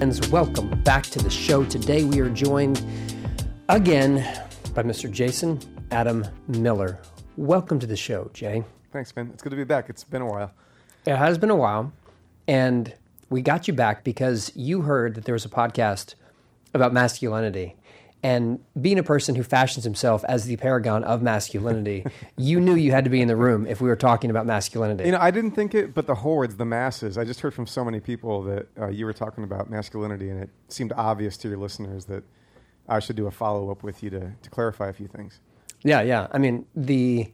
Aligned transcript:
friends, 0.00 0.30
welcome 0.30 0.70
back 0.82 1.02
to 1.02 1.18
the 1.18 1.28
show. 1.28 1.62
Today 1.62 2.04
we 2.04 2.20
are 2.20 2.30
joined 2.30 2.82
again 3.68 4.16
by 4.72 4.82
Mr. 4.82 5.10
Jason 5.10 5.60
Adam 5.90 6.24
Miller. 6.48 6.98
Welcome 7.36 7.78
to 7.80 7.86
the 7.86 7.98
show, 7.98 8.30
Jay. 8.32 8.64
Thanks, 8.94 9.14
man. 9.14 9.28
It's 9.34 9.42
good 9.42 9.50
to 9.50 9.56
be 9.56 9.64
back. 9.64 9.90
It's 9.90 10.02
been 10.02 10.22
a 10.22 10.26
while. 10.26 10.52
It 11.04 11.16
has 11.16 11.36
been 11.36 11.50
a 11.50 11.54
while, 11.54 11.92
and 12.48 12.94
we 13.28 13.42
got 13.42 13.68
you 13.68 13.74
back 13.74 14.02
because 14.02 14.50
you 14.56 14.80
heard 14.80 15.16
that 15.16 15.26
there 15.26 15.34
was 15.34 15.44
a 15.44 15.50
podcast 15.50 16.14
about 16.72 16.94
masculinity. 16.94 17.76
And 18.22 18.60
being 18.78 18.98
a 18.98 19.02
person 19.02 19.34
who 19.34 19.42
fashions 19.42 19.84
himself 19.84 20.24
as 20.24 20.44
the 20.44 20.56
paragon 20.56 21.04
of 21.04 21.22
masculinity, 21.22 22.04
you 22.36 22.60
knew 22.60 22.74
you 22.74 22.92
had 22.92 23.04
to 23.04 23.10
be 23.10 23.22
in 23.22 23.28
the 23.28 23.36
room 23.36 23.66
if 23.66 23.80
we 23.80 23.88
were 23.88 23.96
talking 23.96 24.28
about 24.30 24.44
masculinity. 24.44 25.04
You 25.04 25.12
know, 25.12 25.18
I 25.20 25.30
didn't 25.30 25.52
think 25.52 25.74
it, 25.74 25.94
but 25.94 26.06
the 26.06 26.16
hordes, 26.16 26.56
the 26.56 26.66
masses. 26.66 27.16
I 27.16 27.24
just 27.24 27.40
heard 27.40 27.54
from 27.54 27.66
so 27.66 27.84
many 27.84 27.98
people 27.98 28.42
that 28.42 28.66
uh, 28.78 28.88
you 28.88 29.06
were 29.06 29.14
talking 29.14 29.42
about 29.42 29.70
masculinity, 29.70 30.28
and 30.28 30.42
it 30.42 30.50
seemed 30.68 30.92
obvious 30.96 31.38
to 31.38 31.48
your 31.48 31.56
listeners 31.56 32.04
that 32.06 32.22
I 32.88 32.98
should 32.98 33.16
do 33.16 33.26
a 33.26 33.30
follow 33.30 33.70
up 33.70 33.82
with 33.82 34.02
you 34.02 34.10
to, 34.10 34.32
to 34.42 34.50
clarify 34.50 34.88
a 34.88 34.92
few 34.92 35.06
things. 35.06 35.40
Yeah, 35.82 36.02
yeah. 36.02 36.26
I 36.30 36.38
mean, 36.38 36.66
the 36.76 37.32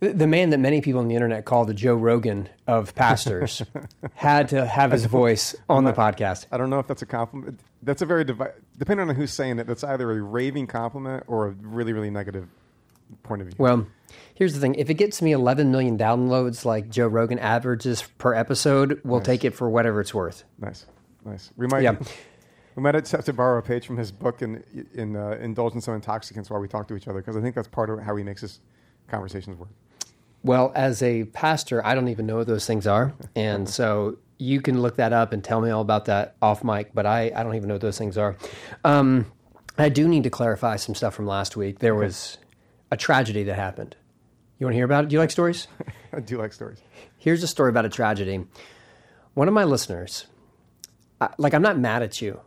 the 0.00 0.26
man 0.26 0.50
that 0.50 0.58
many 0.58 0.80
people 0.80 1.00
on 1.00 1.08
the 1.08 1.14
internet 1.14 1.44
call 1.44 1.64
the 1.64 1.74
Joe 1.74 1.94
Rogan 1.94 2.48
of 2.66 2.94
pastors 2.94 3.62
had 4.14 4.48
to 4.50 4.66
have 4.66 4.90
his 4.92 5.06
voice 5.06 5.54
on 5.68 5.84
the 5.84 5.92
podcast. 5.92 6.46
I 6.52 6.56
don't 6.58 6.70
know 6.70 6.78
if 6.78 6.86
that's 6.86 7.02
a 7.02 7.06
compliment. 7.06 7.60
That's 7.82 8.02
a 8.02 8.06
very 8.06 8.24
divi- 8.24 8.44
depending 8.78 9.08
on 9.08 9.14
who's 9.14 9.32
saying 9.32 9.58
it. 9.58 9.66
That's 9.66 9.84
either 9.84 10.10
a 10.10 10.20
raving 10.22 10.66
compliment 10.66 11.24
or 11.26 11.46
a 11.46 11.50
really, 11.50 11.92
really 11.92 12.10
negative 12.10 12.48
point 13.22 13.42
of 13.42 13.48
view. 13.48 13.56
Well, 13.58 13.86
here's 14.34 14.54
the 14.54 14.60
thing: 14.60 14.74
if 14.76 14.90
it 14.90 14.94
gets 14.94 15.20
me 15.22 15.32
11 15.32 15.70
million 15.70 15.96
downloads, 15.98 16.64
like 16.64 16.88
Joe 16.90 17.06
Rogan 17.08 17.38
averages 17.38 18.02
per 18.18 18.34
episode, 18.34 19.00
we'll 19.04 19.18
Nice. 19.20 19.26
take 19.26 19.44
it 19.44 19.50
for 19.54 19.68
whatever 19.68 20.00
it's 20.00 20.14
worth. 20.14 20.44
nice, 20.58 20.86
nice. 21.24 21.50
We 21.56 21.66
might. 21.66 21.82
Yeah. 21.82 21.96
We 22.76 22.82
might 22.82 22.94
have 22.96 23.24
to 23.24 23.32
borrow 23.32 23.58
a 23.58 23.62
page 23.62 23.86
from 23.86 23.96
his 23.98 24.10
book 24.10 24.42
and 24.42 24.64
in 24.74 24.86
in 24.94 25.16
uh, 25.16 25.38
indulgence 25.40 25.86
of 25.86 25.94
intoxicants 25.94 26.50
while 26.50 26.58
we 26.58 26.66
talk 26.66 26.88
to 26.88 26.96
each 26.96 27.06
other 27.06 27.20
because 27.20 27.36
I 27.36 27.40
think 27.40 27.54
that's 27.54 27.68
part 27.68 27.88
of 27.88 28.00
how 28.00 28.16
he 28.16 28.24
makes 28.24 28.40
his 28.40 28.58
conversations 29.06 29.56
work. 29.56 29.68
Well, 30.44 30.72
as 30.74 31.02
a 31.02 31.24
pastor, 31.24 31.84
I 31.84 31.94
don't 31.94 32.08
even 32.08 32.26
know 32.26 32.36
what 32.36 32.46
those 32.46 32.66
things 32.66 32.86
are, 32.86 33.14
and 33.34 33.68
so 33.68 34.18
you 34.38 34.60
can 34.60 34.82
look 34.82 34.96
that 34.96 35.12
up 35.12 35.32
and 35.32 35.42
tell 35.42 35.60
me 35.60 35.70
all 35.70 35.80
about 35.80 36.04
that 36.04 36.36
off 36.42 36.62
mic. 36.62 36.90
But 36.94 37.06
I, 37.06 37.32
I 37.34 37.42
don't 37.42 37.54
even 37.54 37.68
know 37.68 37.74
what 37.74 37.80
those 37.80 37.98
things 37.98 38.18
are. 38.18 38.36
Um, 38.84 39.32
I 39.78 39.88
do 39.88 40.06
need 40.06 40.24
to 40.24 40.30
clarify 40.30 40.76
some 40.76 40.94
stuff 40.94 41.14
from 41.14 41.26
last 41.26 41.56
week. 41.56 41.78
There 41.78 41.94
was 41.94 42.38
a 42.90 42.96
tragedy 42.96 43.44
that 43.44 43.54
happened. 43.54 43.96
You 44.58 44.66
want 44.66 44.74
to 44.74 44.76
hear 44.76 44.84
about 44.84 45.04
it? 45.04 45.08
Do 45.08 45.14
you 45.14 45.20
like 45.20 45.30
stories? 45.30 45.66
I 46.12 46.20
do 46.20 46.38
like 46.38 46.52
stories. 46.52 46.78
Here's 47.18 47.42
a 47.42 47.48
story 47.48 47.70
about 47.70 47.86
a 47.86 47.88
tragedy. 47.88 48.44
One 49.34 49.48
of 49.48 49.54
my 49.54 49.64
listeners, 49.64 50.26
I, 51.20 51.30
like, 51.38 51.54
I'm 51.54 51.62
not 51.62 51.78
mad 51.78 52.02
at 52.02 52.20
you. 52.22 52.40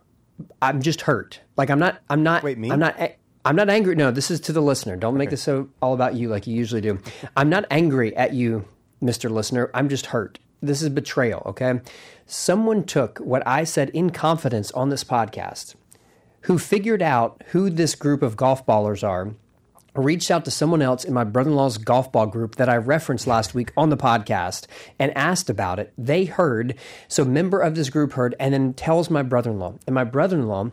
I'm 0.61 0.81
just 0.81 1.01
hurt. 1.01 1.41
Like, 1.57 1.69
I'm 1.69 1.79
not. 1.79 1.99
I'm 2.09 2.23
not. 2.23 2.43
Wait, 2.43 2.57
me? 2.57 2.71
I'm 2.71 2.79
not. 2.79 2.95
I'm 3.47 3.55
not 3.55 3.69
angry. 3.69 3.95
No, 3.95 4.11
this 4.11 4.29
is 4.29 4.41
to 4.41 4.51
the 4.51 4.61
listener. 4.61 4.97
Don't 4.97 5.15
make 5.15 5.29
this 5.29 5.43
so 5.43 5.69
all 5.81 5.93
about 5.93 6.15
you 6.15 6.27
like 6.27 6.47
you 6.47 6.53
usually 6.53 6.81
do. 6.81 6.99
I'm 7.37 7.47
not 7.47 7.63
angry 7.71 8.13
at 8.17 8.33
you, 8.33 8.65
Mr. 9.01 9.29
Listener. 9.31 9.71
I'm 9.73 9.87
just 9.87 10.07
hurt. 10.07 10.37
This 10.61 10.81
is 10.81 10.89
betrayal. 10.89 11.43
Okay. 11.45 11.79
Someone 12.25 12.83
took 12.83 13.19
what 13.19 13.47
I 13.47 13.63
said 13.63 13.89
in 13.91 14.09
confidence 14.09 14.69
on 14.73 14.89
this 14.89 15.05
podcast, 15.05 15.75
who 16.41 16.59
figured 16.59 17.01
out 17.01 17.41
who 17.51 17.69
this 17.69 17.95
group 17.95 18.21
of 18.21 18.35
golf 18.35 18.65
ballers 18.65 19.01
are 19.01 19.33
reached 19.95 20.29
out 20.29 20.43
to 20.43 20.51
someone 20.51 20.81
else 20.81 21.05
in 21.05 21.13
my 21.13 21.23
brother 21.23 21.49
in 21.49 21.55
law's 21.55 21.77
golf 21.77 22.11
ball 22.11 22.27
group 22.27 22.57
that 22.57 22.67
I 22.67 22.75
referenced 22.75 23.27
last 23.27 23.55
week 23.55 23.71
on 23.77 23.89
the 23.89 23.97
podcast 23.97 24.67
and 24.99 25.15
asked 25.17 25.49
about 25.49 25.79
it. 25.79 25.93
They 25.97 26.25
heard, 26.25 26.75
so 27.07 27.23
a 27.23 27.25
member 27.25 27.61
of 27.61 27.75
this 27.75 27.89
group 27.89 28.11
heard, 28.11 28.35
and 28.41 28.53
then 28.53 28.73
tells 28.73 29.09
my 29.09 29.23
brother 29.23 29.51
in 29.51 29.57
law. 29.57 29.75
And 29.87 29.95
my 29.95 30.03
brother 30.03 30.37
in 30.37 30.47
law 30.47 30.71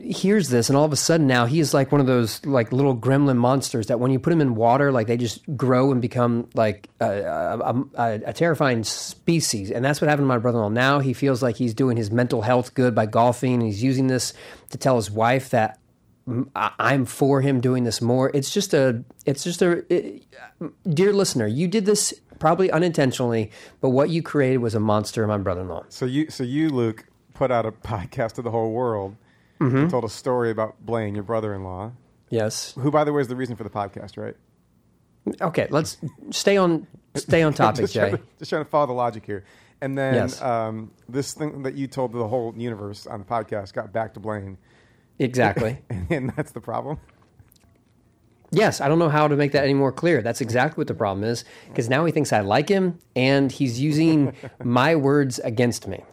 hears 0.00 0.48
this, 0.48 0.68
and 0.68 0.76
all 0.76 0.84
of 0.84 0.92
a 0.92 0.96
sudden 0.96 1.26
now 1.26 1.46
he 1.46 1.60
is 1.60 1.72
like 1.74 1.92
one 1.92 2.00
of 2.00 2.06
those 2.06 2.44
like 2.46 2.72
little 2.72 2.96
gremlin 2.96 3.36
monsters 3.36 3.86
that 3.88 4.00
when 4.00 4.10
you 4.10 4.18
put 4.18 4.30
them 4.30 4.40
in 4.40 4.54
water, 4.54 4.90
like 4.92 5.06
they 5.06 5.16
just 5.16 5.40
grow 5.56 5.92
and 5.92 6.00
become 6.02 6.48
like 6.54 6.88
a, 7.00 7.06
a, 7.20 7.84
a, 7.96 8.20
a 8.26 8.32
terrifying 8.32 8.84
species. 8.84 9.70
And 9.70 9.84
that's 9.84 10.00
what 10.00 10.08
happened 10.08 10.24
to 10.24 10.28
my 10.28 10.38
brother 10.38 10.58
in 10.58 10.62
law. 10.62 10.68
Now 10.68 11.00
he 11.00 11.12
feels 11.12 11.42
like 11.42 11.56
he's 11.56 11.74
doing 11.74 11.96
his 11.96 12.10
mental 12.10 12.42
health 12.42 12.74
good 12.74 12.94
by 12.94 13.06
golfing, 13.06 13.54
and 13.54 13.62
he's 13.62 13.82
using 13.82 14.06
this 14.06 14.32
to 14.70 14.78
tell 14.78 14.96
his 14.96 15.10
wife 15.10 15.50
that 15.50 15.78
I'm 16.56 17.04
for 17.04 17.42
him 17.42 17.60
doing 17.60 17.84
this 17.84 18.00
more. 18.00 18.30
It's 18.32 18.50
just 18.50 18.72
a, 18.72 19.04
it's 19.26 19.44
just 19.44 19.60
a, 19.62 19.84
it- 19.92 20.24
dear 20.88 21.12
listener, 21.12 21.46
you 21.46 21.68
did 21.68 21.84
this 21.84 22.14
probably 22.38 22.70
unintentionally, 22.70 23.50
but 23.80 23.90
what 23.90 24.08
you 24.10 24.22
created 24.22 24.58
was 24.58 24.74
a 24.74 24.80
monster, 24.80 25.26
my 25.26 25.36
brother-in-law. 25.38 25.84
So 25.90 26.06
you, 26.06 26.30
so 26.30 26.42
you, 26.42 26.70
Luke, 26.70 27.04
put 27.34 27.50
out 27.50 27.66
a 27.66 27.72
podcast 27.72 28.32
to 28.34 28.42
the 28.42 28.50
whole 28.50 28.72
world. 28.72 29.16
Mm-hmm. 29.68 29.88
told 29.88 30.04
a 30.04 30.08
story 30.08 30.50
about 30.50 30.84
Blaine, 30.84 31.14
your 31.14 31.24
brother-in-law, 31.24 31.92
Yes. 32.30 32.72
who, 32.78 32.90
by 32.90 33.04
the 33.04 33.12
way, 33.12 33.20
is 33.20 33.28
the 33.28 33.36
reason 33.36 33.56
for 33.56 33.64
the 33.64 33.70
podcast, 33.70 34.16
right? 34.16 34.36
Okay. 35.40 35.66
Let's 35.70 35.96
stay 36.30 36.56
on, 36.56 36.86
stay 37.14 37.42
on 37.42 37.54
topic, 37.54 37.80
just, 37.82 37.94
Jay. 37.94 38.00
trying 38.00 38.16
to, 38.16 38.22
just 38.38 38.50
trying 38.50 38.64
to 38.64 38.70
follow 38.70 38.86
the 38.86 38.92
logic 38.92 39.24
here. 39.24 39.44
And 39.80 39.96
then 39.96 40.14
Yes. 40.14 40.40
um, 40.42 40.90
this 41.08 41.34
thing 41.34 41.62
that 41.62 41.74
you 41.74 41.86
told 41.86 42.12
the 42.12 42.28
whole 42.28 42.54
universe 42.56 43.06
on 43.06 43.20
the 43.20 43.24
podcast 43.26 43.72
got 43.72 43.92
back 43.92 44.14
to 44.14 44.20
Blaine, 44.20 44.58
Exactly. 45.18 45.78
and 46.10 46.30
that's 46.36 46.52
the 46.52 46.60
problem. 46.60 46.98
Yes, 48.50 48.80
I 48.80 48.88
don't 48.88 48.98
know 48.98 49.08
how 49.08 49.26
to 49.28 49.34
make 49.36 49.52
that 49.52 49.64
any 49.64 49.74
more 49.74 49.90
clear. 49.92 50.22
That's 50.22 50.40
exactly 50.40 50.80
what 50.80 50.86
the 50.88 50.94
problem 50.94 51.24
is 51.24 51.44
because 51.68 51.88
now 51.88 52.04
he 52.04 52.12
thinks 52.12 52.32
I 52.32 52.40
like 52.40 52.68
him 52.68 52.98
and 53.16 53.50
he's 53.50 53.80
using 53.80 54.32
my 54.64 54.94
words 54.94 55.38
against 55.40 55.88
me. 55.88 56.04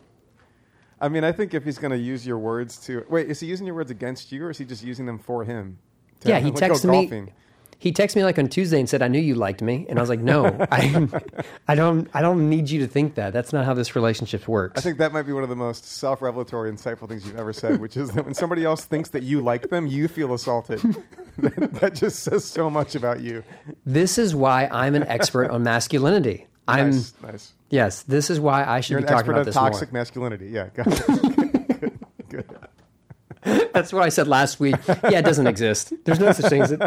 I 1.02 1.10
mean, 1.10 1.24
I 1.24 1.32
think 1.32 1.54
if 1.54 1.64
he's 1.66 1.80
going 1.80 1.92
to 1.92 1.98
use 1.98 2.26
your 2.26 2.38
words 2.38 2.78
to 2.86 3.04
wait, 3.10 3.30
is 3.30 3.40
he 3.40 3.48
using 3.48 3.66
your 3.66 3.76
words 3.76 3.90
against 3.92 4.32
you, 4.32 4.46
or 4.46 4.52
is 4.52 4.58
he 4.60 4.66
just 4.66 4.84
using 4.84 5.06
them 5.08 5.18
for 5.18 5.44
him? 5.44 5.80
To, 6.22 6.30
Yeah, 6.30 6.40
he 6.40 6.52
texted 6.52 6.90
me. 6.90 7.02
golfing? 7.02 7.34
He 7.80 7.92
texted 7.92 8.18
me 8.18 8.24
like 8.24 8.38
on 8.38 8.48
Tuesday 8.48 8.80
and 8.80 8.88
said, 8.88 9.02
"I 9.02 9.08
knew 9.08 9.20
you 9.20 9.34
liked 9.34 9.64
me," 9.64 9.88
and 9.90 9.98
I 9.98 10.04
was 10.04 10.10
like, 10.10 10.20
"No, 10.20 10.46
I, 10.72 11.08
I 11.68 11.74
don't. 11.74 12.08
I 12.14 12.22
don't 12.22 12.48
need 12.48 12.70
you 12.70 12.80
to 12.82 12.88
think 12.88 13.16
that. 13.16 13.34
That's 13.34 13.52
not 13.52 13.66
how 13.66 13.74
this 13.74 13.96
relationship 13.96 14.48
works." 14.48 14.80
I 14.80 14.84
think 14.84 15.00
that 15.00 15.12
might 15.12 15.24
be 15.24 15.34
one 15.34 15.42
of 15.42 15.50
the 15.50 15.56
most 15.56 15.86
self-revelatory, 15.86 16.72
insightful 16.72 17.10
things 17.10 17.26
you've 17.26 17.40
ever 17.40 17.52
said, 17.52 17.82
which 17.82 17.98
is 17.98 18.12
that 18.12 18.24
when 18.24 18.36
somebody 18.36 18.64
else 18.66 18.86
thinks 18.86 19.10
that 19.10 19.24
you 19.24 19.42
like 19.42 19.72
them, 19.72 19.88
you 19.88 20.08
feel 20.08 20.36
assaulted. 20.36 20.80
that, 21.40 21.74
that 21.82 21.96
just 21.96 22.20
says 22.20 22.46
so 22.46 22.70
much 22.70 22.94
about 22.94 23.22
you. 23.22 23.44
this 23.84 24.20
is 24.20 24.36
why 24.36 24.68
I'm 24.72 24.94
an 24.94 25.08
expert 25.08 25.50
on 25.50 25.64
masculinity. 25.64 26.46
I'm 26.68 26.92
Nice, 26.92 27.14
nice. 27.24 27.54
Yes. 27.72 28.04
This 28.04 28.30
is 28.30 28.40
why 28.40 28.64
I 28.64 28.82
should 28.82 28.92
You're 28.92 29.00
be 29.02 29.08
an 29.08 29.14
talking 29.14 29.20
expert 29.20 29.32
about 29.32 29.40
on 29.40 29.46
this 29.46 29.56
toxic 29.56 29.92
more. 29.92 30.00
masculinity. 30.02 30.48
Yeah, 30.50 30.70
got 30.74 30.88
it. 30.88 32.30
good, 32.30 32.48
good. 32.48 33.72
That's 33.74 33.92
what 33.92 34.04
I 34.04 34.10
said 34.10 34.28
last 34.28 34.60
week. 34.60 34.76
Yeah, 34.88 35.18
it 35.20 35.26
doesn't 35.26 35.48
exist. 35.48 35.94
There's 36.06 36.20
no 36.20 36.32
such 36.32 36.50
thing 36.50 36.62
as 36.62 36.72
it. 36.74 36.82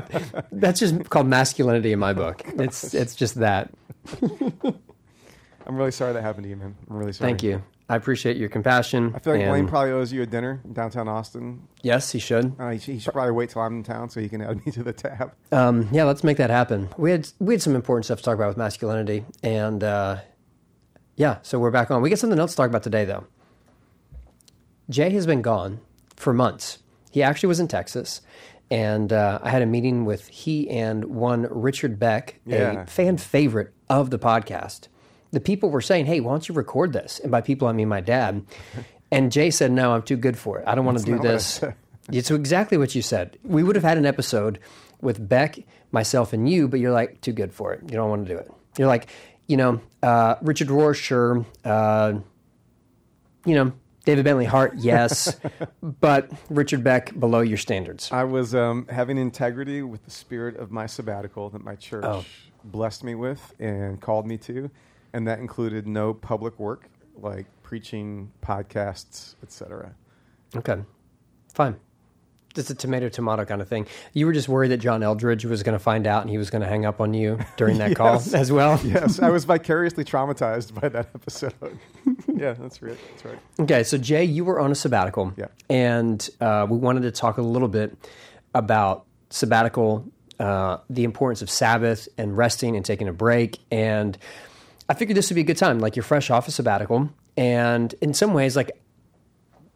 That's 0.53 0.79
just 0.79 1.11
called 1.11 1.27
masculinity 1.27 1.93
in 1.93 1.99
my 1.99 2.13
book. 2.13 2.43
It's 2.47 2.95
it's 2.95 3.17
just 3.17 3.37
that. 3.37 3.73
I'm 5.67 5.77
really 5.77 5.91
sorry 5.91 6.13
that 6.13 6.23
happened 6.23 6.45
to 6.45 6.51
you, 6.51 6.57
man. 6.57 6.77
I'm 6.89 6.97
really 6.97 7.13
sorry. 7.13 7.31
Thank 7.31 7.43
you. 7.43 7.63
I 7.89 7.97
appreciate 7.97 8.37
your 8.39 8.49
compassion. 8.49 9.13
I 9.15 9.19
feel 9.19 9.35
like 9.35 9.43
and- 9.43 9.51
Blaine 9.51 9.69
probably 9.69 9.91
owes 9.93 10.13
you 10.13 10.23
a 10.23 10.27
dinner 10.27 10.61
in 10.65 10.73
downtown 10.73 11.09
Austin. 11.09 11.67
Yes, 11.83 12.13
he 12.13 12.19
should. 12.19 12.55
Uh, 12.59 12.71
he, 12.71 12.79
should, 12.79 12.95
he 12.95 13.01
should 13.01 13.13
probably 13.13 13.33
wait 13.33 13.51
till 13.51 13.61
I'm 13.63 13.77
in 13.79 13.83
town 13.83 14.09
so 14.09 14.21
he 14.21 14.29
can 14.29 14.41
add 14.41 14.65
me 14.65 14.73
to 14.73 14.83
the 14.83 14.93
tab. 14.93 15.33
Um, 15.53 15.89
yeah, 15.93 16.05
let's 16.05 16.25
make 16.25 16.37
that 16.39 16.51
happen. 16.51 16.89
We 16.97 17.11
had 17.11 17.29
we 17.41 17.55
had 17.55 17.63
some 17.63 17.75
important 17.75 18.07
stuff 18.07 18.19
to 18.19 18.25
talk 18.25 18.35
about 18.37 18.49
with 18.49 18.57
masculinity, 18.57 19.25
and 19.43 19.83
uh, 19.85 20.19
yeah, 21.17 21.39
so 21.43 21.59
we're 21.59 21.71
back 21.71 21.91
on. 21.91 22.03
We 22.03 22.11
got 22.11 22.19
something 22.19 22.39
else 22.39 22.53
to 22.53 22.57
talk 22.57 22.69
about 22.69 22.83
today, 22.83 23.05
though. 23.05 23.25
Jay 24.91 25.11
has 25.11 25.27
been 25.27 25.43
gone 25.43 25.81
for 26.17 26.33
months. 26.33 26.79
He 27.11 27.23
actually 27.23 27.49
was 27.49 27.61
in 27.61 27.69
Texas, 27.69 28.21
and 28.71 29.13
uh, 29.13 29.39
I 29.43 29.51
had 29.51 29.63
a 29.63 29.67
meeting 29.67 30.05
with 30.05 30.27
he 30.29 30.69
and 30.69 31.05
one 31.07 31.47
Richard 31.51 31.99
Beck, 31.99 32.41
Yeah. 32.45 32.83
a 32.83 32.87
fan 32.87 33.17
favorite 33.17 33.73
of 33.89 34.11
the 34.11 34.19
podcast. 34.19 34.89
The 35.31 35.41
people 35.41 35.71
were 35.71 35.81
saying, 35.81 36.07
"Hey, 36.07 36.21
why 36.21 36.33
don't 36.33 36.49
you 36.49 36.55
record 36.55 36.93
this?" 36.93 37.21
And 37.21 37.31
by 37.31 37.41
people, 37.41 37.67
I 37.69 37.73
mean 37.73 37.89
my 37.89 38.01
dad. 38.01 38.45
And 39.11 39.31
Jay 39.33 39.51
said, 39.51 39.71
"No, 39.73 39.93
I'm 39.95 40.03
too 40.03 40.17
good 40.17 40.37
for 40.37 40.59
it. 40.59 40.65
I 40.67 40.75
don't 40.75 40.85
want 40.85 40.99
to 40.99 41.05
do 41.05 41.13
not 41.13 41.21
what 41.21 41.29
I 41.29 41.33
this." 41.33 41.61
It's 42.13 42.31
exactly 42.31 42.77
what 42.77 42.95
you 42.95 43.01
said. 43.01 43.39
We 43.45 43.63
would 43.63 43.77
have 43.77 43.85
had 43.85 43.97
an 43.97 44.05
episode 44.07 44.59
with 45.01 45.27
Beck, 45.27 45.59
myself, 45.91 46.33
and 46.35 46.49
you, 46.49 46.69
but 46.69 46.79
you're 46.79 46.93
like 46.93 47.21
too 47.23 47.33
good 47.33 47.53
for 47.53 47.73
it. 47.73 47.81
You 47.85 47.97
don't 47.97 48.11
want 48.11 48.27
to 48.27 48.33
do 48.35 48.39
it. 48.39 48.51
You're 48.77 48.89
like, 48.89 49.07
you 49.47 49.57
know, 49.57 49.81
uh, 50.03 50.37
Richard 50.43 50.69
Rohr, 50.69 50.95
sure. 50.95 51.45
Uh, 51.65 52.15
you 53.45 53.55
know, 53.55 53.73
David 54.05 54.25
Bentley 54.25 54.45
Hart, 54.45 54.75
yes, 54.77 55.37
but 55.83 56.31
Richard 56.51 56.83
Beck 56.85 57.19
below 57.19 57.41
your 57.41 57.59
standards. 57.59 58.11
I 58.13 58.25
was 58.25 58.55
um, 58.55 58.87
having 58.89 59.19
integrity 59.19 59.83
with 59.83 60.05
the 60.05 60.11
spirit 60.11 60.57
of 60.57 60.71
my 60.71 60.87
sabbatical 60.87 61.51
that 61.51 61.63
my 61.65 61.75
church 61.77 62.05
Oh. 62.07 62.25
blessed 62.65 63.05
me 63.05 63.15
with 63.15 63.55
and 63.59 64.01
called 64.01 64.27
me 64.27 64.37
to, 64.39 64.71
and 65.13 65.27
that 65.27 65.39
included 65.39 65.87
no 65.87 66.13
public 66.15 66.59
work 66.59 66.89
like 67.17 67.47
preaching, 67.63 68.31
podcasts, 68.43 69.35
etc. 69.43 69.95
Okay, 70.57 70.83
fine. 71.53 71.77
Just 72.55 72.71
a 72.71 72.75
tomato 72.75 73.09
tomato 73.09 73.45
kind 73.45 73.61
of 73.61 73.69
thing. 73.69 73.87
You 74.13 74.27
were 74.27 74.33
just 74.33 74.49
worried 74.49 74.71
that 74.71 74.79
John 74.79 75.01
Eldredge 75.01 75.45
was 75.45 75.63
going 75.63 75.75
to 75.75 75.83
find 75.83 76.07
out 76.07 76.23
and 76.23 76.31
he 76.31 76.39
was 76.39 76.51
going 76.51 76.63
to 76.63 76.69
hang 76.69 76.87
up 76.87 77.01
on 77.01 77.13
you 77.13 77.39
during 77.57 77.79
that 77.79 77.97
call 77.97 78.23
as 78.33 78.53
well. 78.53 78.81
Yes, 78.85 79.19
I 79.19 79.31
was 79.31 79.45
vicariously 79.47 80.05
traumatized 80.05 80.81
by 80.81 80.89
that 80.89 81.09
episode. 81.15 81.55
yeah, 82.35 82.53
that's 82.53 82.81
right. 82.81 82.97
That's 83.11 83.25
right. 83.25 83.39
Okay, 83.61 83.83
so 83.83 83.99
Jay, 83.99 84.25
you 84.25 84.45
were 84.45 84.61
on 84.61 84.71
a 84.71 84.75
sabbatical. 84.75 85.33
Yeah. 85.37 85.47
And 85.69 86.29
uh, 86.41 86.67
we 86.71 86.79
wanted 86.79 87.03
to 87.03 87.11
talk 87.11 87.39
a 87.39 87.43
little 87.43 87.69
bit 87.69 87.97
about 88.55 89.05
sabbatical, 89.31 90.07
uh, 90.39 90.79
the 90.89 91.05
importance 91.05 91.43
of 91.43 91.51
Sabbath 91.51 92.09
and 92.17 92.37
resting 92.37 92.77
and 92.77 92.85
taking 92.85 93.09
a 93.09 93.13
break. 93.13 93.59
And 93.71 94.17
I 94.89 94.95
figured 94.95 95.17
this 95.17 95.29
would 95.31 95.35
be 95.35 95.41
a 95.41 95.45
good 95.45 95.57
time. 95.57 95.81
Like 95.81 95.97
you're 95.97 96.03
fresh 96.03 96.31
off 96.31 96.47
a 96.47 96.51
sabbatical. 96.51 97.11
And 97.37 97.95
in 98.01 98.15
some 98.15 98.33
ways, 98.33 98.55
like 98.55 98.71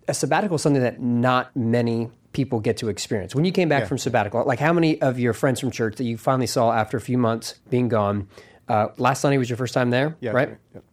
a 0.07 0.15
sabbatical 0.15 0.57
is 0.57 0.63
something 0.63 0.83
that 0.83 1.01
not 1.01 1.55
many 1.57 2.11
people 2.39 2.61
get 2.61 2.77
to 2.77 2.89
experience. 2.89 3.35
When 3.35 3.45
you 3.45 3.51
came 3.51 3.69
back 3.69 3.83
Yeah. 3.83 3.89
from 3.89 3.99
sabbatical, 3.99 4.45
like 4.45 4.61
how 4.61 4.73
many 4.73 5.03
of 5.03 5.19
your 5.19 5.33
friends 5.33 5.59
from 5.59 5.73
church 5.73 5.97
that 5.97 6.05
you 6.05 6.17
finally 6.17 6.47
saw 6.47 6.71
after 6.73 6.97
a 6.97 7.01
few 7.01 7.19
months 7.19 7.55
being 7.69 7.89
gone? 7.89 8.29
Uh, 8.69 8.89
last 8.97 9.23
Sunday 9.23 9.39
was 9.39 9.51
your 9.51 9.57
first 9.57 9.75
time 9.75 9.91
there, 9.91 10.15
Yeah, 10.21 10.31
right? 10.31 10.51
Yep. 10.75 10.85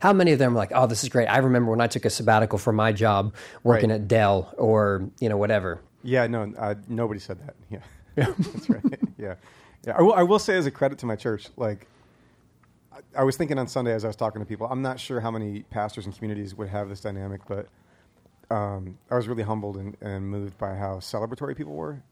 How 0.00 0.12
many 0.12 0.32
of 0.32 0.40
them 0.40 0.52
were 0.54 0.58
like, 0.58 0.72
"Oh, 0.74 0.86
this 0.88 1.04
is 1.04 1.08
great"? 1.10 1.26
I 1.28 1.38
remember 1.38 1.70
when 1.70 1.80
I 1.80 1.86
took 1.86 2.04
a 2.04 2.10
sabbatical 2.10 2.58
from 2.58 2.74
my 2.74 2.90
job 2.92 3.34
working 3.62 3.90
Right. 3.90 4.00
at 4.00 4.08
Dell 4.08 4.52
or 4.58 5.08
you 5.20 5.28
know 5.28 5.36
whatever. 5.36 5.80
Yeah, 6.02 6.26
no, 6.26 6.52
uh, 6.58 6.74
nobody 6.88 7.20
said 7.20 7.38
that. 7.46 7.54
Yeah, 8.16 8.26
that's 8.52 8.68
right. 8.68 8.82
Yeah, 9.16 9.34
yeah. 9.86 9.94
I 9.96 10.02
will, 10.02 10.12
I 10.14 10.22
will 10.24 10.40
say 10.40 10.56
as 10.56 10.66
a 10.66 10.70
credit 10.72 10.98
to 10.98 11.06
my 11.06 11.14
church, 11.16 11.48
like 11.56 11.86
I 13.16 13.22
was 13.22 13.36
thinking 13.36 13.58
on 13.60 13.68
Sunday 13.68 13.92
as 13.92 14.04
I 14.04 14.08
was 14.08 14.16
talking 14.16 14.40
to 14.42 14.46
people, 14.46 14.66
I'm 14.68 14.82
not 14.82 14.98
sure 14.98 15.20
how 15.20 15.30
many 15.30 15.62
pastors 15.70 16.04
and 16.06 16.14
communities 16.14 16.54
would 16.56 16.68
have 16.68 16.88
this 16.88 17.00
dynamic, 17.00 17.42
but 17.48 17.68
um, 18.50 18.98
I 19.10 19.16
was 19.16 19.28
really 19.28 19.42
humbled 19.42 19.76
and, 19.76 19.96
and 20.00 20.28
moved 20.28 20.58
by 20.58 20.74
how 20.74 20.96
celebratory 20.96 21.56
people 21.56 21.74
were. 21.74 22.02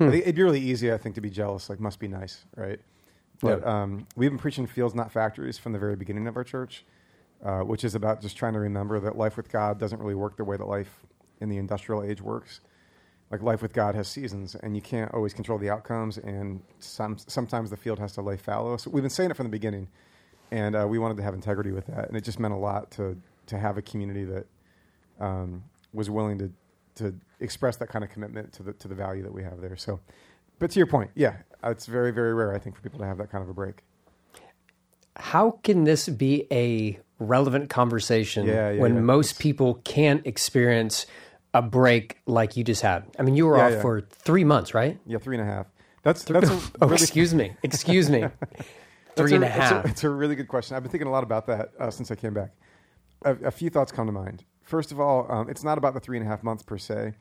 I 0.00 0.10
think 0.10 0.22
it'd 0.22 0.34
be 0.34 0.42
really 0.42 0.60
easy, 0.60 0.92
I 0.92 0.98
think, 0.98 1.14
to 1.14 1.20
be 1.20 1.30
jealous. 1.30 1.70
Like, 1.70 1.78
must 1.78 2.00
be 2.00 2.08
nice, 2.08 2.44
right? 2.56 2.80
But 3.40 3.60
Yeah. 3.60 3.82
um, 3.82 4.06
we've 4.16 4.30
been 4.30 4.38
preaching 4.38 4.66
fields, 4.66 4.94
not 4.94 5.12
factories, 5.12 5.56
from 5.56 5.72
the 5.72 5.78
very 5.78 5.94
beginning 5.96 6.26
of 6.26 6.36
our 6.36 6.42
church, 6.44 6.84
uh, 7.44 7.60
which 7.60 7.84
is 7.84 7.94
about 7.94 8.20
just 8.20 8.36
trying 8.36 8.54
to 8.54 8.58
remember 8.60 8.98
that 9.00 9.16
life 9.16 9.36
with 9.36 9.50
God 9.52 9.78
doesn't 9.78 10.00
really 10.00 10.14
work 10.14 10.36
the 10.36 10.44
way 10.44 10.56
that 10.56 10.66
life 10.66 11.00
in 11.40 11.48
the 11.48 11.58
industrial 11.58 12.02
age 12.02 12.20
works. 12.20 12.60
Like 13.30 13.42
life 13.42 13.62
with 13.62 13.72
God 13.72 13.94
has 13.94 14.06
seasons, 14.08 14.54
and 14.54 14.74
you 14.76 14.82
can't 14.82 15.12
always 15.14 15.32
control 15.32 15.58
the 15.58 15.70
outcomes, 15.70 16.18
and 16.18 16.60
some, 16.78 17.16
sometimes 17.18 17.70
the 17.70 17.76
field 17.76 17.98
has 17.98 18.12
to 18.12 18.22
lay 18.22 18.36
fallow. 18.36 18.76
So 18.76 18.90
we've 18.90 19.02
been 19.02 19.10
saying 19.10 19.30
it 19.30 19.36
from 19.36 19.46
the 19.46 19.50
beginning, 19.50 19.88
and 20.50 20.76
uh, 20.76 20.86
we 20.88 20.98
wanted 20.98 21.16
to 21.16 21.22
have 21.22 21.34
integrity 21.34 21.70
with 21.72 21.86
that, 21.86 22.08
and 22.08 22.16
it 22.16 22.22
just 22.22 22.38
meant 22.38 22.54
a 22.54 22.58
lot 22.58 22.90
to 22.92 23.16
to 23.46 23.58
have 23.58 23.76
a 23.76 23.82
community 23.82 24.24
that 24.24 24.46
um, 25.20 25.64
was 25.92 26.10
willing 26.10 26.38
to 26.38 26.52
to 26.96 27.14
express 27.40 27.76
that 27.76 27.88
kind 27.88 28.04
of 28.04 28.10
commitment 28.10 28.52
to 28.54 28.62
the 28.62 28.72
to 28.74 28.88
the 28.88 28.94
value 28.94 29.22
that 29.22 29.32
we 29.32 29.42
have 29.42 29.60
there. 29.60 29.76
So, 29.76 30.00
but 30.58 30.70
to 30.72 30.78
your 30.78 30.86
point, 30.86 31.10
yeah, 31.14 31.36
it's 31.64 31.86
very 31.86 32.10
very 32.10 32.34
rare, 32.34 32.54
I 32.54 32.58
think, 32.58 32.76
for 32.76 32.82
people 32.82 33.00
to 33.00 33.06
have 33.06 33.18
that 33.18 33.30
kind 33.30 33.42
of 33.42 33.48
a 33.48 33.54
break. 33.54 33.82
How 35.16 35.52
can 35.62 35.84
this 35.84 36.08
be 36.08 36.46
a 36.50 36.98
relevant 37.20 37.70
conversation 37.70 38.46
Yeah, 38.46 38.70
yeah, 38.70 38.80
when 38.80 38.94
yeah. 38.96 39.00
most 39.00 39.38
people 39.38 39.74
can't 39.84 40.26
experience 40.26 41.06
a 41.52 41.62
break 41.62 42.18
like 42.26 42.56
you 42.56 42.64
just 42.64 42.82
had? 42.82 43.04
I 43.18 43.22
mean, 43.22 43.36
you 43.36 43.46
were 43.46 43.60
off 43.60 43.80
for 43.80 44.00
three 44.00 44.42
months, 44.42 44.74
right? 44.74 44.98
Yeah, 45.06 45.18
three 45.18 45.38
and 45.38 45.48
a 45.48 45.50
half. 45.50 45.66
That's 46.02 46.24
that's 46.24 46.50
a 46.50 46.52
Oh, 46.82 46.86
really 46.88 46.94
excuse 46.94 47.34
me, 47.34 47.54
excuse 47.62 48.10
me. 48.10 48.26
Three 49.16 49.34
and 49.34 49.44
a 49.44 49.46
it's 49.46 49.56
half. 49.56 49.84
It's 49.86 50.02
a, 50.02 50.10
really 50.10 50.34
good 50.34 50.48
question. 50.48 50.76
I've 50.76 50.82
been 50.82 50.90
thinking 50.90 51.06
a 51.06 51.10
lot 51.12 51.22
about 51.22 51.46
that 51.46 51.70
uh, 51.78 51.88
since 51.90 52.10
I 52.10 52.16
came 52.16 52.34
back. 52.34 52.50
A, 53.24 53.34
a 53.44 53.50
few 53.52 53.70
thoughts 53.70 53.92
come 53.92 54.06
to 54.06 54.12
mind. 54.12 54.44
First 54.64 54.92
of 54.92 55.00
all, 55.00 55.30
um, 55.30 55.48
it's 55.48 55.62
not 55.62 55.78
about 55.78 55.94
the 55.94 56.00
three 56.00 56.16
and 56.16 56.26
a 56.26 56.28
half 56.28 56.42
months 56.42 56.62
per 56.62 56.78
se. 56.78 57.14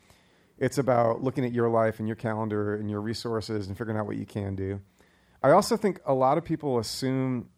It's 0.57 0.77
about 0.77 1.23
looking 1.23 1.45
at 1.45 1.51
your 1.51 1.69
life 1.69 1.99
and 1.99 2.07
your 2.07 2.15
calendar 2.15 2.75
and 2.75 2.89
your 2.89 3.01
resources 3.01 3.67
and 3.67 3.77
figuring 3.77 3.99
out 3.99 4.05
what 4.05 4.17
you 4.17 4.25
can 4.25 4.55
do. 4.55 4.79
I 5.41 5.51
also 5.51 5.75
think 5.75 5.99
a 6.05 6.13
lot 6.13 6.37
of 6.37 6.45
people 6.45 6.79
assume 6.79 7.49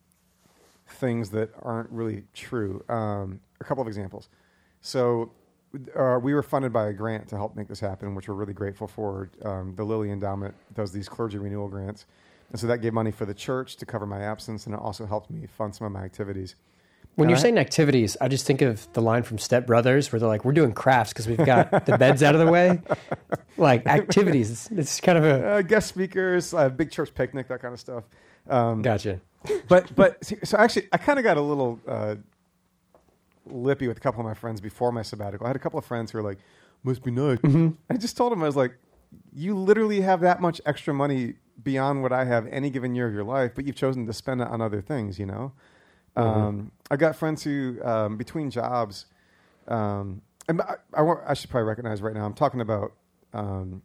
things 0.87 1.29
that 1.31 1.51
aren't 1.61 1.89
really 1.91 2.23
true. 2.33 2.83
Um, 2.89 3.41
a 3.61 3.63
couple 3.63 3.81
of 3.81 3.87
examples. 3.87 4.29
So, 4.81 5.31
uh, 5.95 6.19
we 6.21 6.33
were 6.33 6.43
funded 6.43 6.71
by 6.71 6.87
a 6.87 6.93
grant 6.93 7.27
to 7.29 7.35
help 7.35 7.55
make 7.55 7.67
this 7.67 7.79
happen, 7.79 8.15
which 8.15 8.27
we're 8.27 8.35
really 8.35 8.53
grateful 8.53 8.87
for. 8.87 9.29
Um, 9.43 9.75
the 9.75 9.83
Lilly 9.83 10.09
Endowment 10.09 10.55
does 10.73 10.91
these 10.91 11.09
clergy 11.09 11.37
renewal 11.37 11.67
grants. 11.67 12.05
And 12.51 12.59
so 12.59 12.67
that 12.67 12.77
gave 12.77 12.93
money 12.93 13.11
for 13.11 13.25
the 13.25 13.33
church 13.33 13.75
to 13.77 13.85
cover 13.85 14.05
my 14.05 14.21
absence, 14.21 14.65
and 14.65 14.75
it 14.75 14.79
also 14.79 15.05
helped 15.05 15.29
me 15.29 15.47
fund 15.47 15.75
some 15.75 15.87
of 15.87 15.93
my 15.93 16.03
activities. 16.03 16.55
When 17.15 17.29
you're 17.29 17.37
I- 17.37 17.41
saying 17.41 17.57
activities, 17.57 18.17
I 18.19 18.27
just 18.27 18.45
think 18.45 18.61
of 18.61 18.91
the 18.93 19.01
line 19.01 19.23
from 19.23 19.37
Step 19.37 19.65
Brothers 19.67 20.11
where 20.11 20.19
they're 20.19 20.27
like, 20.29 20.43
"We're 20.43 20.51
doing 20.51 20.73
crafts 20.73 21.13
because 21.13 21.27
we've 21.27 21.37
got 21.45 21.85
the 21.85 21.97
beds 21.97 22.21
out 22.23 22.35
of 22.35 22.41
the 22.45 22.51
way." 22.51 22.81
Like 23.57 23.87
activities, 23.87 24.51
it's, 24.51 24.71
it's 24.71 24.99
kind 24.99 25.17
of 25.17 25.23
a 25.23 25.47
Uh, 25.47 25.61
guest 25.61 25.87
speakers, 25.87 26.53
uh, 26.53 26.67
big 26.67 26.91
church 26.91 27.13
picnic, 27.15 27.47
that 27.47 27.61
kind 27.61 27.73
of 27.73 27.79
stuff. 27.79 28.03
Um, 28.49 28.81
gotcha. 28.81 29.21
but 29.69 29.95
but 29.95 30.21
see, 30.25 30.35
so 30.43 30.57
actually, 30.57 30.89
I 30.91 30.97
kind 30.97 31.17
of 31.19 31.23
got 31.23 31.37
a 31.37 31.41
little 31.41 31.79
uh, 31.87 32.15
lippy 33.45 33.87
with 33.87 33.95
a 33.95 33.99
couple 34.01 34.19
of 34.19 34.25
my 34.25 34.33
friends 34.33 34.59
before 34.59 34.91
my 34.91 35.01
sabbatical. 35.03 35.45
I 35.45 35.49
had 35.49 35.55
a 35.55 35.59
couple 35.59 35.79
of 35.79 35.85
friends 35.85 36.11
who 36.11 36.17
were 36.17 36.23
like, 36.23 36.39
"Must 36.83 37.01
be 37.01 37.11
nice." 37.11 37.39
I 37.89 37.95
just 37.97 38.17
told 38.17 38.33
them 38.33 38.43
I 38.43 38.45
was 38.45 38.55
like, 38.57 38.75
"You 39.33 39.55
literally 39.55 40.01
have 40.01 40.19
that 40.21 40.41
much 40.41 40.59
extra 40.65 40.93
money 40.93 41.35
beyond 41.63 42.01
what 42.01 42.11
I 42.11 42.25
have 42.25 42.45
any 42.47 42.69
given 42.69 42.93
year 42.93 43.07
of 43.07 43.13
your 43.13 43.23
life, 43.23 43.51
but 43.55 43.65
you've 43.65 43.77
chosen 43.77 44.05
to 44.05 44.13
spend 44.13 44.41
it 44.41 44.47
on 44.49 44.61
other 44.61 44.81
things." 44.81 45.17
You 45.17 45.27
know, 45.27 45.53
um, 46.15 46.71
I 46.89 46.95
got 46.97 47.15
friends 47.15 47.43
who 47.43 47.77
um, 47.83 48.17
between 48.17 48.49
jobs, 48.49 49.05
um, 49.67 50.21
and 50.47 50.61
I, 50.61 50.75
I, 50.93 51.03
I 51.27 51.33
should 51.33 51.49
probably 51.49 51.67
recognize 51.67 52.01
right 52.01 52.13
now. 52.13 52.25
I'm 52.25 52.33
talking 52.33 52.61
about. 52.61 52.93
Um, 53.33 53.81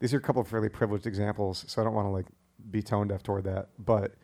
these 0.00 0.12
are 0.12 0.18
a 0.18 0.20
couple 0.20 0.42
of 0.42 0.48
fairly 0.48 0.68
privileged 0.68 1.06
examples, 1.06 1.64
so 1.66 1.80
I 1.80 1.84
don't 1.84 1.94
want 1.94 2.06
to 2.06 2.10
like 2.10 2.26
be 2.70 2.82
tone 2.82 3.08
deaf 3.08 3.22
toward 3.22 3.44
that. 3.44 3.68
But 3.78 4.14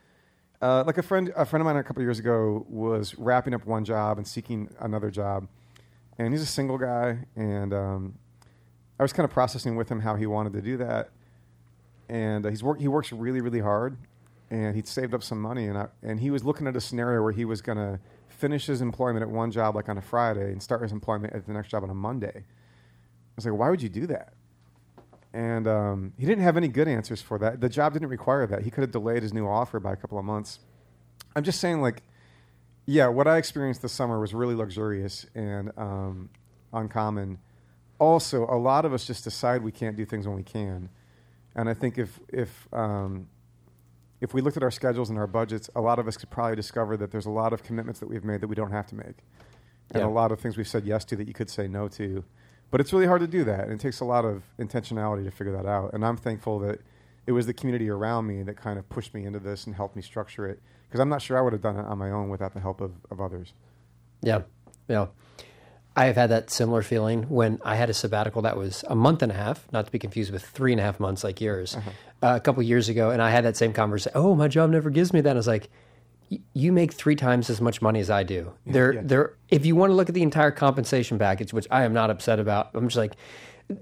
uh, 0.60 0.84
like 0.86 0.98
a 0.98 1.02
friend, 1.02 1.32
a 1.36 1.46
friend 1.46 1.62
of 1.62 1.64
mine 1.64 1.76
a 1.76 1.82
couple 1.82 2.02
of 2.02 2.04
years 2.04 2.18
ago 2.18 2.66
was 2.68 3.16
wrapping 3.16 3.54
up 3.54 3.64
one 3.64 3.84
job 3.84 4.18
and 4.18 4.26
seeking 4.26 4.68
another 4.80 5.10
job, 5.10 5.48
and 6.18 6.34
he's 6.34 6.42
a 6.42 6.46
single 6.46 6.76
guy. 6.76 7.20
And 7.34 7.72
um, 7.72 8.14
I 8.98 9.02
was 9.02 9.14
kind 9.14 9.24
of 9.24 9.30
processing 9.30 9.76
with 9.76 9.90
him 9.90 10.00
how 10.00 10.16
he 10.16 10.26
wanted 10.26 10.52
to 10.52 10.60
do 10.60 10.76
that, 10.76 11.10
and 12.10 12.44
uh, 12.44 12.50
he's 12.50 12.62
work, 12.62 12.78
he 12.78 12.88
works 12.88 13.10
really 13.10 13.40
really 13.40 13.60
hard, 13.60 13.96
and 14.50 14.74
he'd 14.74 14.88
saved 14.88 15.14
up 15.14 15.22
some 15.22 15.40
money, 15.40 15.66
and 15.66 15.78
I, 15.78 15.88
and 16.02 16.20
he 16.20 16.30
was 16.30 16.44
looking 16.44 16.66
at 16.66 16.76
a 16.76 16.80
scenario 16.80 17.22
where 17.22 17.32
he 17.32 17.44
was 17.44 17.62
going 17.62 17.78
to 17.78 18.00
finish 18.28 18.66
his 18.66 18.80
employment 18.80 19.22
at 19.22 19.30
one 19.30 19.50
job 19.50 19.76
like 19.76 19.88
on 19.88 19.98
a 19.98 20.02
Friday 20.02 20.52
and 20.52 20.62
start 20.62 20.82
his 20.82 20.92
employment 20.92 21.32
at 21.34 21.46
the 21.46 21.52
next 21.52 21.68
job 21.68 21.82
on 21.84 21.90
a 21.90 21.94
Monday. 21.94 22.34
I 22.36 22.42
was 23.36 23.46
like, 23.46 23.54
why 23.54 23.70
would 23.70 23.82
you 23.82 23.88
do 23.88 24.06
that? 24.08 24.32
and 25.32 25.68
um, 25.68 26.12
he 26.18 26.26
didn't 26.26 26.42
have 26.42 26.56
any 26.56 26.68
good 26.68 26.88
answers 26.88 27.22
for 27.22 27.38
that. 27.38 27.60
The 27.60 27.68
job 27.68 27.92
didn't 27.92 28.08
require 28.08 28.46
that. 28.46 28.62
He 28.62 28.70
could 28.70 28.82
have 28.82 28.90
delayed 28.90 29.22
his 29.22 29.32
new 29.32 29.46
offer 29.46 29.78
by 29.78 29.92
a 29.92 29.96
couple 29.96 30.18
of 30.18 30.24
months. 30.24 30.58
I'm 31.36 31.44
just 31.44 31.60
saying, 31.60 31.80
like, 31.80 32.02
yeah, 32.86 33.06
what 33.06 33.28
I 33.28 33.36
experienced 33.36 33.82
this 33.82 33.92
summer 33.92 34.18
was 34.18 34.34
really 34.34 34.54
luxurious 34.54 35.26
and 35.34 35.70
um, 35.76 36.30
uncommon. 36.72 37.38
Also, 38.00 38.44
a 38.44 38.58
lot 38.58 38.84
of 38.84 38.92
us 38.92 39.06
just 39.06 39.22
decide 39.22 39.62
we 39.62 39.70
can't 39.70 39.96
do 39.96 40.04
things 40.04 40.26
when 40.26 40.34
we 40.34 40.42
can, 40.42 40.88
and 41.54 41.68
I 41.68 41.74
think 41.74 41.98
if 41.98 42.18
if 42.30 42.66
um, 42.72 43.28
if 44.20 44.34
we 44.34 44.40
looked 44.40 44.56
at 44.56 44.62
our 44.62 44.70
schedules 44.70 45.08
and 45.10 45.18
our 45.18 45.26
budgets, 45.26 45.70
a 45.74 45.80
lot 45.80 45.98
of 45.98 46.06
us 46.06 46.16
could 46.16 46.30
probably 46.30 46.56
discover 46.56 46.96
that 46.96 47.10
there's 47.10 47.26
a 47.26 47.30
lot 47.30 47.52
of 47.52 47.62
commitments 47.62 48.00
that 48.00 48.08
we've 48.08 48.24
made 48.24 48.40
that 48.40 48.48
we 48.48 48.54
don't 48.54 48.70
have 48.72 48.86
to 48.88 48.94
make, 48.94 49.18
and 49.92 50.00
Yeah. 50.02 50.06
a 50.06 50.08
lot 50.10 50.30
of 50.32 50.40
things 50.40 50.56
we've 50.56 50.68
said 50.68 50.84
yes 50.84 51.04
to 51.06 51.16
that 51.16 51.26
you 51.26 51.34
could 51.34 51.50
say 51.50 51.66
no 51.68 51.88
to. 51.88 52.24
But 52.70 52.80
it's 52.80 52.92
really 52.92 53.06
hard 53.06 53.20
to 53.20 53.26
do 53.26 53.42
that, 53.44 53.64
and 53.64 53.72
it 53.72 53.80
takes 53.80 54.00
a 54.00 54.04
lot 54.04 54.24
of 54.24 54.44
intentionality 54.58 55.24
to 55.24 55.30
figure 55.30 55.52
that 55.54 55.66
out. 55.66 55.92
And 55.92 56.04
I'm 56.04 56.16
thankful 56.16 56.58
that 56.60 56.80
it 57.26 57.32
was 57.32 57.46
the 57.46 57.54
community 57.54 57.88
around 57.90 58.26
me 58.26 58.42
that 58.44 58.56
kind 58.56 58.78
of 58.78 58.88
pushed 58.88 59.12
me 59.12 59.24
into 59.24 59.38
this 59.40 59.66
and 59.66 59.74
helped 59.74 59.96
me 59.96 60.02
structure 60.02 60.46
it, 60.46 60.60
because 60.88 61.00
I'm 61.00 61.08
not 61.08 61.22
sure 61.22 61.36
I 61.36 61.40
would 61.40 61.52
have 61.52 61.62
done 61.62 61.76
it 61.76 61.84
on 61.86 61.98
my 61.98 62.10
own 62.10 62.28
without 62.28 62.54
the 62.54 62.60
help 62.60 62.80
of, 62.80 62.92
of 63.10 63.20
others. 63.20 63.54
Yeah, 64.22 64.42
yeah. 64.88 65.06
I 66.00 66.06
have 66.06 66.16
had 66.16 66.30
that 66.30 66.50
similar 66.50 66.82
feeling 66.82 67.24
when 67.24 67.60
I 67.62 67.74
had 67.76 67.90
a 67.90 67.94
sabbatical 67.94 68.40
that 68.42 68.56
was 68.56 68.84
a 68.88 68.94
month 68.94 69.20
and 69.22 69.30
a 69.30 69.34
half, 69.34 69.70
not 69.70 69.84
to 69.84 69.92
be 69.92 69.98
confused 69.98 70.32
with 70.32 70.42
three 70.42 70.72
and 70.72 70.80
a 70.80 70.82
half 70.82 70.98
months 70.98 71.22
like 71.22 71.42
yours, 71.42 71.76
uh 72.22 72.36
a 72.36 72.40
couple 72.40 72.62
years 72.62 72.88
ago, 72.88 73.10
and 73.10 73.20
I 73.20 73.28
had 73.30 73.44
that 73.44 73.56
same 73.56 73.74
conversation. 73.74 74.12
Oh, 74.14 74.34
my 74.34 74.48
job 74.48 74.70
never 74.70 74.88
gives 74.88 75.12
me 75.12 75.20
that. 75.20 75.32
I 75.32 75.34
was 75.34 75.46
like, 75.46 75.68
"Y- 76.30 76.40
you 76.54 76.72
make 76.72 76.94
three 76.94 77.16
times 77.16 77.50
as 77.50 77.60
much 77.60 77.82
money 77.82 78.00
as 78.00 78.08
I 78.08 78.22
do. 78.22 78.52
There, 78.64 78.94
yeah. 78.94 79.00
there. 79.04 79.34
If 79.50 79.66
you 79.66 79.76
want 79.76 79.90
to 79.90 79.94
look 79.94 80.08
at 80.08 80.14
the 80.14 80.22
entire 80.22 80.50
compensation 80.50 81.18
package, 81.18 81.52
which 81.52 81.66
I 81.70 81.84
am 81.84 81.92
not 81.92 82.08
upset 82.08 82.38
about, 82.40 82.70
I'm 82.72 82.88
just 82.88 82.96
like, 82.96 83.12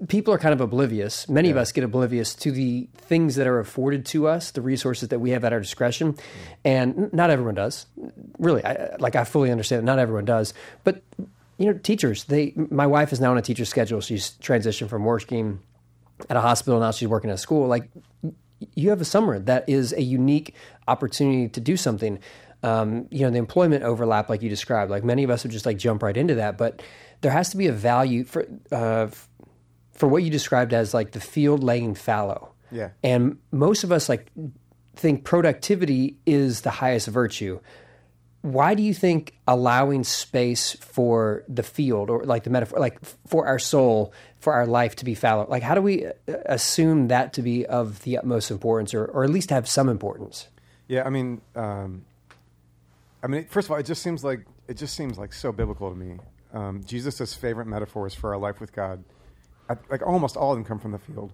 people 0.09 0.35
are 0.35 0.39
kind 0.39 0.53
of 0.53 0.61
oblivious. 0.61 1.29
Many 1.29 1.51
of 1.51 1.57
us 1.57 1.71
get 1.73 1.85
oblivious 1.85 2.35
to 2.37 2.51
the 2.51 2.89
things 2.97 3.37
that 3.37 3.47
are 3.47 3.61
afforded 3.61 4.05
to 4.07 4.27
us, 4.27 4.51
the 4.51 4.61
resources 4.63 5.09
that 5.11 5.21
we 5.21 5.31
have 5.31 5.45
at 5.45 5.53
our 5.53 5.61
discretion, 5.61 6.17
and 6.65 7.13
not 7.13 7.31
everyone 7.31 7.55
does. 7.55 7.87
Really, 8.39 8.65
I, 8.65 8.97
like 8.99 9.15
I 9.15 9.25
fully 9.25 9.51
understand 9.53 9.83
that 9.83 9.87
not 9.87 9.99
everyone 10.01 10.25
does, 10.25 10.53
but 10.85 11.03
you 11.59 11.67
know, 11.67 11.75
teachers. 11.75 12.25
They, 12.25 12.55
my 12.57 12.87
wife 12.87 13.12
is 13.12 13.21
now 13.21 13.33
on 13.33 13.38
a 13.38 13.43
teacher 13.43 13.65
schedule. 13.65 14.00
She's 14.00 14.33
transitioned 14.41 14.88
from 14.88 15.05
working 15.05 15.61
at 16.29 16.37
a 16.37 16.41
hospital 16.41 16.81
now 16.81 16.91
she's 16.91 17.09
working 17.09 17.31
at 17.31 17.35
a 17.35 17.38
school. 17.38 17.69
Like 17.69 17.88
you 18.75 18.91
have 18.91 19.00
a 19.00 19.05
summer 19.05 19.38
that 19.38 19.69
is 19.69 19.93
a 19.93 20.03
unique 20.03 20.55
opportunity 20.87 21.49
to 21.49 21.61
do 21.61 21.77
something. 21.77 22.19
Um, 22.62 23.07
you 23.11 23.21
know, 23.21 23.31
the 23.31 23.38
employment 23.38 23.85
overlap, 23.85 24.29
like 24.29 24.43
you 24.43 24.49
described, 24.49 24.91
like 24.91 25.05
many 25.05 25.23
of 25.23 25.31
us 25.31 25.45
would 25.45 25.53
just 25.53 25.65
like 25.65 25.79
jump 25.79 26.03
right 26.03 26.17
into 26.17 26.35
that, 26.37 26.59
but 26.59 26.83
there 27.21 27.31
has 27.31 27.50
to 27.50 27.57
be 27.57 27.69
a 27.69 27.73
value 27.73 28.25
for, 28.25 28.47
uh, 28.73 29.09
for 29.93 30.09
what 30.09 30.23
you 30.25 30.31
described 30.31 30.73
as 30.73 30.93
like 30.93 31.12
the 31.12 31.21
field 31.21 31.62
laying 31.62 31.95
fallow. 31.95 32.53
Yeah. 32.73 32.91
And 33.03 33.38
most 33.53 33.85
of 33.85 33.93
us 33.93 34.09
like 34.09 34.31
think 34.97 35.25
productivity 35.25 36.17
is 36.27 36.62
the 36.62 36.71
highest 36.71 37.07
virtue. 37.07 37.61
Why 38.42 38.75
do 38.75 38.83
you 38.83 38.95
think 38.95 39.35
allowing 39.47 40.04
space 40.04 40.75
for 40.75 41.45
the 41.49 41.62
field 41.62 42.09
or 42.09 42.25
like 42.25 42.45
the 42.45 42.50
metaphor 42.50 42.78
like 42.78 42.99
for 43.26 43.47
our 43.47 43.59
soul 43.59 44.12
for 44.38 44.52
our 44.52 44.66
life 44.66 44.95
to 44.95 45.04
be 45.04 45.14
fallow 45.14 45.47
like 45.49 45.62
how 45.62 45.75
do 45.75 45.83
we 45.83 46.07
uh, 46.07 46.12
assume 46.47 47.09
that 47.09 47.33
to 47.33 47.42
be 47.42 47.66
of 47.66 48.02
the 48.02 48.16
utmost 48.16 48.50
importance 48.50 48.95
or, 48.95 49.04
or 49.07 49.25
at 49.25 49.30
least 49.30 49.50
have 49.50 49.68
some 49.68 49.88
importance 49.88 50.49
Yeah, 50.88 51.04
I 51.04 51.11
mean, 51.11 51.42
um, 51.54 52.07
I 53.23 53.26
mean, 53.26 53.45
first 53.45 53.68
of 53.68 53.73
all, 53.73 53.78
it 53.78 53.85
just 53.85 54.02
seems 54.02 54.25
like 54.25 54.47
it 54.66 54.78
just 54.78 54.97
seems 54.97 55.18
like 55.18 55.33
so 55.33 55.52
biblical 55.52 55.90
to 55.90 55.97
me. 55.97 56.16
Um, 56.52 56.83
Jesus' 56.83 57.35
favorite 57.35 57.66
metaphors 57.66 58.14
for 58.14 58.33
our 58.33 58.38
life 58.38 58.59
with 58.59 58.73
God, 58.73 59.04
I, 59.68 59.76
like 59.90 60.07
almost 60.07 60.37
all 60.37 60.52
of 60.52 60.57
them 60.57 60.64
come 60.64 60.78
from 60.78 60.92
the 60.92 60.99
field. 60.99 61.33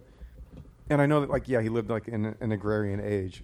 And 0.91 1.01
I 1.01 1.07
know 1.07 1.21
that, 1.21 1.31
like, 1.31 1.49
yeah, 1.49 1.63
he 1.63 1.69
lived 1.69 1.89
like 1.89 2.09
in 2.09 2.35
an 2.41 2.53
agrarian 2.53 3.01
age, 3.01 3.43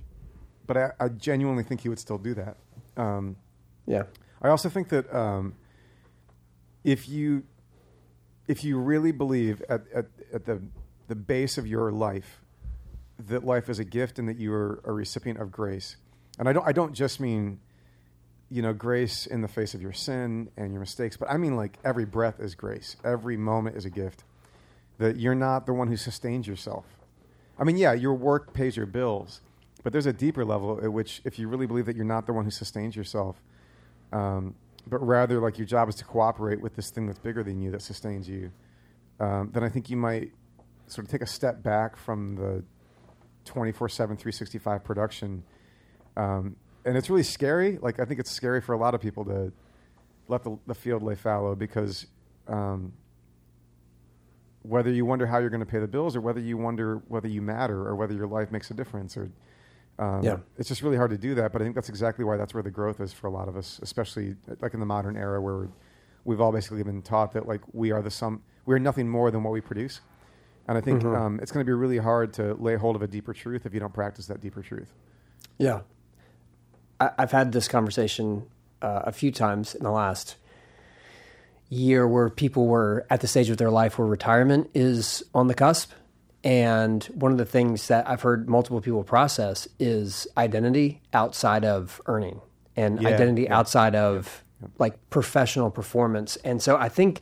but 0.67 0.77
I, 0.77 0.91
I 0.99 1.09
genuinely 1.09 1.63
think 1.63 1.81
he 1.81 1.89
would 1.89 1.99
still 2.01 2.19
do 2.19 2.35
that. 2.35 2.57
Um, 2.97 3.37
yeah 3.87 4.05
I 4.43 4.49
also 4.49 4.69
think 4.69 4.89
that 4.89 5.13
um, 5.15 5.55
if 6.85 7.09
you 7.09 7.45
if 8.49 8.65
you 8.65 8.79
really 8.79 9.13
believe 9.13 9.63
at, 9.69 9.83
at, 9.95 10.07
at 10.33 10.45
the 10.47 10.63
the 11.09 11.15
base 11.15 11.59
of 11.59 11.67
your 11.67 11.93
life 11.93 12.41
that 13.19 13.45
life 13.45 13.69
is 13.69 13.79
a 13.79 13.85
gift 13.85 14.19
and 14.19 14.29
that 14.29 14.39
you 14.39 14.53
are 14.53 14.81
a 14.85 14.93
recipient 14.93 15.39
of 15.39 15.53
grace, 15.53 15.97
and 16.39 16.49
I 16.49 16.53
don't 16.53 16.67
I 16.67 16.73
don't 16.73 16.95
just 16.95 17.21
mean 17.21 17.61
you 18.49 18.63
know 18.63 18.73
grace 18.73 19.27
in 19.27 19.43
the 19.43 19.49
face 19.49 19.75
of 19.75 19.83
your 19.83 19.93
sin 19.93 20.51
and 20.57 20.73
your 20.73 20.81
mistakes, 20.81 21.17
but 21.17 21.31
I 21.31 21.37
mean 21.37 21.57
like 21.57 21.79
every 21.85 22.07
breath 22.07 22.41
is 22.41 22.55
grace, 22.55 22.97
every 23.05 23.37
moment 23.37 23.77
is 23.77 23.85
a 23.85 23.91
gift. 23.91 24.25
That 24.99 25.17
you're 25.17 25.35
not 25.35 25.65
the 25.65 25.73
one 25.73 25.89
who 25.89 25.97
sustains 25.97 26.47
yourself. 26.47 26.85
I 27.59 27.65
mean, 27.65 27.79
yeah, 27.79 27.95
your 27.95 28.13
work 28.13 28.53
pays 28.53 28.77
your 28.77 28.85
bills, 28.85 29.41
but 29.83 29.93
there's 29.93 30.07
a 30.07 30.13
deeper 30.13 30.45
level 30.45 30.79
at 30.83 30.93
which, 30.93 31.23
if 31.25 31.39
you 31.39 31.49
really 31.49 31.67
believe 31.67 31.87
that 31.87 31.97
you're 31.97 32.05
not 32.05 32.27
the 32.27 32.35
one 32.35 32.45
who 32.45 32.51
sustains 32.51 32.97
yourself, 32.97 33.43
um, 34.13 34.55
but 34.87 34.99
rather 34.99 35.41
like 35.41 35.59
your 35.59 35.67
job 35.67 35.89
is 35.89 35.95
to 35.97 36.05
cooperate 36.05 36.61
with 36.61 36.75
this 36.77 36.91
thing 36.91 37.07
that's 37.07 37.19
bigger 37.19 37.43
than 37.43 37.61
you 37.61 37.71
that 37.71 37.83
sustains 37.83 38.29
you, 38.29 38.51
um, 39.19 39.51
then 39.53 39.63
I 39.63 39.69
think 39.69 39.91
you 39.91 39.97
might 39.97 40.33
sort 40.87 41.07
of 41.07 41.11
take 41.11 41.23
a 41.23 41.27
step 41.27 41.63
back 41.63 41.97
from 41.97 42.35
the 42.37 42.65
24 43.45 43.89
7, 43.89 44.17
365 44.17 44.85
production. 44.85 45.43
Um, 46.17 46.57
and 46.85 46.97
it's 46.97 47.11
really 47.11 47.23
scary. 47.23 47.79
Like, 47.81 48.01
I 48.01 48.05
think 48.05 48.21
it's 48.21 48.31
scary 48.31 48.61
for 48.61 48.73
a 48.73 48.79
lot 48.79 48.95
of 48.95 49.01
people 49.01 49.25
to 49.27 49.53
let 50.29 50.43
the, 50.43 50.59
the 50.67 50.75
field 50.75 51.03
lay 51.03 51.15
fallow 51.15 51.55
because 51.55 52.07
um, 52.49 52.93
whether 54.63 54.91
you 54.91 55.05
wonder 55.05 55.27
how 55.27 55.39
you're 55.39 55.51
going 55.51 55.61
to 55.61 55.67
pay 55.67 55.79
the 55.79 55.89
bills 55.89 56.17
or 56.17 56.21
whether 56.21 56.41
you 56.41 56.57
wonder 56.57 57.03
whether 57.09 57.29
you 57.29 57.43
matter 57.43 57.87
or 57.87 57.97
whether 57.97 58.15
your 58.15 58.27
life 58.27 58.51
makes 58.51 58.71
a 58.71 58.75
difference 58.75 59.17
or 59.17 59.31
um, 59.99 60.23
Yeah. 60.23 60.39
it's 60.57 60.69
just 60.69 60.83
really 60.83 60.97
hard 60.97 61.11
to 61.11 61.19
do 61.19 61.35
that 61.35 61.53
but 61.53 61.61
i 61.61 61.65
think 61.65 61.75
that's 61.75 61.89
exactly 61.89 62.25
why 62.25 62.37
that's 62.37 62.55
where 62.55 62.63
the 62.63 62.71
growth 62.71 63.01
is 63.01 63.13
for 63.13 63.27
a 63.27 63.31
lot 63.31 63.49
of 63.49 63.57
us 63.57 63.79
especially 63.83 64.37
like 64.61 64.73
in 64.75 64.81
the 64.81 64.87
modern 64.87 65.17
era 65.17 65.41
where 65.41 65.69
we've 66.25 66.41
all 66.41 66.53
basically 66.53 66.83
been 66.83 67.03
taught 67.03 67.33
that 67.33 67.47
like 67.49 67.61
we 67.73 67.91
are 67.93 68.03
the 68.03 68.11
sum 68.11 68.43
we 68.67 68.75
are 68.75 68.79
nothing 68.79 69.09
more 69.09 69.31
than 69.31 69.43
what 69.43 69.53
we 69.53 69.61
produce 69.61 70.01
and 70.69 70.79
i 70.79 70.81
think 70.81 71.05
um, 71.05 71.39
it's 71.43 71.51
going 71.53 71.65
to 71.65 71.69
be 71.69 71.73
really 71.75 71.99
hard 71.99 72.33
to 72.33 72.55
lay 72.55 72.77
hold 72.77 72.97
of 72.97 73.03
a 73.03 73.07
deeper 73.09 73.33
truth 73.35 73.67
if 73.67 73.75
you 73.75 73.81
don't 73.81 73.93
practice 73.95 74.27
that 74.27 74.41
deeper 74.41 74.63
truth 74.63 74.93
Yeah. 75.59 75.81
I, 76.99 77.11
I've 77.19 77.33
had 77.33 77.53
this 77.53 77.67
conversation 77.69 78.47
uh, 78.83 79.03
a 79.05 79.13
few 79.13 79.31
times 79.33 79.75
in 79.75 79.83
the 79.85 79.91
last 79.91 80.37
year 81.69 82.07
where 82.07 82.29
people 82.31 82.67
were 82.67 83.07
at 83.11 83.21
the 83.21 83.27
stage 83.29 83.49
of 83.51 83.57
their 83.59 83.71
life 83.71 83.99
where 83.99 84.07
retirement 84.09 84.71
is 84.75 85.23
on 85.35 85.47
the 85.47 85.55
cusp. 85.55 85.93
And 86.43 87.05
one 87.05 87.33
of 87.33 87.39
the 87.39 87.45
things 87.45 87.89
that 87.89 88.09
I've 88.09 88.23
heard 88.23 88.49
multiple 88.49 88.81
people 88.81 89.05
process 89.05 89.69
is 89.79 90.27
identity 90.37 91.03
outside 91.13 91.65
of 91.65 92.01
earning 92.07 92.41
and 92.77 93.01
Yeah, 93.03 93.09
identity 93.09 93.43
yeah. 93.43 93.59
outside 93.59 93.95
of 93.95 94.43
like 94.79 94.99
professional 95.11 95.71
performance. 95.71 96.37
And 96.37 96.63
so 96.63 96.77
I 96.77 96.89
think 96.89 97.21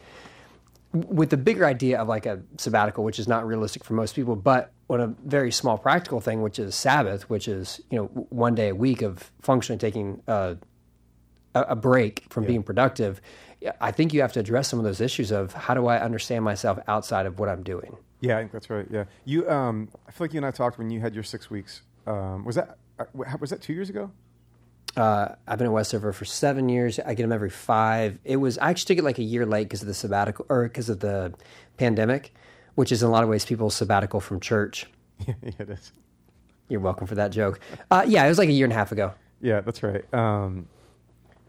with 0.92 1.30
the 1.30 1.36
bigger 1.36 1.66
idea 1.66 1.98
of 1.98 2.08
like 2.08 2.26
a 2.26 2.40
sabbatical, 2.56 3.04
which 3.04 3.18
is 3.18 3.28
not 3.28 3.46
realistic 3.46 3.84
for 3.84 3.94
most 3.94 4.14
people, 4.14 4.36
but 4.36 4.72
on 4.88 5.00
a 5.00 5.08
very 5.24 5.52
small 5.52 5.76
practical 5.76 6.20
thing, 6.20 6.40
which 6.42 6.58
is 6.58 6.74
Sabbath, 6.74 7.28
which 7.28 7.46
is 7.48 7.80
you 7.90 7.98
know 7.98 8.04
one 8.30 8.54
day 8.54 8.68
a 8.68 8.74
week 8.74 9.02
of 9.02 9.30
functionally 9.42 9.78
taking 9.78 10.22
uh, 10.28 10.54
a, 11.54 11.62
a 11.62 11.76
break 11.76 12.24
from 12.30 12.44
being 12.44 12.62
productive. 12.62 13.20
I 13.80 13.90
think 13.90 14.14
you 14.14 14.20
have 14.20 14.32
to 14.34 14.40
address 14.40 14.68
some 14.68 14.78
of 14.78 14.84
those 14.84 15.00
issues 15.00 15.30
of 15.32 15.52
how 15.52 15.74
do 15.74 15.88
I 15.88 15.98
understand 16.00 16.44
myself 16.44 16.78
outside 16.86 17.26
of 17.26 17.38
what 17.38 17.48
I'm 17.48 17.62
doing. 17.64 17.96
Yeah 18.20 18.36
i 18.36 18.40
think 18.40 18.52
that's 18.52 18.70
right 18.70 18.86
yeah 18.90 19.04
you 19.24 19.48
um, 19.50 19.88
i 20.06 20.10
feel 20.10 20.24
like 20.24 20.32
you 20.32 20.38
and 20.38 20.46
i 20.46 20.50
talked 20.50 20.78
when 20.78 20.90
you 20.90 21.00
had 21.00 21.14
your 21.14 21.24
six 21.24 21.50
weeks 21.50 21.82
um, 22.06 22.44
was 22.44 22.56
that 22.56 22.78
uh, 22.98 23.04
was 23.40 23.50
that 23.50 23.60
two 23.62 23.72
years 23.72 23.90
ago 23.90 24.10
Uh, 24.96 25.34
I've 25.46 25.58
been 25.58 25.66
at 25.68 25.72
Westover 25.72 26.12
for 26.12 26.24
seven 26.24 26.68
years. 26.68 26.98
I 26.98 27.14
get 27.14 27.22
them 27.22 27.30
every 27.30 27.50
five. 27.50 28.18
It 28.24 28.38
was 28.38 28.58
I 28.58 28.70
actually 28.70 28.96
took 28.96 29.02
it 29.02 29.04
like 29.04 29.18
a 29.18 29.22
year 29.22 29.46
late 29.46 29.64
because 29.68 29.82
of 29.82 29.86
the 29.86 29.94
sabbatical 29.94 30.46
or 30.48 30.64
because 30.64 30.88
of 30.88 30.98
the 31.00 31.34
pandemic, 31.76 32.34
which 32.74 32.90
is 32.90 33.02
in 33.02 33.08
a 33.08 33.12
lot 33.12 33.22
of 33.22 33.28
ways 33.28 33.44
people's 33.44 33.76
sabbatical 33.76 34.18
from 34.18 34.40
church. 34.40 34.86
yeah 35.26 35.34
it 35.60 35.70
is 35.70 35.92
You're 36.68 36.80
welcome 36.80 37.06
for 37.06 37.14
that 37.14 37.30
joke. 37.30 37.60
Uh, 37.90 38.04
yeah, 38.08 38.24
it 38.24 38.28
was 38.28 38.38
like 38.38 38.48
a 38.48 38.52
year 38.52 38.64
and 38.64 38.72
a 38.72 38.76
half 38.76 38.90
ago. 38.90 39.12
Yeah, 39.40 39.60
that's 39.60 39.82
right. 39.84 40.02
Um, 40.12 40.66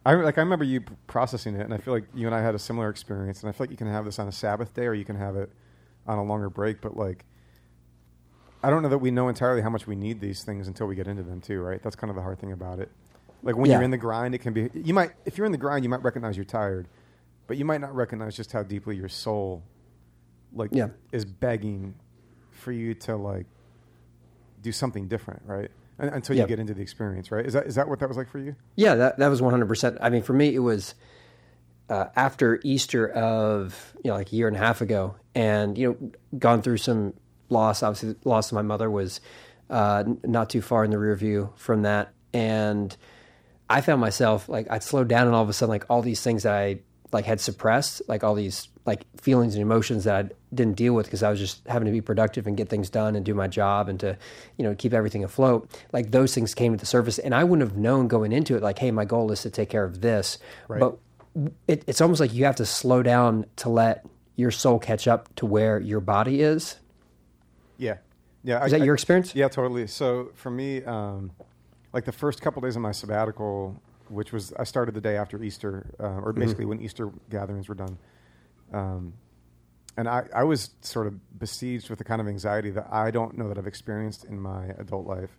I 0.05 0.13
like 0.13 0.37
I 0.37 0.41
remember 0.41 0.65
you 0.65 0.81
processing 1.07 1.55
it, 1.55 1.61
and 1.61 1.73
I 1.73 1.77
feel 1.77 1.93
like 1.93 2.05
you 2.13 2.27
and 2.27 2.35
I 2.35 2.41
had 2.41 2.53
a 2.53 2.59
similar 2.59 2.89
experience. 2.89 3.41
And 3.41 3.49
I 3.49 3.51
feel 3.53 3.63
like 3.63 3.71
you 3.71 3.77
can 3.77 3.87
have 3.87 4.05
this 4.05 4.19
on 4.19 4.27
a 4.27 4.31
Sabbath 4.31 4.73
day, 4.75 4.85
or 4.85 4.93
you 4.93 5.05
can 5.05 5.15
have 5.15 5.35
it 5.35 5.49
on 6.07 6.17
a 6.17 6.23
longer 6.23 6.49
break. 6.49 6.81
But 6.81 6.95
like, 6.97 7.25
I 8.63 8.69
don't 8.69 8.83
know 8.83 8.89
that 8.89 8.97
we 8.97 9.11
know 9.11 9.29
entirely 9.29 9.61
how 9.61 9.69
much 9.69 9.87
we 9.87 9.95
need 9.95 10.19
these 10.19 10.43
things 10.43 10.67
until 10.67 10.87
we 10.87 10.95
get 10.95 11.07
into 11.07 11.23
them 11.23 11.39
too, 11.41 11.61
right? 11.61 11.81
That's 11.81 11.95
kind 11.95 12.09
of 12.09 12.15
the 12.15 12.21
hard 12.21 12.39
thing 12.39 12.51
about 12.51 12.79
it. 12.79 12.89
Like 13.41 13.55
when 13.55 13.71
you're 13.71 13.81
in 13.81 13.91
the 13.91 13.97
grind, 13.97 14.35
it 14.35 14.39
can 14.39 14.51
be. 14.53 14.69
You 14.73 14.93
might, 14.93 15.11
if 15.25 15.37
you're 15.37 15.45
in 15.45 15.51
the 15.53 15.57
grind, 15.57 15.83
you 15.85 15.89
might 15.89 16.03
recognize 16.03 16.35
you're 16.35 16.43
tired, 16.43 16.87
but 17.47 17.55
you 17.57 17.63
might 17.63 17.79
not 17.79 17.95
recognize 17.95 18.35
just 18.35 18.51
how 18.51 18.63
deeply 18.63 18.97
your 18.97 19.07
soul, 19.07 19.63
like, 20.53 20.71
Yeah. 20.73 20.89
is 21.13 21.23
begging 21.23 21.95
for 22.51 22.73
you 22.73 22.93
to 22.95 23.15
like 23.15 23.45
do 24.61 24.73
something 24.73 25.07
different, 25.07 25.41
right? 25.45 25.71
Un- 25.99 26.09
Until 26.09 26.35
you 26.35 26.41
Yeah. 26.41 26.47
get 26.47 26.59
into 26.59 26.73
the 26.73 26.81
experience, 26.81 27.31
right? 27.31 27.45
Is 27.45 27.53
that 27.53 27.65
is 27.65 27.75
that 27.75 27.87
what 27.87 27.99
that 27.99 28.09
was 28.09 28.17
like 28.17 28.27
for 28.27 28.39
you? 28.39 28.55
Yeah, 28.75 28.95
that 28.95 29.19
that 29.19 29.29
was 29.29 29.41
100%. 29.41 29.97
I 30.01 30.09
mean, 30.09 30.21
for 30.21 30.33
me, 30.33 30.53
it 30.53 30.59
was 30.59 30.95
uh, 31.89 32.05
after 32.15 32.59
Easter 32.63 33.09
of 33.09 33.93
you 34.03 34.11
know 34.11 34.15
like 34.17 34.31
a 34.31 34.35
year 34.35 34.47
and 34.47 34.55
a 34.55 34.59
half 34.59 34.81
ago, 34.81 35.15
and 35.35 35.77
you 35.77 35.87
know 36.01 36.11
gone 36.37 36.61
through 36.61 36.77
some 36.77 37.13
loss. 37.49 37.81
Obviously, 37.83 38.13
the 38.13 38.29
loss 38.29 38.51
of 38.51 38.55
my 38.55 38.61
mother 38.61 38.89
was 38.89 39.21
uh, 39.69 40.03
n- 40.05 40.19
not 40.23 40.49
too 40.49 40.61
far 40.61 40.83
in 40.83 40.91
the 40.91 40.97
rear 40.97 41.15
view 41.15 41.51
from 41.55 41.81
that, 41.83 42.13
and 42.33 42.95
I 43.69 43.81
found 43.81 44.01
myself 44.01 44.47
like 44.49 44.69
I'd 44.69 44.83
slowed 44.83 45.07
down, 45.07 45.27
and 45.27 45.35
all 45.35 45.43
of 45.43 45.49
a 45.49 45.53
sudden, 45.53 45.69
like 45.71 45.85
all 45.89 46.01
these 46.01 46.21
things 46.21 46.43
that 46.43 46.53
I 46.53 46.79
like 47.11 47.25
had 47.25 47.39
suppressed, 47.41 48.01
like 48.07 48.23
all 48.23 48.35
these 48.35 48.67
like 48.85 49.01
feelings 49.19 49.53
and 49.55 49.61
emotions 49.61 50.03
that 50.05 50.25
I 50.25 50.29
didn't 50.53 50.75
deal 50.75 50.93
with 50.93 51.05
because 51.05 51.21
I 51.21 51.29
was 51.29 51.37
just 51.39 51.65
having 51.67 51.85
to 51.85 51.91
be 51.91 52.01
productive 52.01 52.47
and 52.47 52.55
get 52.57 52.69
things 52.69 52.89
done 52.89 53.15
and 53.15 53.23
do 53.23 53.35
my 53.35 53.47
job 53.47 53.87
and 53.89 53.99
to 53.99 54.17
you 54.57 54.63
know 54.63 54.73
keep 54.75 54.93
everything 54.93 55.23
afloat. 55.23 55.69
Like 55.91 56.11
those 56.11 56.33
things 56.35 56.53
came 56.55 56.71
to 56.73 56.77
the 56.79 56.85
surface, 56.85 57.17
and 57.19 57.33
I 57.35 57.43
wouldn't 57.43 57.67
have 57.67 57.77
known 57.77 58.07
going 58.07 58.31
into 58.31 58.55
it 58.55 58.61
like, 58.63 58.77
hey, 58.79 58.91
my 58.91 59.05
goal 59.05 59.31
is 59.31 59.41
to 59.41 59.49
take 59.49 59.69
care 59.69 59.83
of 59.83 60.01
this, 60.01 60.37
Right. 60.67 60.79
but 60.79 60.97
it, 61.67 61.83
it's 61.87 62.01
almost 62.01 62.19
like 62.19 62.33
you 62.33 62.45
have 62.45 62.55
to 62.57 62.65
slow 62.65 63.03
down 63.03 63.45
to 63.57 63.69
let 63.69 64.05
your 64.35 64.51
soul 64.51 64.79
catch 64.79 65.07
up 65.07 65.33
to 65.35 65.45
where 65.45 65.79
your 65.79 65.99
body 65.99 66.41
is. 66.41 66.77
Yeah, 67.77 67.97
yeah. 68.43 68.63
Is 68.65 68.71
that 68.71 68.81
your 68.81 68.93
experience? 68.93 69.35
Yeah, 69.35 69.47
totally. 69.47 69.87
So 69.87 70.31
for 70.35 70.49
me, 70.49 70.83
um, 70.83 71.31
like 71.93 72.05
the 72.05 72.11
first 72.11 72.41
couple 72.41 72.61
days 72.61 72.75
of 72.75 72.81
my 72.81 72.91
sabbatical, 72.91 73.81
which 74.09 74.31
was 74.31 74.53
I 74.53 74.63
started 74.63 74.95
the 74.95 75.01
day 75.01 75.17
after 75.17 75.41
Easter, 75.43 75.85
uh, 75.99 76.03
Mm-hmm. 76.03 76.27
or 76.27 76.33
basically 76.33 76.65
when 76.65 76.81
Easter 76.81 77.11
gatherings 77.29 77.69
were 77.69 77.75
done, 77.75 77.97
um, 78.73 79.13
and 79.97 80.07
I, 80.07 80.23
I 80.33 80.43
was 80.43 80.69
sort 80.81 81.07
of 81.07 81.37
besieged 81.37 81.89
with 81.89 81.99
the 81.99 82.05
kind 82.05 82.21
of 82.21 82.27
anxiety 82.27 82.69
that 82.71 82.87
I 82.91 83.11
don't 83.11 83.37
know 83.37 83.49
that 83.49 83.57
I've 83.57 83.67
experienced 83.67 84.23
in 84.25 84.39
my 84.39 84.67
adult 84.77 85.05
life. 85.05 85.37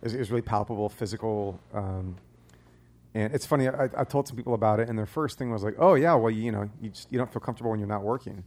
It 0.00 0.04
was, 0.04 0.14
it 0.14 0.18
was 0.18 0.30
really 0.30 0.42
palpable, 0.42 0.88
physical. 0.88 1.58
Um, 1.74 2.16
and 3.14 3.34
it's 3.34 3.46
funny. 3.46 3.68
I, 3.68 3.88
I 3.96 4.04
told 4.04 4.28
some 4.28 4.36
people 4.36 4.54
about 4.54 4.80
it, 4.80 4.88
and 4.88 4.98
their 4.98 5.06
first 5.06 5.38
thing 5.38 5.50
was 5.50 5.62
like, 5.62 5.74
"Oh 5.78 5.94
yeah, 5.94 6.14
well 6.14 6.30
you, 6.30 6.42
you 6.42 6.52
know 6.52 6.68
you 6.80 6.90
just 6.90 7.10
you 7.10 7.18
don't 7.18 7.32
feel 7.32 7.40
comfortable 7.40 7.70
when 7.70 7.80
you're 7.80 7.88
not 7.88 8.02
working." 8.02 8.44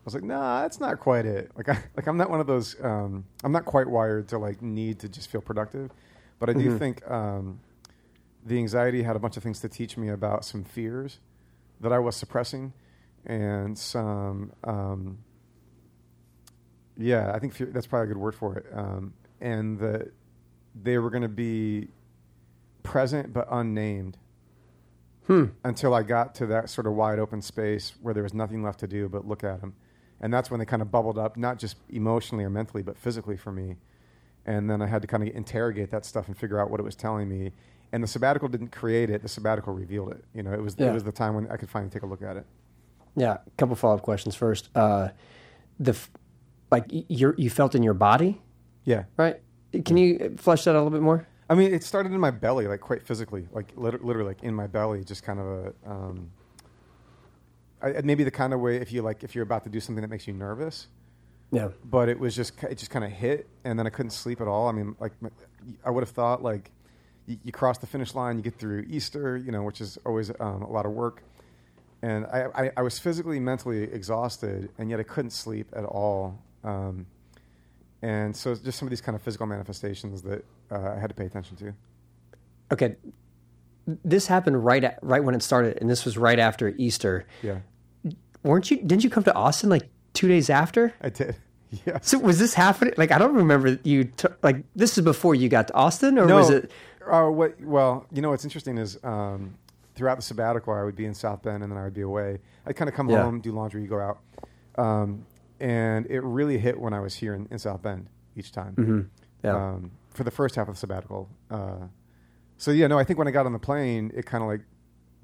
I 0.00 0.02
was 0.06 0.14
like, 0.14 0.24
nah, 0.24 0.62
that's 0.62 0.80
not 0.80 0.98
quite 0.98 1.26
it. 1.26 1.50
Like, 1.54 1.68
I, 1.68 1.78
like 1.94 2.06
I'm 2.06 2.16
not 2.16 2.30
one 2.30 2.40
of 2.40 2.46
those. 2.46 2.74
Um, 2.82 3.26
I'm 3.44 3.52
not 3.52 3.66
quite 3.66 3.86
wired 3.86 4.28
to 4.28 4.38
like 4.38 4.62
need 4.62 5.00
to 5.00 5.08
just 5.08 5.30
feel 5.30 5.42
productive, 5.42 5.90
but 6.38 6.48
I 6.48 6.54
do 6.54 6.78
think 6.78 7.08
um, 7.10 7.60
the 8.46 8.56
anxiety 8.56 9.02
had 9.02 9.14
a 9.14 9.18
bunch 9.18 9.36
of 9.36 9.42
things 9.42 9.60
to 9.60 9.68
teach 9.68 9.98
me 9.98 10.08
about 10.08 10.44
some 10.44 10.64
fears 10.64 11.18
that 11.80 11.92
I 11.92 11.98
was 11.98 12.16
suppressing, 12.16 12.72
and 13.26 13.78
some. 13.78 14.52
Um, 14.64 15.18
yeah, 16.96 17.32
I 17.34 17.38
think 17.38 17.54
fear, 17.54 17.68
that's 17.72 17.86
probably 17.86 18.04
a 18.04 18.14
good 18.14 18.20
word 18.20 18.34
for 18.34 18.58
it. 18.58 18.66
Um, 18.74 19.14
and 19.40 19.78
that 19.78 20.12
they 20.80 20.98
were 20.98 21.10
going 21.10 21.22
to 21.22 21.28
be 21.28 21.88
present 22.90 23.32
but 23.32 23.46
unnamed 23.50 24.18
until 25.62 25.94
I 25.94 26.02
got 26.02 26.34
to 26.36 26.46
that 26.46 26.68
sort 26.68 26.88
of 26.88 26.94
wide 26.94 27.20
open 27.20 27.40
space 27.40 27.92
where 28.02 28.12
there 28.12 28.24
was 28.24 28.34
nothing 28.34 28.64
left 28.64 28.80
to 28.80 28.88
do 28.88 29.08
but 29.08 29.28
look 29.28 29.44
at 29.44 29.60
them. 29.60 29.74
And 30.20 30.34
that's 30.34 30.50
when 30.50 30.58
they 30.58 30.66
kind 30.66 30.82
of 30.82 30.90
bubbled 30.90 31.18
up, 31.18 31.36
not 31.36 31.56
just 31.58 31.76
emotionally 31.88 32.42
or 32.42 32.50
mentally, 32.50 32.82
but 32.82 32.98
physically 32.98 33.36
for 33.36 33.52
me. 33.52 33.76
And 34.44 34.68
then 34.68 34.82
I 34.82 34.86
had 34.86 35.02
to 35.02 35.08
kind 35.08 35.22
of 35.22 35.32
interrogate 35.36 35.90
that 35.92 36.04
stuff 36.04 36.26
and 36.26 36.36
figure 36.36 36.58
out 36.58 36.68
what 36.68 36.80
it 36.80 36.82
was 36.82 36.96
telling 36.96 37.28
me. 37.28 37.52
And 37.92 38.02
the 38.02 38.08
sabbatical 38.08 38.48
didn't 38.48 38.72
create 38.72 39.08
it; 39.08 39.22
the 39.22 39.28
sabbatical 39.28 39.72
revealed 39.72 40.10
it. 40.12 40.24
You 40.34 40.42
know, 40.42 40.52
it 40.52 40.60
was 40.60 40.74
Yeah. 40.76 40.90
it 40.90 40.94
was 40.94 41.04
the 41.04 41.12
time 41.12 41.34
when 41.36 41.48
I 41.48 41.56
could 41.56 41.70
finally 41.70 41.90
take 41.90 42.02
a 42.02 42.06
look 42.06 42.22
at 42.22 42.36
it. 42.36 42.46
Yeah, 43.16 43.34
a 43.46 43.50
couple 43.56 43.76
follow 43.76 43.94
up 43.94 44.02
questions 44.02 44.34
first. 44.34 44.68
Uh, 44.74 45.08
the 45.78 45.92
f- 45.92 46.10
like 46.72 46.84
you 46.88 47.34
you 47.36 47.50
felt 47.50 47.74
in 47.76 47.82
your 47.84 47.94
body, 47.94 48.40
Yeah, 48.84 49.04
right? 49.16 49.40
Can 49.84 49.96
you 49.96 50.34
flesh 50.38 50.64
that 50.64 50.70
out 50.70 50.76
a 50.76 50.82
little 50.82 50.90
bit 50.98 51.02
more? 51.02 51.26
I 51.50 51.56
mean, 51.56 51.74
it 51.74 51.82
started 51.82 52.12
in 52.12 52.20
my 52.20 52.30
belly, 52.30 52.68
like 52.68 52.80
quite 52.80 53.02
physically, 53.02 53.48
like 53.52 53.72
lit- 53.74 54.04
literally, 54.04 54.28
like 54.28 54.44
in 54.44 54.54
my 54.54 54.68
belly, 54.68 55.02
just 55.02 55.24
kind 55.24 55.40
of 55.40 55.46
a. 55.46 55.72
Um, 55.84 56.30
I, 57.82 58.02
maybe 58.04 58.22
the 58.22 58.30
kind 58.30 58.54
of 58.54 58.60
way 58.60 58.76
if 58.76 58.92
you 58.92 59.02
like 59.02 59.24
if 59.24 59.34
you're 59.34 59.42
about 59.42 59.64
to 59.64 59.70
do 59.70 59.80
something 59.80 60.02
that 60.02 60.08
makes 60.08 60.28
you 60.28 60.32
nervous, 60.32 60.86
Yeah, 61.50 61.70
but 61.84 62.08
it 62.08 62.20
was 62.20 62.36
just 62.36 62.62
it 62.62 62.78
just 62.78 62.92
kind 62.92 63.04
of 63.04 63.10
hit, 63.10 63.48
and 63.64 63.76
then 63.76 63.84
I 63.84 63.90
couldn't 63.90 64.12
sleep 64.12 64.40
at 64.40 64.46
all. 64.46 64.68
I 64.68 64.72
mean, 64.72 64.94
like 65.00 65.12
I 65.84 65.90
would 65.90 66.02
have 66.02 66.10
thought 66.10 66.40
like 66.40 66.70
you, 67.26 67.36
you 67.42 67.50
cross 67.50 67.78
the 67.78 67.86
finish 67.88 68.14
line, 68.14 68.36
you 68.36 68.44
get 68.44 68.56
through 68.56 68.86
Easter, 68.88 69.36
you 69.36 69.50
know, 69.50 69.64
which 69.64 69.80
is 69.80 69.98
always 70.06 70.30
um, 70.38 70.62
a 70.62 70.70
lot 70.70 70.86
of 70.86 70.92
work, 70.92 71.24
and 72.02 72.26
I, 72.26 72.46
I, 72.54 72.70
I 72.76 72.82
was 72.82 73.00
physically, 73.00 73.40
mentally 73.40 73.82
exhausted, 73.82 74.70
and 74.78 74.88
yet 74.88 75.00
I 75.00 75.04
couldn't 75.04 75.32
sleep 75.32 75.66
at 75.74 75.84
all. 75.84 76.38
Um, 76.62 77.06
and 78.02 78.34
so 78.36 78.54
just 78.54 78.78
some 78.78 78.86
of 78.86 78.90
these 78.90 79.00
kind 79.00 79.14
of 79.16 79.22
physical 79.22 79.46
manifestations 79.46 80.22
that 80.22 80.44
uh, 80.70 80.94
I 80.96 80.98
had 80.98 81.08
to 81.10 81.14
pay 81.14 81.26
attention 81.26 81.56
to. 81.58 81.74
okay. 82.72 82.96
This 84.04 84.26
happened 84.28 84.64
right 84.64 84.84
at, 84.84 84.98
right 85.02 85.24
when 85.24 85.34
it 85.34 85.42
started, 85.42 85.78
and 85.80 85.90
this 85.90 86.04
was 86.04 86.16
right 86.16 86.38
after 86.38 86.68
Easter. 86.78 87.26
Yeah, 87.42 87.58
weren't 88.44 88.70
you 88.70 88.76
didn't 88.78 89.02
you 89.04 89.10
come 89.10 89.24
to 89.24 89.34
austin 89.34 89.68
like 89.68 89.88
two 90.14 90.28
days 90.28 90.48
after 90.50 90.94
I 91.00 91.10
did. 91.10 91.36
Yeah. 91.86 91.98
so 92.02 92.18
was 92.18 92.40
this 92.40 92.52
happening 92.52 92.94
like 92.96 93.12
i 93.12 93.18
don't 93.18 93.34
remember 93.36 93.78
you 93.84 94.02
t- 94.02 94.26
like 94.42 94.64
this 94.74 94.98
is 94.98 95.04
before 95.04 95.36
you 95.36 95.48
got 95.48 95.68
to 95.68 95.74
austin 95.74 96.18
or 96.18 96.26
no, 96.26 96.34
was 96.38 96.50
it 96.50 96.72
Uh, 97.08 97.28
what? 97.28 97.60
Well, 97.60 98.06
you 98.12 98.22
know 98.22 98.30
what's 98.30 98.42
interesting 98.44 98.76
is 98.76 98.98
um, 99.04 99.54
throughout 99.94 100.16
the 100.16 100.22
sabbatical, 100.22 100.72
I 100.74 100.82
would 100.82 100.96
be 100.96 101.06
in 101.06 101.14
South 101.14 101.42
Bend, 101.42 101.62
and 101.62 101.70
then 101.72 101.78
I 101.78 101.84
would 101.84 101.94
be 101.94 102.00
away. 102.02 102.38
I'd 102.66 102.74
kind 102.76 102.88
of 102.88 102.94
come 102.94 103.08
Yeah. 103.08 103.22
home, 103.22 103.40
do 103.40 103.52
laundry, 103.52 103.86
go 103.86 104.00
out, 104.00 104.18
um, 104.76 105.24
and 105.60 106.06
it 106.06 106.20
really 106.22 106.58
hit 106.58 106.78
when 106.80 106.92
I 106.92 107.00
was 107.00 107.14
here 107.14 107.34
in, 107.34 107.46
in 107.50 107.58
South 107.58 107.82
Bend 107.82 108.06
each 108.36 108.52
time. 108.52 108.74
Mm-hmm. 108.76 109.00
yeah 109.44 109.56
Um, 109.56 109.90
for 110.10 110.24
the 110.24 110.30
first 110.30 110.56
half 110.56 110.68
of 110.68 110.74
the 110.74 110.78
sabbatical. 110.80 111.28
Uh, 111.50 111.86
so 112.56 112.70
yeah, 112.72 112.86
no, 112.88 112.98
I 112.98 113.04
think 113.04 113.18
when 113.18 113.28
I 113.28 113.30
got 113.30 113.46
on 113.46 113.52
the 113.52 113.58
plane, 113.58 114.10
it 114.14 114.26
kind 114.26 114.42
of 114.42 114.48
like 114.48 114.60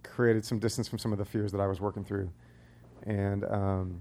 created 0.02 0.44
some 0.44 0.58
distance 0.58 0.86
from 0.88 0.98
some 0.98 1.12
of 1.12 1.18
the 1.18 1.24
fears 1.24 1.52
that 1.52 1.60
I 1.60 1.66
was 1.66 1.80
working 1.80 2.04
through, 2.04 2.30
and 3.04 3.44
um, 3.44 4.00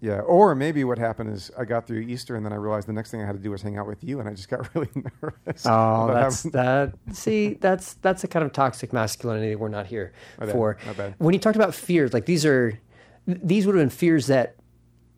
yeah, 0.00 0.18
or 0.20 0.54
maybe 0.54 0.82
what 0.84 0.98
happened 0.98 1.30
is 1.32 1.50
I 1.58 1.64
got 1.64 1.86
through 1.86 2.00
Easter, 2.00 2.34
and 2.36 2.44
then 2.44 2.52
I 2.52 2.56
realized 2.56 2.86
the 2.88 2.92
next 2.92 3.10
thing 3.10 3.22
I 3.22 3.26
had 3.26 3.36
to 3.36 3.42
do 3.42 3.50
was 3.50 3.62
hang 3.62 3.78
out 3.78 3.86
with 3.86 4.02
you, 4.04 4.20
and 4.20 4.28
I 4.28 4.34
just 4.34 4.48
got 4.48 4.68
really 4.74 4.88
nervous. 4.94 5.64
oh 5.66 6.08
that's 6.12 6.42
that 6.58 6.94
see 7.12 7.54
that's 7.54 7.94
that's 7.94 8.24
a 8.24 8.28
kind 8.28 8.44
of 8.44 8.52
toxic 8.52 8.92
masculinity 8.92 9.54
we're 9.56 9.68
not 9.68 9.86
here 9.86 10.12
My 10.38 10.46
bad, 10.46 10.52
for 10.52 10.76
my 10.86 10.92
bad. 10.92 11.14
when 11.18 11.32
you 11.34 11.40
talked 11.40 11.56
about 11.56 11.74
fears 11.74 12.12
like 12.12 12.26
these 12.26 12.44
are 12.44 12.78
these 13.26 13.66
would 13.66 13.74
have 13.76 13.82
been 13.82 13.90
fears 13.90 14.26
that 14.26 14.56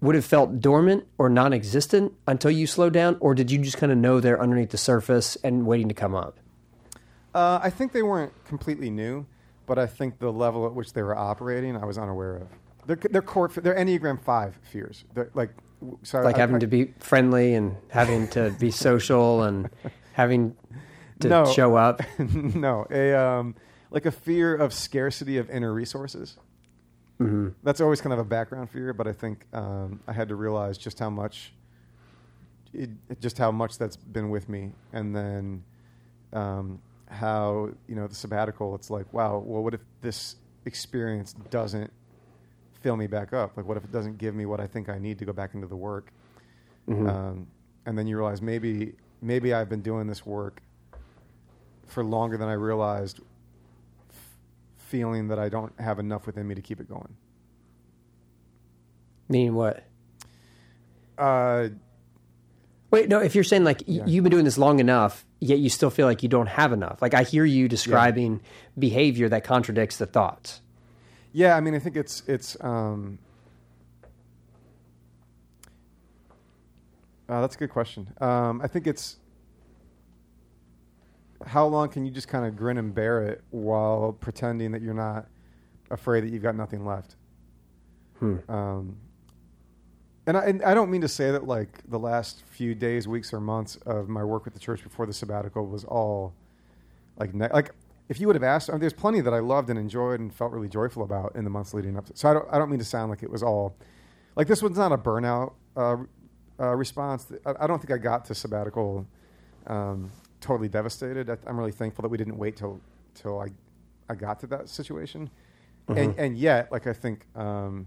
would 0.05 0.15
have 0.15 0.25
felt 0.25 0.61
dormant 0.61 1.05
or 1.19 1.29
non-existent 1.29 2.13
until 2.29 2.51
you 2.51 2.67
slowed 2.67 2.93
down 2.93 3.17
or 3.21 3.35
did 3.35 3.51
you 3.51 3.59
just 3.59 3.79
kind 3.79 3.91
of 3.91 3.99
know 3.99 4.21
they're 4.21 4.41
underneath 4.41 4.71
the 4.71 4.77
surface 4.79 5.37
and 5.43 5.67
waiting 5.67 5.89
to 5.89 5.95
come 5.95 6.15
up 6.15 6.39
Uh, 7.35 7.59
I 7.63 7.71
think 7.71 7.93
they 7.93 8.03
weren't 8.03 8.33
completely 8.45 8.91
new, 8.91 9.27
but 9.67 9.77
I 9.79 9.87
think 9.87 10.19
the 10.21 10.31
level 10.33 10.67
at 10.67 10.75
which 10.75 10.93
they 10.93 11.03
were 11.03 11.17
operating, 11.17 11.77
I 11.77 11.85
was 11.85 11.99
unaware 11.99 12.37
of. 12.37 12.49
They're, 12.87 13.11
they're 13.11 13.23
core, 13.23 13.49
they're 13.49 13.75
Enneagram 13.75 14.21
Five 14.23 14.57
fears. 14.63 15.05
They're 15.15 15.31
like, 15.35 15.51
so 16.03 16.21
like 16.21 16.37
I- 16.37 16.39
having 16.41 16.57
I- 16.57 16.61
to 16.61 16.67
be 16.69 16.95
friendly 17.01 17.55
and 17.55 17.77
having 17.89 18.29
to 18.37 18.55
be 18.61 18.71
social 18.89 19.43
and 19.43 19.69
having 20.13 20.55
to 21.21 21.29
No. 21.29 21.45
show 21.47 21.75
up 21.77 22.03
no, 22.19 22.87
a 22.91 23.15
um, 23.15 23.55
like 23.91 24.07
a 24.07 24.13
fear 24.13 24.55
of 24.55 24.73
scarcity 24.75 25.39
of 25.39 25.49
inner 25.51 25.73
resources. 25.73 26.37
Hmm 27.19 27.49
That's 27.63 27.81
always 27.81 28.01
kind 28.01 28.13
of 28.13 28.19
a 28.19 28.25
background 28.25 28.71
fear, 28.71 28.93
but 28.93 29.07
I 29.07 29.13
think 29.13 29.47
um, 29.53 30.01
I 30.07 30.13
had 30.13 30.29
to 30.29 30.35
realize 30.35 30.77
just 30.79 30.99
how 30.99 31.11
much, 31.11 31.53
it, 32.73 32.91
just 33.21 33.39
how 33.39 33.53
much 33.53 33.79
that's 33.79 33.97
been 33.97 34.31
with 34.31 34.49
me, 34.49 34.73
and 34.93 35.15
then 35.15 35.63
um, 36.33 36.81
how 37.09 37.71
you 37.89 37.95
know 37.95 38.07
the 38.07 38.15
sabbatical. 38.15 38.75
It's 38.75 38.91
like, 38.91 39.13
wow, 39.13 39.39
well, 39.39 39.63
what 39.63 39.75
if 39.75 39.81
this 40.01 40.37
experience 40.65 41.35
doesn't 41.51 41.93
fill 42.81 42.97
me 42.97 43.07
back 43.07 43.33
up? 43.33 43.57
Like, 43.57 43.67
what 43.67 43.77
if 43.77 43.85
it 43.85 43.93
doesn't 43.93 44.19
give 44.19 44.35
me 44.35 44.47
what 44.47 44.61
I 44.61 44.67
think 44.67 44.89
I 44.89 44.99
need 44.99 45.19
to 45.21 45.25
go 45.25 45.33
back 45.33 45.55
into 45.55 45.67
the 45.67 45.77
work? 45.77 46.13
Mhm. 46.89 47.09
Um, 47.09 47.47
and 47.87 47.97
then 47.97 48.07
you 48.07 48.17
realize 48.17 48.43
maybe 48.43 48.95
maybe 49.23 49.55
I've 49.55 49.69
been 49.69 49.83
doing 49.83 50.07
this 50.07 50.27
work 50.27 50.61
for 51.87 52.03
longer 52.05 52.37
than 52.37 52.49
I 52.49 52.55
realized, 52.55 53.21
feeling 54.95 55.27
that 55.27 55.41
I 55.41 55.49
don't 55.49 55.73
have 55.81 55.99
enough 55.99 56.25
within 56.25 56.47
me 56.47 56.55
to 56.55 56.63
keep 56.63 56.79
it 56.79 56.89
going. 56.89 57.17
meaning 59.29 59.55
what 59.57 59.83
Uh, 61.19 61.71
Wait, 62.93 63.09
no. 63.09 63.19
If 63.21 63.35
you're 63.35 63.43
saying 63.43 63.65
like 63.65 63.79
y- 63.89 63.95
Yeah. 63.95 64.07
you've 64.07 64.23
been 64.23 64.31
doing 64.31 64.45
this 64.45 64.57
long 64.57 64.79
enough, 64.79 65.25
yet 65.41 65.59
you 65.59 65.69
still 65.69 65.91
feel 65.91 66.07
like 66.07 66.23
you 66.23 66.29
don't 66.29 66.47
have 66.47 66.73
enough. 66.73 67.03
Like 67.03 67.13
I 67.13 67.25
hear 67.25 67.45
you 67.45 67.67
describing 67.69 68.41
behavior 68.79 69.29
that 69.31 69.43
contradicts 69.43 69.97
the 69.97 70.07
thoughts. 70.07 70.61
yeah, 71.33 71.57
I 71.57 71.61
mean, 71.61 71.75
I 71.75 71.81
think 71.81 71.97
it's 71.97 72.23
it's. 72.29 72.57
Um, 72.61 73.19
uh, 77.29 77.41
that's 77.41 77.57
a 77.57 77.59
good 77.59 77.71
question. 77.71 78.13
Um, 78.21 78.61
I 78.63 78.69
think 78.69 78.87
it's 78.87 79.17
how 81.47 81.67
long 81.67 81.89
can 81.89 82.05
you 82.05 82.11
just 82.11 82.29
kind 82.29 82.45
of 82.45 82.57
grin 82.57 82.79
and 82.79 82.95
bear 82.95 83.23
it 83.23 83.43
while 83.51 84.17
pretending 84.19 84.73
that 84.73 84.83
you're 84.83 84.95
not 84.95 85.27
afraid 85.91 86.25
that 86.25 86.31
you've 86.31 86.43
got 86.43 86.55
nothing 86.55 86.85
left. 86.85 87.17
Hmm. 88.19 88.37
Um, 88.49 88.97
and 90.27 90.37
I, 90.37 90.45
and 90.47 90.63
I 90.63 90.75
don't 90.75 90.91
mean 90.91 91.03
to 91.03 91.09
say 91.09 91.31
that 91.31 91.47
like 91.47 91.81
the 91.89 91.99
last 91.99 92.43
few 92.51 92.75
days, 92.75 93.07
weeks, 93.07 93.33
or 93.33 93.41
months 93.41 93.77
of 93.87 94.09
my 94.09 94.25
work 94.25 94.45
with 94.45 94.55
the 94.55 94.61
church 94.61 94.83
before 94.83 95.07
the 95.07 95.13
sabbatical 95.13 95.67
was 95.67 95.85
all 95.85 96.35
like 97.19 97.35
ne- 97.35 97.51
like 97.53 97.73
if 98.09 98.21
you 98.21 98.27
would 98.27 98.37
have 98.37 98.43
asked, 98.43 98.69
I 98.71 98.73
mean, 98.73 98.81
there's 98.81 98.93
plenty 98.93 99.21
that 99.21 99.33
I 99.33 99.39
loved 99.41 99.71
and 99.71 99.79
enjoyed 99.79 100.21
and 100.21 100.33
felt 100.33 100.53
really 100.53 100.69
joyful 100.69 101.03
about 101.03 101.35
in 101.37 101.45
the 101.45 101.51
months 101.51 101.75
leading 101.75 101.97
up. 101.97 102.07
to 102.07 102.17
So 102.17 102.31
I 102.31 102.35
don't 102.35 102.49
I 102.51 102.59
don't 102.59 102.71
mean 102.71 102.79
to 102.79 102.85
sound 102.85 103.11
like 103.11 103.23
it 103.23 103.31
was 103.31 103.43
all 103.43 103.77
like 104.37 104.47
this 104.47 104.63
was 104.63 104.77
not 104.77 104.93
a 104.93 104.99
burnout 104.99 105.53
uh, 105.77 105.97
uh, 106.59 106.75
response. 106.75 107.31
I, 107.45 107.55
I 107.61 107.67
don't 107.67 107.79
think 107.79 107.93
I 107.93 107.99
got 107.99 108.25
to 108.27 108.35
sabbatical 108.35 109.07
um, 109.67 110.11
totally 110.45 110.69
devastated. 110.69 111.29
I, 111.31 111.37
I'm 111.47 111.59
really 111.59 111.73
thankful 111.73 112.03
that 112.03 112.09
we 112.09 112.19
didn't 112.19 112.39
wait 112.39 112.57
till 112.57 112.81
till 113.15 113.41
I 113.41 113.49
I 114.09 114.15
got 114.15 114.41
to 114.41 114.47
that 114.49 114.69
situation. 114.69 115.31
And 115.89 115.99
Mhm. 116.15 116.19
and 116.19 116.39
yet, 116.39 116.71
like 116.73 116.87
I 116.87 116.93
think. 116.93 117.27
Um, 117.35 117.87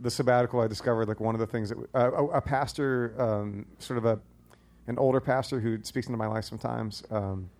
the 0.00 0.10
sabbatical, 0.12 0.60
I 0.60 0.68
discovered 0.68 1.08
like 1.08 1.18
one 1.18 1.34
of 1.34 1.40
the 1.40 1.46
things 1.48 1.70
that 1.70 1.78
uh, 1.92 2.12
a, 2.12 2.24
a 2.38 2.40
pastor, 2.40 3.20
um, 3.20 3.66
sort 3.80 3.98
of 3.98 4.04
a 4.04 4.20
an 4.86 4.96
older 4.96 5.20
pastor 5.20 5.58
who 5.58 5.82
speaks 5.82 6.06
into 6.06 6.16
my 6.16 6.28
life 6.28 6.44
sometimes, 6.44 7.02
um, 7.10 7.50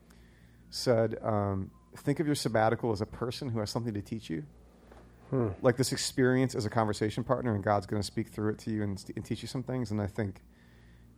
said, 0.71 1.19
um, 1.23 1.73
"Think 1.97 2.21
of 2.21 2.27
your 2.27 2.37
sabbatical 2.37 2.93
as 2.93 3.01
a 3.01 3.07
person 3.07 3.49
who 3.49 3.59
has 3.59 3.71
something 3.71 3.93
to 3.93 4.01
teach 4.01 4.31
you, 4.31 4.45
Hmm. 5.31 5.49
like 5.63 5.77
this 5.77 5.91
experience 5.91 6.55
as 6.55 6.65
a 6.65 6.71
conversation 6.71 7.25
partner, 7.25 7.57
and 7.57 7.65
God's 7.65 7.87
going 7.87 8.01
to 8.01 8.07
speak 8.07 8.29
through 8.29 8.51
it 8.53 8.59
to 8.61 8.71
you 8.71 8.85
and, 8.85 9.05
and 9.17 9.25
teach 9.25 9.43
you 9.43 9.49
some 9.49 9.65
things." 9.65 9.91
And 9.91 10.01
I 10.01 10.07
think 10.07 10.41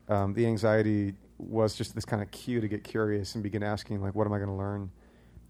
um, 0.08 0.32
the 0.32 0.46
anxiety 0.46 1.14
was 1.42 1.74
just 1.74 1.94
this 1.94 2.04
kind 2.04 2.22
of 2.22 2.30
cue 2.30 2.60
to 2.60 2.68
get 2.68 2.84
curious 2.84 3.34
and 3.34 3.42
begin 3.42 3.62
asking, 3.62 4.00
like, 4.02 4.14
"What 4.14 4.26
am 4.26 4.32
I 4.32 4.38
going 4.38 4.50
to 4.50 4.56
learn 4.56 4.90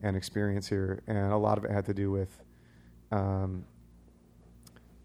and 0.02 0.16
experience 0.16 0.68
here?" 0.68 1.02
And 1.06 1.18
a 1.18 1.36
lot 1.36 1.58
of 1.58 1.64
it 1.64 1.70
had 1.70 1.86
to 1.86 1.94
do 1.94 2.10
with 2.10 2.42
um, 3.12 3.64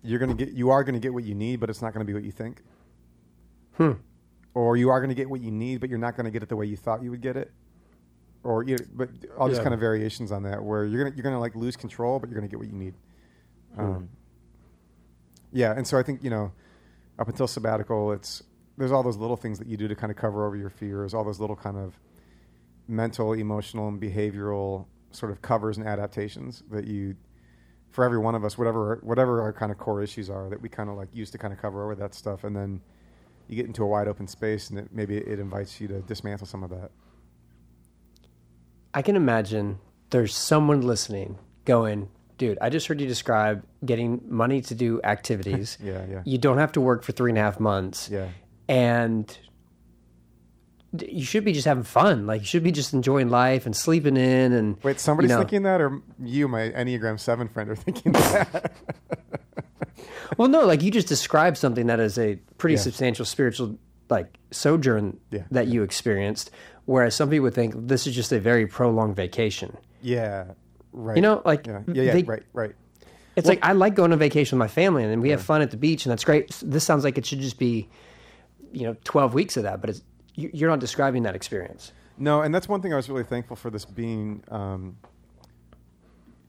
you're 0.03 0.19
going 0.19 0.35
to 0.35 0.45
get 0.45 0.53
you 0.53 0.69
are 0.69 0.83
going 0.83 0.93
to 0.93 0.99
get 0.99 1.13
what 1.13 1.23
you 1.23 1.33
need, 1.35 1.59
but 1.59 1.69
it's 1.69 1.81
not 1.81 1.93
going 1.93 2.05
to 2.05 2.09
be 2.09 2.13
what 2.13 2.23
you 2.23 2.31
think. 2.31 2.61
Hmm. 3.77 3.93
Or 4.53 4.77
you 4.77 4.89
are 4.89 4.99
going 4.99 5.09
to 5.09 5.15
get 5.15 5.29
what 5.29 5.41
you 5.41 5.51
need, 5.51 5.81
but 5.81 5.89
you're 5.89 5.99
not 5.99 6.15
going 6.15 6.25
to 6.25 6.31
get 6.31 6.43
it 6.43 6.49
the 6.49 6.55
way 6.55 6.65
you 6.65 6.77
thought 6.77 7.03
you 7.03 7.11
would 7.11 7.21
get 7.21 7.35
it. 7.35 7.51
Or 8.43 8.63
you, 8.63 8.77
know, 8.77 8.85
but 8.93 9.09
all 9.37 9.47
these 9.47 9.57
Yeah. 9.57 9.63
kind 9.63 9.73
of 9.73 9.79
variations 9.79 10.31
on 10.31 10.43
that, 10.43 10.63
where 10.63 10.85
you're 10.85 11.03
gonna 11.03 11.15
you're 11.15 11.23
gonna 11.23 11.39
like 11.39 11.55
lose 11.55 11.75
control, 11.75 12.19
but 12.19 12.29
you're 12.29 12.39
gonna 12.39 12.47
get 12.47 12.59
what 12.59 12.67
you 12.67 12.77
need. 12.77 12.93
Hmm. 13.75 13.81
Um, 13.81 14.09
yeah, 15.51 15.73
and 15.75 15.87
so 15.87 15.97
I 15.97 16.03
think 16.03 16.23
you 16.23 16.29
know, 16.29 16.51
up 17.17 17.27
until 17.27 17.47
sabbatical, 17.47 18.11
it's 18.11 18.43
there's 18.77 18.91
all 18.91 19.03
those 19.03 19.17
little 19.17 19.38
things 19.38 19.59
that 19.59 19.67
you 19.67 19.77
do 19.77 19.88
to 19.88 19.95
kind 19.95 20.11
of 20.11 20.17
cover 20.17 20.45
over 20.45 20.55
your 20.55 20.69
fears, 20.69 21.13
all 21.13 21.23
those 21.23 21.39
little 21.39 21.55
kind 21.55 21.77
of 21.77 21.97
mental, 22.88 23.33
emotional, 23.33 23.88
and 23.88 24.01
behavioral 24.01 24.85
sort 25.11 25.31
of 25.31 25.41
covers 25.41 25.77
and 25.77 25.88
adaptations 25.88 26.63
that 26.69 26.85
you 26.85 27.15
for 27.91 28.03
every 28.03 28.17
one 28.17 28.35
of 28.35 28.43
us, 28.43 28.57
whatever 28.57 28.99
whatever 29.03 29.41
our 29.41 29.53
kind 29.53 29.71
of 29.71 29.77
core 29.77 30.03
issues 30.03 30.29
are, 30.29 30.49
that 30.49 30.61
we 30.61 30.67
kind 30.67 30.89
of 30.89 30.97
like 30.97 31.07
use 31.13 31.31
to 31.31 31.38
kind 31.38 31.53
of 31.53 31.59
cover 31.59 31.83
over 31.83 31.95
that 31.95 32.13
stuff, 32.13 32.43
and 32.43 32.55
then 32.55 32.81
you 33.47 33.55
get 33.55 33.65
into 33.65 33.83
a 33.83 33.88
wide 33.88 34.07
open 34.07 34.27
space, 34.27 34.69
and 34.69 34.79
it, 34.79 34.89
maybe 34.91 35.17
it 35.17 35.39
invites 35.39 35.79
you 35.79 35.88
to 35.88 36.01
dismantle 36.01 36.45
some 36.47 36.63
of 36.63 36.69
that. 36.71 36.91
I 38.93 39.01
can 39.01 39.15
imagine 39.15 39.79
there's 40.09 40.35
someone 40.35 40.81
listening 40.81 41.38
going, 41.65 42.09
dude, 42.38 42.57
I 42.61 42.69
just 42.69 42.88
heard 42.88 42.99
you 43.01 43.07
describe 43.07 43.65
getting 43.85 44.21
money 44.27 44.61
to 44.61 44.75
do 44.75 45.01
activities. 45.03 45.77
Yeah, 45.83 46.05
yeah, 46.09 46.21
you 46.25 46.38
don't 46.38 46.57
have 46.57 46.71
to 46.73 46.81
work 46.81 47.03
for 47.03 47.11
three 47.13 47.31
and 47.31 47.38
a 47.38 47.41
half 47.41 47.59
months. 47.59 48.09
yeah, 48.09 48.27
And 48.67 49.38
you 50.99 51.25
should 51.25 51.43
be 51.45 51.51
just 51.54 51.65
having 51.65 51.84
fun. 51.84 52.25
Like 52.25 52.41
you 52.41 52.47
should 52.47 52.63
be 52.63 52.71
just 52.71 52.93
enjoying 52.93 53.30
life 53.30 53.65
and 53.65 53.75
sleeping 53.75 54.15
in 54.17 54.54
and 54.54 54.82
Wait, 54.84 54.99
somebody's 54.99 55.30
you 55.32 55.36
know- 55.36 55.41
thinking 55.41 55.63
that, 55.63 55.82
or 55.82 56.01
you, 56.23 56.47
my 56.47 56.69
Enneagram 56.69 57.19
Seven 57.19 57.47
friend, 57.47 57.69
are 57.69 57.75
thinking 57.75 58.12
that? 58.13 58.71
Well, 60.38 60.47
no, 60.47 60.65
like 60.65 60.82
you 60.82 60.91
just 60.91 61.08
described 61.08 61.58
something 61.58 61.88
that 61.88 61.99
is 61.99 62.17
a 62.17 62.36
pretty 62.58 62.75
Yeah. 62.75 62.82
substantial 62.82 63.25
spiritual 63.25 63.78
like 64.10 64.38
sojourn 64.51 65.19
Yeah. 65.32 65.43
that 65.51 65.67
you 65.67 65.84
experienced, 65.84 66.51
whereas 66.86 67.15
some 67.15 67.30
people 67.30 67.43
would 67.43 67.54
think 67.54 67.73
this 67.88 68.06
is 68.08 68.15
just 68.15 68.32
a 68.32 68.39
very 68.39 68.67
prolonged 68.67 69.15
vacation. 69.15 69.75
yeah, 70.01 70.45
right. 70.93 71.15
You 71.15 71.21
know, 71.21 71.41
like 71.45 71.67
yeah, 71.67 71.82
yeah, 71.88 72.04
yeah 72.04 72.13
they- 72.13 72.23
right, 72.23 72.43
right. 72.54 72.75
It's 73.36 73.47
like 73.49 73.60
I 73.63 73.73
like 73.73 73.95
going 73.95 74.13
on 74.13 74.19
vacation 74.19 74.58
with 74.58 74.63
my 74.63 74.69
family 74.73 75.04
and 75.04 75.21
we 75.21 75.30
have 75.32 75.41
fun 75.41 75.62
at 75.62 75.69
the 75.71 75.75
beach 75.78 76.06
and 76.06 76.12
that's 76.12 76.23
great. 76.23 76.58
This 76.63 76.86
sounds 76.86 77.04
like 77.04 77.17
it 77.17 77.25
should 77.25 77.41
just 77.41 77.60
be, 77.60 77.89
you 78.71 78.88
know, 78.88 78.95
twelve 79.04 79.34
weeks 79.34 79.58
of 79.58 79.63
that, 79.63 79.82
but 79.82 79.99
you're 80.36 80.69
not 80.69 80.80
describing 80.80 81.23
that 81.23 81.36
experience. 81.36 81.91
No, 82.17 82.41
and 82.41 82.54
that's 82.54 82.67
one 82.67 82.82
thing 82.82 82.93
I 82.93 82.95
was 82.95 83.10
really 83.10 83.23
thankful 83.23 83.56
for 83.56 83.69
this 83.69 83.86
being, 83.86 84.43
um, 84.49 84.97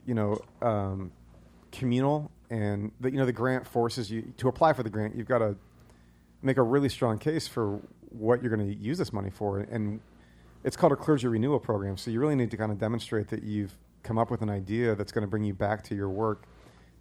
you 0.05 0.13
know, 0.13 0.39
um, 0.61 1.11
communal, 1.71 2.31
and 2.49 2.91
the, 2.99 3.11
you 3.11 3.17
know 3.17 3.25
the 3.25 3.33
grant 3.33 3.67
forces 3.67 4.09
you 4.09 4.33
to 4.37 4.47
apply 4.47 4.73
for 4.73 4.83
the 4.83 4.89
grant. 4.89 5.15
You've 5.15 5.27
got 5.27 5.39
to 5.39 5.55
make 6.41 6.57
a 6.57 6.63
really 6.63 6.89
strong 6.89 7.17
case 7.17 7.47
for 7.47 7.79
what 8.09 8.41
you're 8.41 8.55
going 8.55 8.67
to 8.67 8.75
use 8.75 8.97
this 8.97 9.11
money 9.11 9.29
for, 9.29 9.59
and 9.59 9.99
it's 10.63 10.75
called 10.75 10.93
a 10.93 10.95
clergy 10.95 11.27
renewal 11.27 11.59
program. 11.59 11.97
So 11.97 12.11
you 12.11 12.19
really 12.19 12.35
need 12.35 12.51
to 12.51 12.57
kind 12.57 12.71
of 12.71 12.77
demonstrate 12.77 13.27
that 13.29 13.43
you've 13.43 13.75
come 14.03 14.17
up 14.17 14.31
with 14.31 14.41
an 14.41 14.49
idea 14.49 14.95
that's 14.95 15.11
going 15.11 15.23
to 15.23 15.27
bring 15.27 15.43
you 15.43 15.53
back 15.53 15.83
to 15.83 15.95
your 15.95 16.09
work 16.09 16.45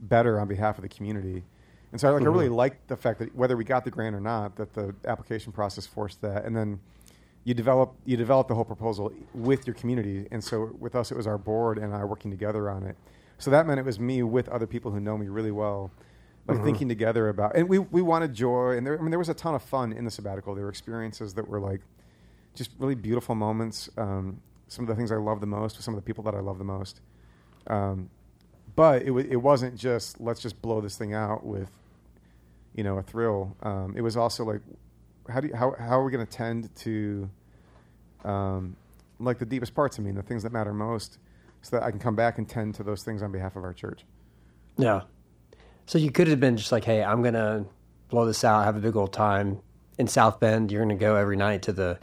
better 0.00 0.40
on 0.40 0.48
behalf 0.48 0.78
of 0.78 0.82
the 0.82 0.88
community. 0.88 1.44
And 1.92 2.00
so, 2.00 2.12
like, 2.12 2.22
I 2.22 2.26
really 2.26 2.48
liked 2.48 2.88
the 2.88 2.96
fact 2.96 3.20
that 3.20 3.34
whether 3.34 3.56
we 3.56 3.64
got 3.64 3.84
the 3.84 3.90
grant 3.90 4.14
or 4.14 4.20
not, 4.20 4.56
that 4.56 4.74
the 4.74 4.94
application 5.06 5.52
process 5.52 5.86
forced 5.86 6.20
that, 6.22 6.44
and 6.44 6.56
then 6.56 6.80
you 7.44 7.54
develop 7.54 7.94
you 8.04 8.16
develop 8.16 8.48
the 8.48 8.54
whole 8.54 8.64
proposal 8.64 9.12
with 9.32 9.66
your 9.66 9.74
community. 9.74 10.26
And 10.30 10.42
so, 10.42 10.74
with 10.78 10.94
us, 10.94 11.10
it 11.10 11.16
was 11.16 11.26
our 11.26 11.38
board 11.38 11.78
and 11.78 11.94
I 11.94 12.04
working 12.04 12.30
together 12.30 12.68
on 12.68 12.82
it. 12.82 12.96
So 13.38 13.50
that 13.50 13.66
meant 13.66 13.78
it 13.78 13.84
was 13.84 14.00
me 14.00 14.22
with 14.22 14.48
other 14.48 14.66
people 14.66 14.90
who 14.90 15.00
know 15.00 15.16
me 15.16 15.28
really 15.28 15.50
well, 15.50 15.90
like 16.46 16.62
thinking 16.64 16.88
together 16.88 17.28
about. 17.28 17.54
And 17.54 17.68
we 17.68 17.78
we 17.78 18.02
wanted 18.02 18.34
joy, 18.34 18.76
and 18.76 18.86
there, 18.86 18.98
I 18.98 19.02
mean, 19.02 19.10
there 19.10 19.18
was 19.18 19.28
a 19.28 19.34
ton 19.34 19.54
of 19.54 19.62
fun 19.62 19.92
in 19.92 20.04
the 20.04 20.10
sabbatical. 20.10 20.54
There 20.54 20.64
were 20.64 20.70
experiences 20.70 21.34
that 21.34 21.46
were 21.46 21.60
like 21.60 21.82
just 22.54 22.70
really 22.78 22.94
beautiful 22.94 23.34
moments. 23.34 23.90
Um, 23.96 24.40
some 24.68 24.84
of 24.84 24.88
the 24.88 24.94
things 24.96 25.12
I 25.12 25.16
love 25.16 25.40
the 25.40 25.46
most, 25.46 25.76
with 25.76 25.84
some 25.84 25.94
of 25.94 25.98
the 25.98 26.06
people 26.06 26.24
that 26.24 26.34
I 26.34 26.40
love 26.40 26.58
the 26.58 26.64
most. 26.64 27.00
Um, 27.66 28.10
but 28.76 29.02
it, 29.02 29.10
wa 29.10 29.22
it 29.28 29.36
wasn't 29.36 29.74
just 29.76 30.20
let's 30.20 30.40
just 30.40 30.62
blow 30.62 30.80
this 30.80 30.96
thing 30.96 31.14
out 31.14 31.44
with, 31.44 31.70
you 32.74 32.84
know, 32.84 32.98
a 32.98 33.02
thrill. 33.02 33.56
Um, 33.62 33.94
it 33.96 34.02
was 34.02 34.16
also 34.16 34.44
like, 34.44 34.60
how 35.28 35.40
do 35.40 35.48
you, 35.48 35.56
how 35.56 35.74
how 35.78 35.98
are 35.98 36.04
we 36.04 36.12
going 36.12 36.24
to 36.24 36.32
tend 36.32 36.74
to, 36.76 37.28
um, 38.24 38.76
like 39.18 39.38
the 39.38 39.46
deepest 39.46 39.74
parts 39.74 39.98
of 39.98 40.04
me, 40.04 40.12
the 40.12 40.22
things 40.22 40.42
that 40.44 40.52
matter 40.52 40.72
most, 40.72 41.18
so 41.62 41.76
that 41.76 41.82
I 41.82 41.90
can 41.90 41.98
come 41.98 42.14
back 42.14 42.38
and 42.38 42.48
tend 42.48 42.74
to 42.76 42.84
those 42.84 43.02
things 43.02 43.22
on 43.22 43.32
behalf 43.32 43.56
of 43.56 43.64
our 43.64 43.72
church. 43.72 44.04
Yeah. 44.76 45.00
So 45.86 45.98
you 45.98 46.10
could 46.10 46.28
have 46.28 46.38
been 46.38 46.56
just 46.56 46.70
like, 46.70 46.84
hey, 46.84 47.02
I'm 47.02 47.22
gonna 47.22 47.64
blow 48.08 48.26
this 48.26 48.44
out, 48.44 48.64
have 48.64 48.76
a 48.76 48.80
big 48.80 48.94
old 48.94 49.12
time 49.12 49.60
in 49.98 50.06
South 50.06 50.38
Bend. 50.38 50.70
You're 50.70 50.82
gonna 50.82 50.96
go 50.96 51.16
every 51.16 51.36
night 51.36 51.62
to 51.62 51.72
the 51.72 51.98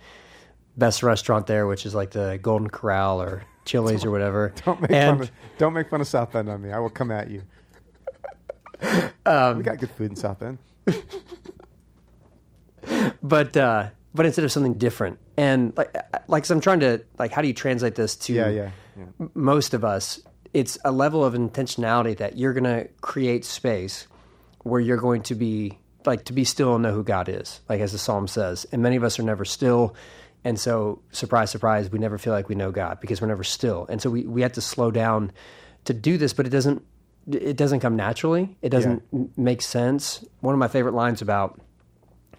best 0.76 1.04
restaurant 1.04 1.46
there, 1.46 1.68
which 1.68 1.86
is 1.86 1.94
like 1.94 2.12
the 2.12 2.40
Golden 2.42 2.70
Corral 2.70 3.22
or 3.22 3.44
Chili's 3.66 4.06
or 4.06 4.12
whatever. 4.12 4.54
Don't 4.66 4.82
make 4.82 4.92
and 4.92 5.18
fun 5.18 5.28
of, 5.28 5.32
don't 5.58 5.74
make 5.74 5.90
fun 5.90 6.02
of 6.02 6.08
South 6.08 6.32
Bend 6.32 6.50
on 6.50 6.62
me. 6.62 6.72
I 6.72 6.80
will 6.80 6.90
come 6.90 7.12
at 7.12 7.30
you. 7.30 7.44
Um, 9.26 9.58
we 9.58 9.64
got 9.64 9.80
good 9.80 9.92
food 9.92 10.12
in 10.12 10.18
South 10.18 10.40
Bend. 10.40 10.58
but 13.24 13.56
uh, 13.56 13.90
but 14.14 14.26
instead 14.26 14.44
of 14.44 14.52
something 14.52 14.74
different, 14.74 15.20
and 15.38 15.76
like 15.78 15.96
like 16.28 16.46
so 16.46 16.56
I'm 16.56 16.62
trying 16.62 16.82
to 16.82 17.04
like, 17.18 17.32
how 17.32 17.42
do 17.42 17.48
you 17.48 17.54
translate 17.54 17.96
this 17.96 18.16
to 18.18 18.34
Yeah, 18.34 18.50
yeah, 18.50 18.72
yeah. 18.98 19.28
most 19.34 19.74
of 19.74 19.86
us? 19.86 20.20
It's 20.54 20.78
a 20.86 20.92
level 20.92 21.24
of 21.24 21.34
intentionality 21.34 22.18
that 22.18 22.38
you're 22.38 22.54
gonna 22.54 22.88
create 23.02 23.46
space 23.46 24.08
where 24.64 24.82
you're 24.82 24.98
going 24.98 25.24
to 25.24 25.36
be 25.36 25.80
like 26.06 26.26
to 26.26 26.34
be 26.34 26.44
still 26.44 26.76
and 26.76 26.84
know 26.84 26.94
who 26.94 27.04
God 27.04 27.30
is, 27.30 27.62
like 27.70 27.80
as 27.80 27.94
the 27.94 27.98
psalm 27.98 28.28
says. 28.28 28.66
And 28.72 28.82
many 28.82 28.96
of 28.96 29.04
us 29.04 29.20
are 29.20 29.24
never 29.24 29.46
still. 29.46 29.96
And 30.44 30.60
so, 30.60 31.02
surprise, 31.12 31.52
surprise, 31.52 31.90
we 31.90 32.00
never 32.00 32.18
feel 32.18 32.34
like 32.34 32.50
we 32.50 32.56
know 32.56 32.72
God 32.72 33.00
because 33.00 33.22
we're 33.22 33.28
never 33.28 33.44
still. 33.44 33.86
And 33.90 34.02
so 34.02 34.10
we, 34.10 34.24
we 34.24 34.42
have 34.42 34.54
to 34.54 34.62
slow 34.62 34.92
down 34.92 35.32
to 35.86 35.94
do 35.94 36.18
this, 36.18 36.34
but 36.34 36.46
it 36.46 36.50
doesn't 36.50 36.84
it 37.32 37.56
doesn't 37.56 37.80
come 37.80 37.96
naturally. 37.96 38.58
It 38.62 38.70
doesn't 38.70 39.02
m 39.14 39.30
make 39.38 39.62
sense. 39.62 40.26
One 40.42 40.54
of 40.54 40.60
my 40.60 40.68
favorite 40.68 40.94
lines 40.94 41.22
about 41.22 41.60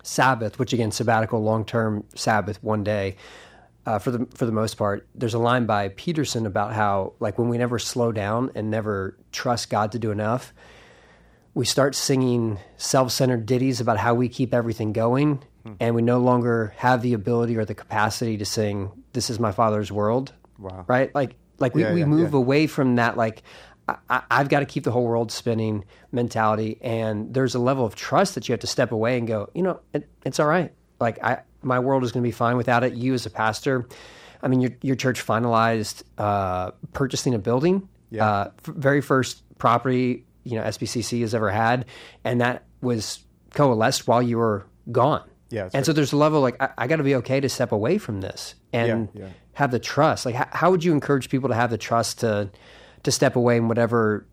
Sabbath, 0.02 0.58
which 0.58 0.72
again, 0.74 0.90
sabbatical, 0.90 1.42
long 1.42 1.64
term 1.64 2.04
Sabbath, 2.14 2.62
one 2.62 2.84
day, 2.84 3.16
uh, 3.86 3.98
for 3.98 4.10
the 4.10 4.26
for 4.34 4.44
the 4.44 4.52
most 4.52 4.74
part. 4.74 5.08
There's 5.14 5.34
a 5.34 5.38
line 5.38 5.64
by 5.64 5.88
Peterson 5.88 6.44
about 6.44 6.74
how 6.74 7.14
like 7.20 7.38
when 7.38 7.48
we 7.48 7.56
never 7.56 7.78
slow 7.78 8.12
down 8.12 8.50
and 8.54 8.70
never 8.70 9.16
trust 9.32 9.70
God 9.70 9.92
to 9.92 9.98
do 9.98 10.10
enough, 10.10 10.52
we 11.54 11.64
start 11.64 11.94
singing 11.94 12.58
self-centered 12.76 13.46
ditties 13.46 13.80
about 13.80 13.96
how 13.96 14.14
we 14.14 14.28
keep 14.28 14.52
everything 14.52 14.92
going, 14.92 15.42
and 15.80 15.94
we 15.94 16.02
no 16.02 16.18
longer 16.18 16.72
have 16.76 17.02
the 17.02 17.14
ability 17.14 17.56
or 17.56 17.64
the 17.64 17.74
capacity 17.74 18.36
to 18.38 18.44
sing 18.44 18.90
"This 19.12 19.30
is 19.30 19.38
my 19.40 19.52
Father's 19.52 19.90
world." 19.90 20.32
Wow. 20.58 20.84
Right? 20.86 21.14
Like 21.14 21.36
like 21.58 21.74
we, 21.74 21.82
Yeah, 21.82 21.92
we 21.94 22.00
yeah, 22.00 22.06
move 22.06 22.32
yeah. 22.32 22.38
away 22.38 22.66
from 22.66 22.96
that 22.96 23.16
like. 23.16 23.42
I- 23.86 24.22
I've 24.30 24.48
got 24.48 24.60
to 24.60 24.64
keep 24.66 24.84
the 24.84 24.90
whole 24.90 25.04
world 25.04 25.30
spinning 25.30 25.84
mentality, 26.10 26.78
and 26.80 27.34
there's 27.34 27.54
a 27.54 27.58
level 27.58 27.84
of 27.84 27.94
trust 27.94 28.34
that 28.34 28.48
you 28.48 28.54
have 28.54 28.60
to 28.60 28.66
step 28.66 28.92
away 28.92 29.18
and 29.18 29.28
go. 29.28 29.50
You 29.54 29.62
know, 29.62 29.80
it, 29.92 30.08
it's 30.24 30.40
all 30.40 30.46
right. 30.46 30.72
Like 31.00 31.22
I, 31.22 31.42
my 31.60 31.78
world 31.80 32.02
is 32.02 32.10
going 32.10 32.22
to 32.22 32.26
be 32.26 32.32
fine 32.32 32.56
without 32.56 32.82
it. 32.82 32.94
You 32.94 33.12
as 33.12 33.26
a 33.26 33.30
pastor, 33.30 33.86
I 34.42 34.48
mean, 34.48 34.62
your 34.62 34.70
your 34.80 34.96
church 34.96 35.24
finalized 35.26 36.02
uh, 36.16 36.70
purchasing 36.94 37.34
a 37.34 37.38
building, 37.38 37.86
Yeah. 38.10 38.26
uh, 38.26 38.44
f- 38.66 38.74
very 38.74 39.02
first 39.02 39.42
property 39.58 40.24
you 40.44 40.56
know 40.58 40.62
SBCC 40.64 41.20
has 41.20 41.34
ever 41.34 41.50
had, 41.50 41.84
and 42.24 42.40
that 42.40 42.64
was 42.80 43.18
coalesced 43.52 44.08
while 44.08 44.22
you 44.22 44.38
were 44.38 44.64
gone. 44.92 45.28
Yeah, 45.54 45.70
and 45.72 45.86
so 45.86 45.92
there's 45.92 46.12
a 46.12 46.16
level 46.16 46.40
like 46.40 46.60
I, 46.60 46.70
I 46.78 46.86
got 46.86 46.96
to 46.96 47.02
be 47.04 47.14
okay 47.16 47.40
to 47.40 47.48
step 47.48 47.70
away 47.72 47.98
from 47.98 48.20
this 48.20 48.54
and 48.72 49.08
Yeah, 49.14 49.22
yeah. 49.26 49.32
have 49.54 49.70
the 49.70 49.78
trust. 49.78 50.26
Like, 50.26 50.34
how, 50.34 50.48
how 50.50 50.70
would 50.70 50.82
you 50.82 50.92
encourage 50.92 51.28
people 51.28 51.48
to 51.48 51.54
have 51.54 51.70
the 51.70 51.78
trust 51.78 52.20
to 52.20 52.50
to 53.04 53.12
step 53.12 53.36
away 53.36 53.56
in 53.56 53.68
whatever 53.68 54.26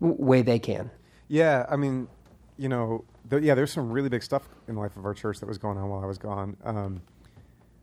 way 0.00 0.42
they 0.42 0.58
can? 0.58 0.90
Yeah, 1.28 1.66
I 1.68 1.76
mean, 1.76 2.08
you 2.56 2.68
know, 2.68 3.04
th- 3.30 3.42
yeah, 3.42 3.54
there's 3.54 3.72
some 3.72 3.90
really 3.90 4.08
big 4.08 4.22
stuff 4.22 4.42
in 4.68 4.74
the 4.76 4.80
life 4.80 4.96
of 4.96 5.04
our 5.04 5.14
church 5.14 5.40
that 5.40 5.46
was 5.46 5.58
going 5.58 5.78
on 5.78 5.88
while 5.88 6.02
I 6.02 6.06
was 6.06 6.18
gone. 6.18 6.56
Um, 6.64 7.02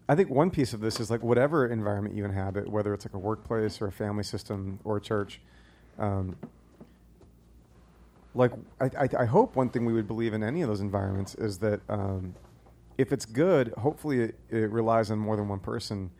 I 0.07 0.15
think 0.15 0.29
one 0.29 0.51
piece 0.51 0.73
of 0.73 0.79
this 0.81 0.99
is 0.99 1.09
like 1.09 1.23
whatever 1.23 1.67
environment 1.67 2.15
you 2.15 2.25
inhabit, 2.25 2.69
whether 2.69 2.93
it's 2.93 3.05
like 3.05 3.13
a 3.13 3.19
workplace 3.19 3.81
or 3.81 3.87
a 3.87 3.91
family 3.91 4.23
system 4.23 4.79
or 4.83 4.97
a 4.97 5.01
church. 5.01 5.41
Um, 5.97 6.35
like, 8.33 8.51
I, 8.79 8.85
I, 8.97 9.09
I 9.19 9.25
hope 9.25 9.55
one 9.55 9.69
thing 9.69 9.85
we 9.85 9.93
would 9.93 10.07
believe 10.07 10.33
in 10.33 10.43
any 10.43 10.61
of 10.61 10.69
those 10.69 10.81
environments 10.81 11.35
is 11.35 11.59
that 11.59 11.81
um, 11.89 12.33
if 12.97 13.11
it's 13.11 13.25
good, 13.25 13.73
hopefully 13.77 14.21
it, 14.21 14.35
it 14.49 14.71
relies 14.71 15.11
on 15.11 15.19
more 15.19 15.35
than 15.35 15.47
one 15.47 15.59
person. 15.59 16.11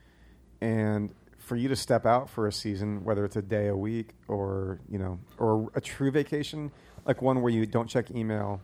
And 0.61 1.13
for 1.37 1.55
you 1.55 1.67
to 1.69 1.75
step 1.75 2.05
out 2.05 2.29
for 2.29 2.47
a 2.47 2.51
season, 2.51 3.03
whether 3.03 3.25
it's 3.25 3.35
a 3.35 3.41
day 3.41 3.67
a 3.67 3.75
week 3.75 4.11
or 4.27 4.79
you 4.89 4.99
know, 4.99 5.19
or 5.37 5.69
a 5.73 5.81
true 5.81 6.11
vacation, 6.11 6.71
like 7.05 7.21
one 7.21 7.41
where 7.41 7.51
you 7.51 7.65
don't 7.65 7.87
check 7.89 8.11
email 8.11 8.61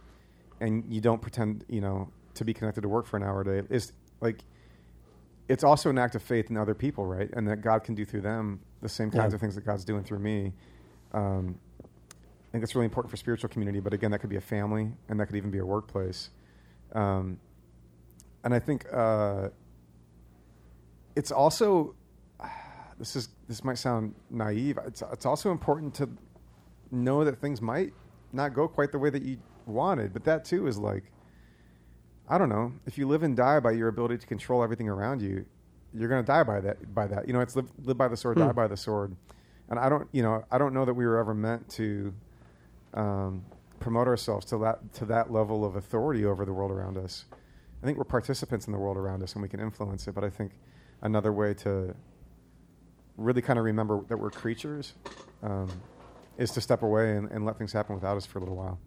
and 0.62 0.83
you 0.88 1.01
don't 1.01 1.21
pretend 1.21 1.65
you 1.69 1.81
know 1.81 2.10
to 2.36 2.45
be 2.45 2.53
connected 2.53 2.81
to 2.81 2.88
work 2.89 3.07
for 3.07 3.17
an 3.17 3.23
hour 3.23 3.41
a 3.41 3.45
day, 3.45 3.67
is 3.69 3.93
like 4.21 4.39
it's 5.49 5.63
also 5.63 5.89
an 5.89 5.97
act 5.97 6.13
of 6.13 6.21
faith 6.21 6.49
in 6.49 6.57
other 6.57 6.75
people, 6.75 7.05
right? 7.05 7.29
And 7.33 7.47
that 7.47 7.62
God 7.62 7.83
can 7.83 7.95
do 7.95 8.05
through 8.05 8.21
them 8.21 8.60
the 8.81 8.89
same 8.89 9.10
kinds 9.10 9.31
Yeah. 9.31 9.36
of 9.36 9.41
things 9.41 9.55
that 9.55 9.65
God's 9.65 9.86
doing 9.86 10.03
through 10.03 10.19
me. 10.19 10.53
Um, 11.13 11.57
think 12.58 12.63
it's 12.63 12.74
really 12.74 12.86
important 12.86 13.12
for 13.12 13.17
spiritual 13.17 13.50
community, 13.50 13.80
but 13.80 13.93
again, 13.93 14.10
that 14.10 14.20
could 14.20 14.32
be 14.32 14.36
a 14.36 14.41
family 14.41 14.91
and 15.10 15.20
that 15.20 15.28
could 15.28 15.36
even 15.36 15.52
be 15.52 15.60
a 15.60 15.65
workplace. 15.65 16.32
Um, 16.93 17.39
and 18.43 18.52
I 18.52 18.58
think 18.58 18.86
uh, 18.91 19.50
it's 21.15 21.32
also 21.32 21.93
this 22.98 23.15
is 23.15 23.30
this 23.48 23.63
might 23.63 23.78
sound 23.78 24.15
naive. 24.32 24.80
It's 24.88 25.04
it's 25.13 25.26
also 25.28 25.52
important 25.52 25.93
to 25.96 26.10
know 26.89 27.24
that 27.24 27.39
things 27.39 27.62
might 27.62 27.93
not 28.34 28.56
go 28.56 28.67
quite 28.67 28.91
the 28.91 28.98
way 28.98 29.12
that 29.12 29.22
you 29.22 29.38
wanted, 29.67 30.13
but 30.13 30.24
that 30.24 30.43
too 30.43 30.65
is 30.65 30.80
like 30.80 31.12
I 32.28 32.39
don't 32.39 32.50
know. 32.50 32.74
If 32.88 32.98
you 32.98 33.08
live 33.08 33.22
and 33.22 33.38
die 33.38 33.60
by 33.60 33.74
your 33.74 33.88
ability 33.88 34.17
to 34.17 34.26
control 34.26 34.63
everything 34.63 34.89
around 34.89 35.22
you, 35.22 35.46
you're 35.93 36.10
going 36.10 36.24
to 36.24 36.28
die 36.28 36.43
by 36.43 36.60
that. 36.62 36.93
By 36.96 37.06
that, 37.06 37.28
you 37.28 37.34
know, 37.34 37.41
it's 37.41 37.56
live, 37.56 37.70
live 37.84 37.98
by 37.98 38.08
the 38.08 38.17
sword, 38.17 38.39
die 38.39 38.52
by 38.52 38.67
the 38.67 38.78
sword. 38.78 39.15
And 39.70 39.78
I 39.78 39.89
don't, 39.89 40.08
you 40.12 40.24
know, 40.24 40.43
I 40.50 40.58
don't 40.58 40.74
know 40.74 40.86
that 40.86 40.96
we 40.96 41.06
were 41.06 41.17
ever 41.20 41.36
meant 41.36 41.70
to 41.72 42.13
um, 42.97 43.45
promote 43.79 44.07
ourselves 44.07 44.45
to 44.47 44.57
that 44.60 44.93
to 44.95 45.05
that 45.05 45.31
level 45.31 45.63
of 45.63 45.75
authority 45.75 46.25
over 46.25 46.43
the 46.45 46.53
world 46.53 46.71
around 46.71 46.97
us. 46.97 47.25
I 47.81 47.86
think 47.86 47.97
we're 47.97 48.03
participants 48.05 48.65
in 48.67 48.73
the 48.73 48.79
world 48.79 48.97
around 48.97 49.21
us 49.23 49.33
and 49.33 49.41
we 49.41 49.47
can 49.49 49.60
influence 49.60 50.07
it. 50.07 50.15
But 50.15 50.23
I 50.23 50.29
think 50.31 50.51
another 51.01 51.31
way 51.31 51.53
to 51.55 51.95
really 53.17 53.41
kind 53.41 53.60
of 53.60 53.65
remember 53.65 54.01
that 54.10 54.17
we're 54.17 54.31
creatures 54.31 54.93
um, 55.43 55.69
is 56.38 56.51
to 56.51 56.62
step 56.62 56.81
away 56.81 57.15
and, 57.15 57.29
and 57.31 57.45
let 57.45 57.57
things 57.57 57.71
happen 57.73 57.93
without 57.95 58.17
us 58.17 58.25
for 58.25 58.39
a 58.39 58.41
little 58.41 58.55
while. 58.55 58.79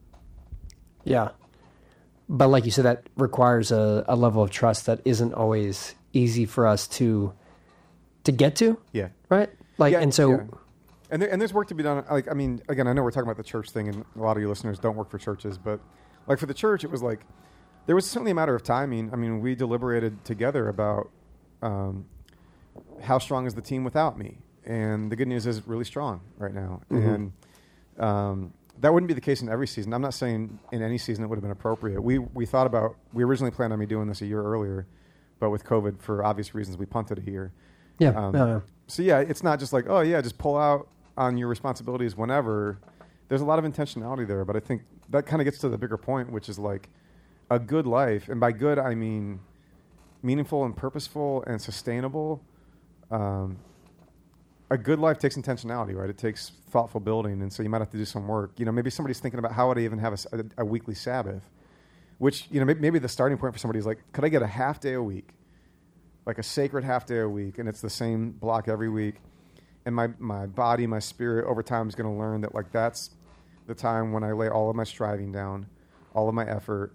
Yeah. 1.04 1.30
but 2.28 2.48
like 2.48 2.64
you 2.64 2.70
said, 2.70 2.84
that 2.84 3.06
requires 3.16 3.70
a, 3.72 4.04
a 4.08 4.16
level 4.16 4.42
of 4.42 4.50
trust 4.50 4.86
that 4.86 5.00
isn't 5.04 5.34
always 5.34 5.94
easy 6.12 6.44
for 6.46 6.66
us 6.66 6.86
to 6.88 7.32
to 8.24 8.32
get 8.32 8.54
to, 8.56 8.76
Yeah. 8.92 9.08
right? 9.30 9.48
Like, 9.78 9.92
Yeah, 9.92 10.00
and 10.00 10.12
so 10.12 10.30
yeah. 10.32 10.42
And, 11.10 11.20
there, 11.22 11.30
and 11.30 11.40
there's 11.40 11.52
work 11.52 11.68
to 11.68 11.74
be 11.74 11.82
done. 11.82 12.04
Like, 12.10 12.30
I 12.30 12.34
mean, 12.34 12.62
again, 12.68 12.86
I 12.86 12.92
know 12.92 13.02
we're 13.02 13.10
talking 13.10 13.28
about 13.28 13.36
the 13.36 13.42
church 13.48 13.70
thing, 13.70 13.88
and 13.88 14.04
a 14.16 14.20
lot 14.20 14.36
of 14.36 14.40
your 14.40 14.48
listeners 14.48 14.78
don't 14.78 14.96
work 14.96 15.10
for 15.10 15.18
churches, 15.18 15.58
but 15.58 15.80
like 16.26 16.38
for 16.38 16.46
the 16.46 16.54
church, 16.54 16.84
it 16.84 16.90
was 16.90 17.02
like 17.02 17.20
there 17.86 17.96
was 17.96 18.06
certainly 18.08 18.30
a 18.30 18.34
matter 18.34 18.54
of 18.54 18.62
timing. 18.62 19.10
I 19.12 19.16
mean, 19.16 19.40
we 19.40 19.54
deliberated 19.54 20.24
together 20.24 20.68
about 20.68 21.10
um, 21.62 22.06
how 23.02 23.18
strong 23.18 23.46
is 23.46 23.54
the 23.54 23.62
team 23.62 23.82
without 23.84 24.18
me, 24.18 24.38
and 24.64 25.10
the 25.10 25.16
good 25.16 25.28
news 25.28 25.46
is 25.46 25.58
it's 25.58 25.66
really 25.66 25.84
strong 25.84 26.20
right 26.38 26.54
now. 26.54 26.82
Mhm. 26.90 27.14
And 27.14 27.32
um, 28.04 28.52
that 28.78 28.92
wouldn't 28.94 29.08
be 29.08 29.14
the 29.14 29.20
case 29.20 29.42
in 29.42 29.48
every 29.48 29.66
season. 29.66 29.92
I'm 29.92 30.02
not 30.02 30.14
saying 30.14 30.58
in 30.72 30.80
any 30.82 30.96
season 30.98 31.24
it 31.24 31.26
would 31.26 31.36
have 31.36 31.42
been 31.42 31.50
appropriate. 31.50 32.00
We 32.00 32.18
we 32.18 32.46
thought 32.46 32.66
about 32.66 32.96
we 33.12 33.24
originally 33.24 33.50
planned 33.50 33.72
on 33.72 33.78
me 33.78 33.86
doing 33.86 34.06
this 34.08 34.22
a 34.22 34.26
year 34.26 34.42
earlier, 34.42 34.86
but 35.40 35.50
with 35.50 35.64
COVID, 35.64 36.00
for 36.00 36.24
obvious 36.24 36.54
reasons, 36.54 36.76
we 36.78 36.86
punted 36.86 37.18
a 37.18 37.30
year. 37.30 37.52
yeah, 37.98 38.10
Um, 38.10 38.32
no, 38.32 38.46
no. 38.46 38.62
So 38.86 39.02
yeah, 39.02 39.18
it's 39.18 39.42
not 39.42 39.58
just 39.58 39.72
like 39.72 39.86
oh 39.88 40.00
yeah, 40.00 40.20
just 40.20 40.38
pull 40.38 40.56
out 40.56 40.88
on 41.16 41.36
your 41.36 41.48
responsibilities 41.48 42.16
whenever. 42.16 42.78
There's 43.28 43.40
a 43.40 43.44
lot 43.44 43.58
of 43.58 43.64
intentionality 43.64 44.26
there, 44.26 44.44
but 44.44 44.56
I 44.56 44.60
think 44.60 44.82
that 45.10 45.26
kind 45.26 45.40
of 45.40 45.44
gets 45.44 45.58
to 45.58 45.68
the 45.68 45.78
bigger 45.78 45.96
point, 45.96 46.32
which 46.32 46.48
is 46.48 46.58
like 46.58 46.88
a 47.50 47.58
good 47.58 47.86
life, 47.86 48.28
and 48.28 48.40
by 48.40 48.52
good 48.52 48.78
I 48.78 48.94
mean 48.94 49.40
meaningful 50.22 50.64
and 50.64 50.76
purposeful 50.76 51.44
and 51.46 51.60
sustainable. 51.60 52.42
Um, 53.10 53.58
a 54.70 54.78
good 54.78 55.00
life 55.00 55.18
takes 55.18 55.36
intentionality, 55.36 55.94
right? 55.94 56.08
It 56.08 56.18
takes 56.18 56.52
thoughtful 56.70 57.00
building, 57.00 57.42
and 57.42 57.52
so 57.52 57.62
you 57.62 57.68
might 57.68 57.80
have 57.80 57.90
to 57.90 57.96
do 57.96 58.04
some 58.04 58.28
work. 58.28 58.52
You 58.56 58.64
know, 58.64 58.72
maybe 58.72 58.90
somebody's 58.90 59.18
thinking 59.18 59.38
about 59.38 59.52
how 59.52 59.68
would 59.68 59.78
I 59.78 59.82
even 59.82 59.98
have 59.98 60.24
a 60.56 60.64
weekly 60.64 60.94
Sabbath, 60.94 61.42
which 62.18 62.46
you 62.50 62.60
know 62.60 62.66
maybe, 62.66 62.80
maybe 62.80 62.98
the 63.00 63.08
starting 63.08 63.36
point 63.36 63.52
for 63.52 63.58
somebody 63.58 63.80
is 63.80 63.86
like, 63.86 63.98
could 64.12 64.24
I 64.24 64.28
get 64.28 64.42
a 64.42 64.46
half 64.46 64.78
day 64.78 64.92
a 64.92 65.02
week, 65.02 65.30
like 66.24 66.38
a 66.38 66.42
sacred 66.44 66.84
half 66.84 67.04
day 67.06 67.18
a 67.18 67.28
week, 67.28 67.58
and 67.58 67.68
it's 67.68 67.80
the 67.80 67.90
same 67.90 68.30
block 68.30 68.68
every 68.68 68.88
week, 68.88 69.16
and 69.86 69.94
my 69.94 70.08
my 70.18 70.46
body, 70.46 70.86
my 70.86 70.98
spirit 70.98 71.46
over 71.46 71.62
time 71.62 71.88
is 71.88 71.94
going 71.94 72.10
to 72.12 72.18
learn 72.18 72.40
that 72.42 72.54
like 72.54 72.72
that's 72.72 73.10
the 73.66 73.74
time 73.74 74.12
when 74.12 74.24
I 74.24 74.32
lay 74.32 74.48
all 74.48 74.70
of 74.70 74.76
my 74.76 74.84
striving 74.84 75.32
down, 75.32 75.66
all 76.14 76.28
of 76.28 76.34
my 76.34 76.46
effort. 76.48 76.94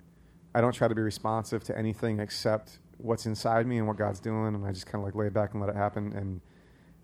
I 0.54 0.62
don't 0.62 0.74
try 0.74 0.88
to 0.88 0.95
be 0.95 1.02
responsive 1.02 1.63
to 1.65 1.78
anything 1.78 2.19
except 2.19 2.80
what's 2.98 3.26
inside 3.26 3.67
me 3.67 3.78
and 3.78 3.88
what 3.88 3.98
God's 3.98 4.19
doing, 4.19 4.56
and 4.56 4.65
I 4.65 4.71
just 4.71 4.86
kind 4.86 5.02
of 5.02 5.06
like 5.06 5.15
lay 5.15 5.28
it 5.28 5.34
back 5.34 5.52
and 5.54 5.62
let 5.62 5.69
it 5.69 5.76
happen. 5.76 6.13
And 6.13 6.41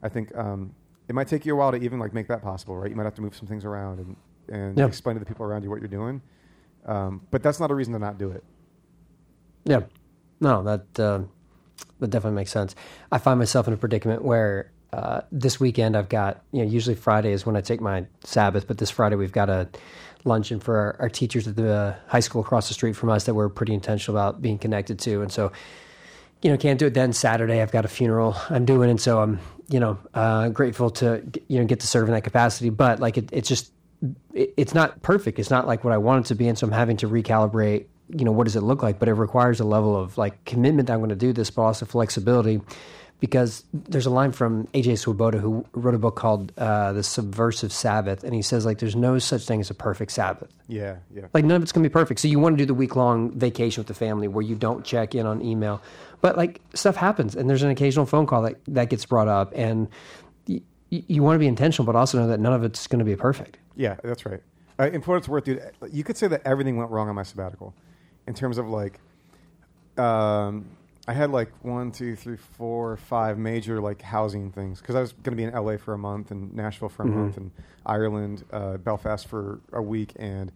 I 0.01 0.09
think 0.09 0.35
um, 0.37 0.73
it 1.09 1.15
might 1.15 1.27
take 1.27 1.45
you 1.45 1.53
a 1.53 1.57
while 1.57 1.71
to 1.71 1.77
even 1.77 1.99
like 1.99 2.13
make 2.13 2.27
that 2.27 2.41
possible, 2.41 2.77
right? 2.77 2.89
You 2.89 2.95
might 2.95 3.03
have 3.03 3.15
to 3.15 3.21
move 3.21 3.35
some 3.35 3.47
things 3.47 3.65
around 3.65 3.99
and 3.99 4.15
and 4.49 4.77
Yeah. 4.77 4.85
explain 4.85 5.15
to 5.15 5.19
the 5.19 5.25
people 5.25 5.45
around 5.45 5.63
you 5.63 5.69
what 5.69 5.79
you're 5.79 5.87
doing. 5.87 6.21
Um, 6.85 7.21
but 7.31 7.43
that's 7.43 7.59
not 7.59 7.71
a 7.71 7.75
reason 7.75 7.93
to 7.93 7.99
not 7.99 8.17
do 8.17 8.31
it. 8.31 8.43
Yeah, 9.65 9.81
no, 10.39 10.63
that 10.63 10.99
uh, 10.99 11.21
that 11.99 12.09
definitely 12.09 12.35
makes 12.35 12.51
sense. 12.51 12.75
I 13.11 13.17
find 13.17 13.37
myself 13.37 13.67
in 13.67 13.73
a 13.73 13.77
predicament 13.77 14.23
where 14.23 14.71
uh, 14.93 15.21
this 15.31 15.59
weekend 15.59 15.95
I've 15.95 16.09
got 16.09 16.43
you 16.51 16.63
know 16.63 16.69
usually 16.69 16.95
Friday 16.95 17.31
is 17.31 17.45
when 17.45 17.55
I 17.55 17.61
take 17.61 17.81
my 17.81 18.05
Sabbath, 18.23 18.67
but 18.67 18.77
this 18.77 18.89
Friday 18.89 19.15
we've 19.15 19.31
got 19.31 19.49
a 19.49 19.69
luncheon 20.23 20.59
for 20.59 20.77
our, 20.77 20.95
our 20.99 21.09
teachers 21.09 21.47
at 21.47 21.55
the 21.55 21.73
uh, 21.73 21.95
high 22.07 22.19
school 22.19 22.41
across 22.41 22.67
the 22.67 22.73
street 22.73 22.93
from 22.93 23.09
us 23.09 23.23
that 23.25 23.33
we're 23.33 23.49
pretty 23.49 23.73
intentional 23.73 24.17
about 24.17 24.41
being 24.41 24.57
connected 24.57 24.99
to, 24.99 25.21
and 25.21 25.31
so 25.31 25.51
you 26.41 26.49
know 26.49 26.57
can't 26.57 26.79
do 26.79 26.87
it 26.87 26.93
then. 26.93 27.13
Saturday 27.13 27.61
I've 27.61 27.71
got 27.71 27.85
a 27.85 27.87
funeral 27.87 28.35
I'm 28.49 28.65
doing, 28.65 28.89
and 28.89 28.99
so 28.99 29.21
I'm 29.21 29.39
you 29.69 29.79
know 29.79 29.97
uh, 30.13 30.49
grateful 30.49 30.89
to 30.91 31.23
you 31.47 31.59
know 31.59 31.65
get 31.65 31.79
to 31.81 31.87
serve 31.87 32.07
in 32.07 32.13
that 32.13 32.23
capacity, 32.23 32.69
but 32.69 32.99
like 32.99 33.17
it, 33.17 33.29
it's 33.31 33.47
just 33.47 33.71
it, 34.33 34.53
it's 34.57 34.73
not 34.73 35.01
perfect. 35.01 35.39
It's 35.39 35.49
not 35.49 35.67
like 35.67 35.83
what 35.83 35.93
I 35.93 35.97
want 35.97 36.25
it 36.25 36.27
to 36.29 36.35
be, 36.35 36.47
and 36.47 36.57
so 36.57 36.67
I'm 36.67 36.73
having 36.73 36.97
to 36.97 37.07
recalibrate. 37.07 37.85
You 38.09 38.25
know, 38.25 38.33
what 38.33 38.43
does 38.43 38.57
it 38.57 38.61
look 38.61 38.83
like? 38.83 38.99
But 38.99 39.07
it 39.07 39.13
requires 39.13 39.61
a 39.61 39.63
level 39.63 39.95
of 39.95 40.17
like 40.17 40.43
commitment 40.43 40.87
that 40.87 40.93
I'm 40.95 40.99
going 40.99 41.11
to 41.11 41.15
do 41.15 41.31
this, 41.31 41.49
but 41.49 41.61
also 41.61 41.85
flexibility, 41.85 42.59
because 43.21 43.63
there's 43.71 44.07
a 44.07 44.09
line 44.09 44.33
from 44.33 44.65
AJ 44.73 44.97
Swoboda 44.97 45.37
who 45.37 45.63
wrote 45.73 45.93
a 45.93 45.99
book 45.99 46.17
called 46.17 46.51
uh, 46.57 46.91
"The 46.91 47.03
Subversive 47.03 47.71
Sabbath," 47.71 48.25
and 48.25 48.33
he 48.33 48.41
says 48.41 48.65
like 48.65 48.79
there's 48.79 48.95
no 48.95 49.17
such 49.19 49.43
thing 49.45 49.61
as 49.61 49.69
a 49.69 49.73
perfect 49.73 50.11
Sabbath. 50.11 50.51
Yeah, 50.67 50.97
yeah. 51.15 51.27
Like 51.33 51.45
none 51.45 51.55
of 51.55 51.63
it's 51.63 51.71
going 51.71 51.83
to 51.83 51.89
be 51.89 51.93
perfect. 51.93 52.19
So 52.19 52.27
you 52.27 52.39
want 52.39 52.57
to 52.57 52.61
do 52.61 52.65
the 52.65 52.73
week 52.73 52.97
long 52.97 53.31
vacation 53.31 53.79
with 53.79 53.87
the 53.87 53.93
family 53.93 54.27
where 54.27 54.41
you 54.43 54.55
don't 54.55 54.83
check 54.83 55.15
in 55.15 55.25
on 55.25 55.41
email, 55.41 55.81
but 56.19 56.35
like 56.35 56.59
stuff 56.73 56.97
happens, 56.97 57.35
and 57.35 57.49
there's 57.49 57.63
an 57.63 57.69
occasional 57.69 58.05
phone 58.05 58.25
call 58.25 58.41
that 58.41 58.55
that 58.67 58.89
gets 58.89 59.05
brought 59.05 59.27
up, 59.29 59.53
and 59.55 59.87
y- 60.47 60.61
you 60.89 61.23
want 61.23 61.35
to 61.35 61.39
be 61.39 61.47
intentional, 61.47 61.85
but 61.85 61.95
also 61.95 62.17
know 62.19 62.27
that 62.27 62.39
none 62.39 62.53
of 62.53 62.63
it's 62.63 62.87
going 62.87 62.99
to 62.99 63.05
be 63.05 63.15
perfect. 63.15 63.57
Yeah, 63.77 63.95
that's 64.03 64.25
right. 64.25 64.41
Uh, 64.79 64.89
and 64.91 65.03
for 65.05 65.11
what 65.11 65.17
it's 65.17 65.29
worth, 65.29 65.43
dude, 65.43 65.61
you 65.91 66.03
could 66.03 66.17
say 66.17 66.27
that 66.27 66.41
everything 66.43 66.75
went 66.75 66.89
wrong 66.89 67.07
on 67.07 67.13
my 67.15 67.23
sabbatical, 67.23 67.73
in 68.25 68.33
terms 68.33 68.57
of 68.57 68.67
like, 68.67 68.99
um, 69.97 70.65
I 71.07 71.13
had 71.13 71.31
like 71.31 71.51
one, 71.63 71.91
two, 71.91 72.15
three, 72.15 72.37
four, 72.37 72.95
five 72.97 73.37
major 73.37 73.81
like 73.81 74.01
housing 74.01 74.51
things 74.51 74.79
because 74.79 74.95
I 74.95 75.01
was 75.01 75.13
going 75.13 75.35
to 75.35 75.35
be 75.35 75.43
in 75.43 75.51
LA 75.53 75.77
for 75.77 75.93
a 75.93 75.97
month 75.97 76.29
and 76.31 76.53
Nashville 76.53 76.89
for 76.89 77.03
a 77.03 77.05
Mhm. 77.07 77.13
month 77.15 77.37
and 77.37 77.51
Ireland, 77.85 78.43
uh, 78.53 78.77
Belfast 78.77 79.27
for 79.27 79.59
a 79.73 79.81
week 79.81 80.13
and 80.17 80.51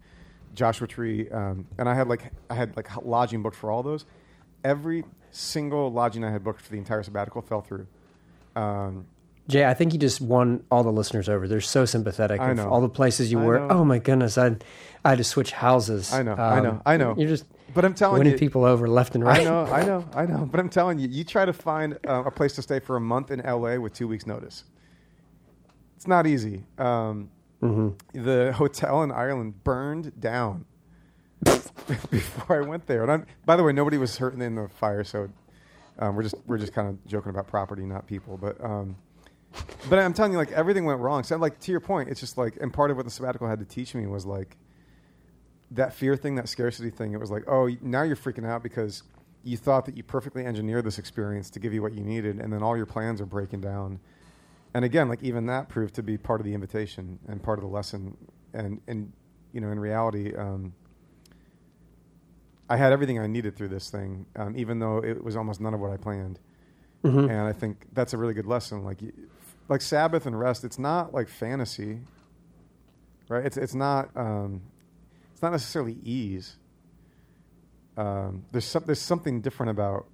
Joshua 0.54 0.86
Tree, 0.86 1.28
um, 1.30 1.66
and 1.78 1.88
I 1.88 1.94
had 1.94 2.08
like 2.08 2.32
I 2.48 2.54
had 2.54 2.76
like 2.76 2.88
lodging 3.04 3.42
booked 3.42 3.56
for 3.56 3.70
all 3.70 3.82
those. 3.82 4.06
Every 4.64 5.04
single 5.32 5.92
lodging 5.92 6.24
I 6.24 6.30
had 6.30 6.42
booked 6.44 6.60
for 6.62 6.70
the 6.70 6.78
entire 6.78 7.02
sabbatical 7.02 7.42
fell 7.42 7.60
through. 7.60 7.86
Um, 8.54 9.06
Jay, 9.48 9.64
I 9.64 9.74
think 9.74 9.92
you 9.92 9.98
just 9.98 10.20
won 10.20 10.64
all 10.70 10.82
the 10.82 10.90
listeners 10.92 11.28
over. 11.28 11.46
They're 11.46 11.60
so 11.60 11.84
sympathetic. 11.84 12.40
I 12.40 12.52
know. 12.52 12.68
all 12.68 12.80
the 12.80 12.88
places 12.88 13.30
you 13.30 13.40
I 13.40 13.44
were. 13.44 13.58
know. 13.60 13.68
Oh 13.70 13.84
my 13.84 13.98
goodness, 13.98 14.38
I 14.38 14.56
I 15.04 15.10
had 15.10 15.18
to 15.18 15.24
switch 15.24 15.52
houses. 15.52 16.12
I 16.12 16.22
know, 16.22 16.34
I 16.34 16.60
know, 16.60 16.82
I 16.86 16.96
know. 16.96 17.14
You're 17.16 17.28
just 17.28 17.44
but 17.76 17.84
I'm 17.84 17.94
telling 17.94 18.18
winning 18.18 18.32
you, 18.32 18.38
people 18.38 18.64
over 18.64 18.88
left 18.88 19.14
and 19.14 19.22
right. 19.22 19.42
I 19.42 19.44
know, 19.44 19.64
I 19.66 19.84
know, 19.84 20.04
I 20.14 20.26
know. 20.26 20.46
But 20.50 20.58
I'm 20.60 20.70
telling 20.70 20.98
you, 20.98 21.08
you 21.08 21.22
try 21.22 21.44
to 21.44 21.52
find 21.52 21.98
uh, 22.08 22.24
a 22.24 22.30
place 22.30 22.54
to 22.54 22.62
stay 22.62 22.80
for 22.80 22.96
a 22.96 23.00
month 23.00 23.30
in 23.30 23.40
LA 23.40 23.76
with 23.76 23.92
two 23.92 24.08
weeks' 24.08 24.26
notice. 24.26 24.64
It's 25.94 26.08
not 26.08 26.26
easy. 26.26 26.64
Um, 26.78 27.30
hmm 27.60 27.90
the 28.12 28.52
hotel 28.54 29.02
in 29.02 29.12
Ireland 29.12 29.62
burned 29.64 30.18
down 30.20 30.64
before 32.10 32.62
I 32.62 32.66
went 32.66 32.86
there. 32.86 33.02
And 33.02 33.12
I'm, 33.12 33.26
by 33.44 33.56
the 33.56 33.62
way, 33.62 33.72
nobody 33.72 33.98
was 33.98 34.16
hurt 34.16 34.34
in 34.34 34.54
the 34.54 34.68
fire, 34.68 35.04
so 35.04 35.28
um, 35.98 36.16
we're 36.16 36.22
just 36.22 36.36
we're 36.46 36.58
just 36.58 36.72
kind 36.72 36.88
of 36.88 37.06
joking 37.06 37.30
about 37.30 37.46
property, 37.46 37.84
not 37.84 38.06
people. 38.06 38.38
But 38.38 38.62
um, 38.64 38.96
but 39.90 39.98
I'm 39.98 40.14
telling 40.14 40.32
you, 40.32 40.38
like 40.38 40.52
everything 40.52 40.86
went 40.86 41.00
wrong. 41.00 41.24
So 41.24 41.36
like 41.36 41.60
to 41.60 41.70
your 41.70 41.80
point, 41.80 42.08
it's 42.08 42.20
just 42.20 42.38
like, 42.38 42.56
and 42.60 42.72
part 42.72 42.90
of 42.90 42.96
what 42.96 43.04
the 43.04 43.12
sabbatical 43.12 43.48
had 43.48 43.58
to 43.58 43.66
teach 43.66 43.94
me 43.94 44.06
was 44.06 44.24
like 44.24 44.56
that 45.70 45.92
fear 45.94 46.16
thing, 46.16 46.36
that 46.36 46.48
scarcity 46.48 46.90
thing. 46.90 47.12
It 47.12 47.20
was 47.20 47.30
like, 47.30 47.44
oh, 47.48 47.68
now 47.80 48.02
you're 48.02 48.16
freaking 48.16 48.46
out 48.46 48.62
because 48.62 49.02
you 49.42 49.56
thought 49.56 49.86
that 49.86 49.96
you 49.96 50.02
perfectly 50.02 50.44
engineered 50.44 50.84
this 50.84 50.98
experience 50.98 51.50
to 51.50 51.60
give 51.60 51.72
you 51.72 51.82
what 51.82 51.92
you 51.92 52.02
needed, 52.02 52.40
and 52.40 52.52
then 52.52 52.62
all 52.62 52.76
your 52.76 52.86
plans 52.86 53.20
are 53.20 53.26
breaking 53.26 53.60
down. 53.60 54.00
And 54.74 54.84
again, 54.84 55.08
like 55.08 55.22
even 55.22 55.46
that 55.46 55.68
proved 55.68 55.94
to 55.94 56.02
be 56.02 56.18
part 56.18 56.40
of 56.40 56.46
the 56.46 56.54
invitation 56.54 57.18
and 57.28 57.42
part 57.42 57.58
of 57.58 57.62
the 57.62 57.70
lesson. 57.70 58.16
And 58.52 58.80
and 58.86 59.12
you 59.52 59.60
know, 59.60 59.70
in 59.70 59.78
reality, 59.80 60.34
um, 60.36 60.74
I 62.68 62.76
had 62.76 62.92
everything 62.92 63.18
I 63.18 63.26
needed 63.26 63.56
through 63.56 63.68
this 63.68 63.90
thing, 63.90 64.26
um, 64.36 64.56
even 64.56 64.78
though 64.80 64.98
it 64.98 65.22
was 65.22 65.36
almost 65.36 65.60
none 65.60 65.74
of 65.74 65.80
what 65.80 65.90
I 65.92 65.96
planned. 65.96 66.38
hmm 67.02 67.20
And 67.20 67.42
I 67.42 67.52
think 67.52 67.86
that's 67.92 68.12
a 68.12 68.18
really 68.18 68.34
good 68.34 68.46
lesson. 68.46 68.84
Like, 68.84 69.00
like 69.68 69.80
Sabbath 69.80 70.26
and 70.26 70.38
rest, 70.38 70.64
it's 70.64 70.78
not 70.78 71.14
like 71.14 71.28
fantasy, 71.28 72.00
right? 73.28 73.44
It's 73.46 73.56
it's 73.56 73.74
not 73.74 74.10
um, 74.16 74.62
it's 75.36 75.42
not 75.42 75.52
necessarily 75.52 75.98
ease. 76.02 76.56
Um, 77.98 78.46
there's 78.52 78.64
some, 78.64 78.84
there's 78.86 79.00
something 79.02 79.42
different 79.42 79.68
about 79.68 80.06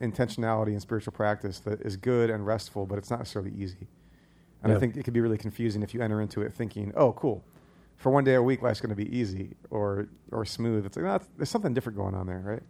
intentionality 0.00 0.68
and 0.72 0.82
spiritual 0.82 1.12
practice 1.12 1.60
that 1.60 1.80
is 1.82 1.96
good 1.96 2.30
and 2.30 2.44
restful, 2.44 2.84
but 2.84 2.98
it's 2.98 3.08
not 3.08 3.20
necessarily 3.20 3.52
easy. 3.56 3.86
And 4.64 4.70
Yeah. 4.72 4.76
I 4.76 4.80
think 4.80 4.96
it 4.96 5.04
could 5.04 5.14
be 5.14 5.20
really 5.20 5.38
confusing 5.38 5.84
if 5.84 5.94
you 5.94 6.00
enter 6.02 6.20
into 6.20 6.42
it 6.42 6.52
thinking, 6.52 6.92
"Oh, 6.96 7.12
cool, 7.12 7.44
for 7.96 8.10
one 8.10 8.24
day 8.24 8.34
a 8.34 8.42
week, 8.42 8.60
life's 8.60 8.80
going 8.80 8.90
to 8.90 8.96
be 8.96 9.16
easy 9.16 9.54
or 9.70 10.08
or 10.32 10.44
smooth." 10.44 10.84
It's 10.84 10.96
like 10.96 11.04
no, 11.04 11.14
it's- 11.14 11.30
there's 11.36 11.48
something 11.50 11.74
different 11.74 11.96
going 11.96 12.14
on 12.16 12.26
there, 12.26 12.40
right? 12.44 12.62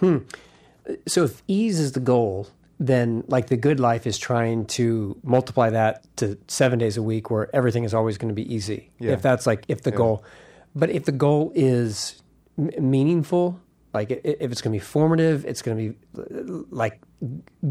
Hmm. 0.00 0.96
So 1.06 1.22
if 1.22 1.40
ease 1.46 1.78
is 1.78 1.92
the 1.92 2.00
goal, 2.00 2.48
then 2.80 3.22
like 3.28 3.46
the 3.46 3.56
good 3.56 3.78
life 3.78 4.06
is 4.08 4.18
trying 4.18 4.66
to 4.66 5.16
multiply 5.22 5.70
that 5.70 6.04
to 6.16 6.36
seven 6.48 6.80
days 6.80 6.96
a 6.96 7.02
week 7.02 7.30
where 7.30 7.54
everything 7.54 7.84
is 7.84 7.94
always 7.94 8.18
going 8.18 8.28
to 8.30 8.34
be 8.34 8.52
easy. 8.52 8.90
Yeah. 8.98 9.12
If 9.12 9.22
that's 9.22 9.46
like 9.46 9.64
if 9.68 9.82
the 9.82 9.90
Yeah. 9.90 9.96
goal, 9.96 10.24
but 10.74 10.90
if 10.90 11.04
the 11.04 11.12
goal 11.12 11.52
is 11.54 12.22
m- 12.58 12.70
meaningful, 12.90 13.60
like 13.92 14.10
if 14.10 14.50
it's 14.52 14.60
going 14.60 14.72
to 14.72 14.78
be 14.78 14.84
formative, 14.84 15.44
it's 15.44 15.62
going 15.62 15.76
to 15.76 15.92
be 15.92 15.98
uh, 16.20 16.64
like 16.70 17.00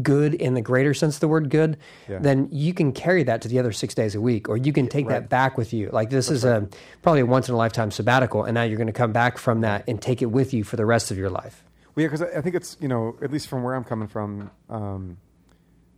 good 0.02 0.34
in 0.34 0.54
the 0.54 0.62
greater 0.62 0.94
sense 0.94 1.16
of 1.16 1.20
the 1.20 1.28
word 1.28 1.50
good, 1.50 1.76
Yeah. 2.08 2.18
then 2.18 2.48
you 2.50 2.72
can 2.74 2.92
carry 2.92 3.22
that 3.24 3.42
to 3.42 3.48
the 3.48 3.58
other 3.58 3.72
six 3.72 3.94
days 3.94 4.14
a 4.14 4.20
week, 4.20 4.48
or 4.48 4.56
you 4.56 4.72
can 4.72 4.88
take 4.88 5.06
right. 5.06 5.20
that 5.20 5.28
back 5.28 5.58
with 5.58 5.72
you. 5.72 5.90
Like 5.92 6.10
this 6.10 6.30
is 6.30 6.44
a 6.44 6.68
probably 7.02 7.20
a 7.20 7.26
once 7.26 7.48
in 7.48 7.54
a 7.54 7.58
lifetime 7.58 7.90
sabbatical, 7.90 8.44
and 8.44 8.54
now 8.54 8.62
you're 8.62 8.78
going 8.78 8.86
to 8.86 8.92
come 8.92 9.12
back 9.12 9.38
from 9.38 9.60
that 9.60 9.84
and 9.86 10.00
take 10.00 10.22
it 10.22 10.26
with 10.26 10.54
you 10.54 10.64
for 10.64 10.76
the 10.76 10.86
rest 10.86 11.10
of 11.10 11.18
your 11.18 11.30
life. 11.30 11.62
Well, 11.94 12.02
yeah, 12.02 12.08
because 12.08 12.22
I 12.22 12.38
I 12.38 12.40
think 12.40 12.54
it's 12.56 12.76
you 12.80 12.88
know 12.88 13.16
at 13.22 13.30
least 13.30 13.46
from 13.48 13.62
where 13.62 13.74
I'm 13.74 13.84
coming 13.84 14.08
from, 14.08 14.50
um, 14.70 15.18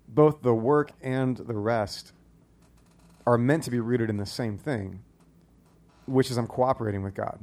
both 0.09 0.43
the 0.43 0.55
work 0.55 0.91
and 1.01 1.37
the 1.37 1.55
rest 1.55 2.13
are 3.27 3.39
meant 3.39 3.63
to 3.65 3.71
be 3.71 3.81
rooted 3.81 4.11
in 4.11 4.19
the 4.19 4.27
same 4.27 4.59
thing, 4.59 5.03
which 6.07 6.31
is 6.31 6.37
I'm 6.37 6.47
cooperating 6.47 7.03
with 7.03 7.15
God. 7.15 7.39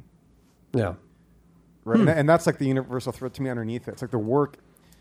Yeah. 0.73 0.95
right? 1.85 1.99
And, 1.99 2.09
and 2.09 2.29
that's 2.29 2.45
like 2.45 2.57
the 2.57 2.65
universal 2.67 3.11
thread 3.11 3.33
to 3.35 3.41
me 3.41 3.49
underneath 3.49 3.87
it. 3.87 3.91
It's 3.91 4.01
like 4.01 4.11
the 4.11 4.17
work, 4.17 4.57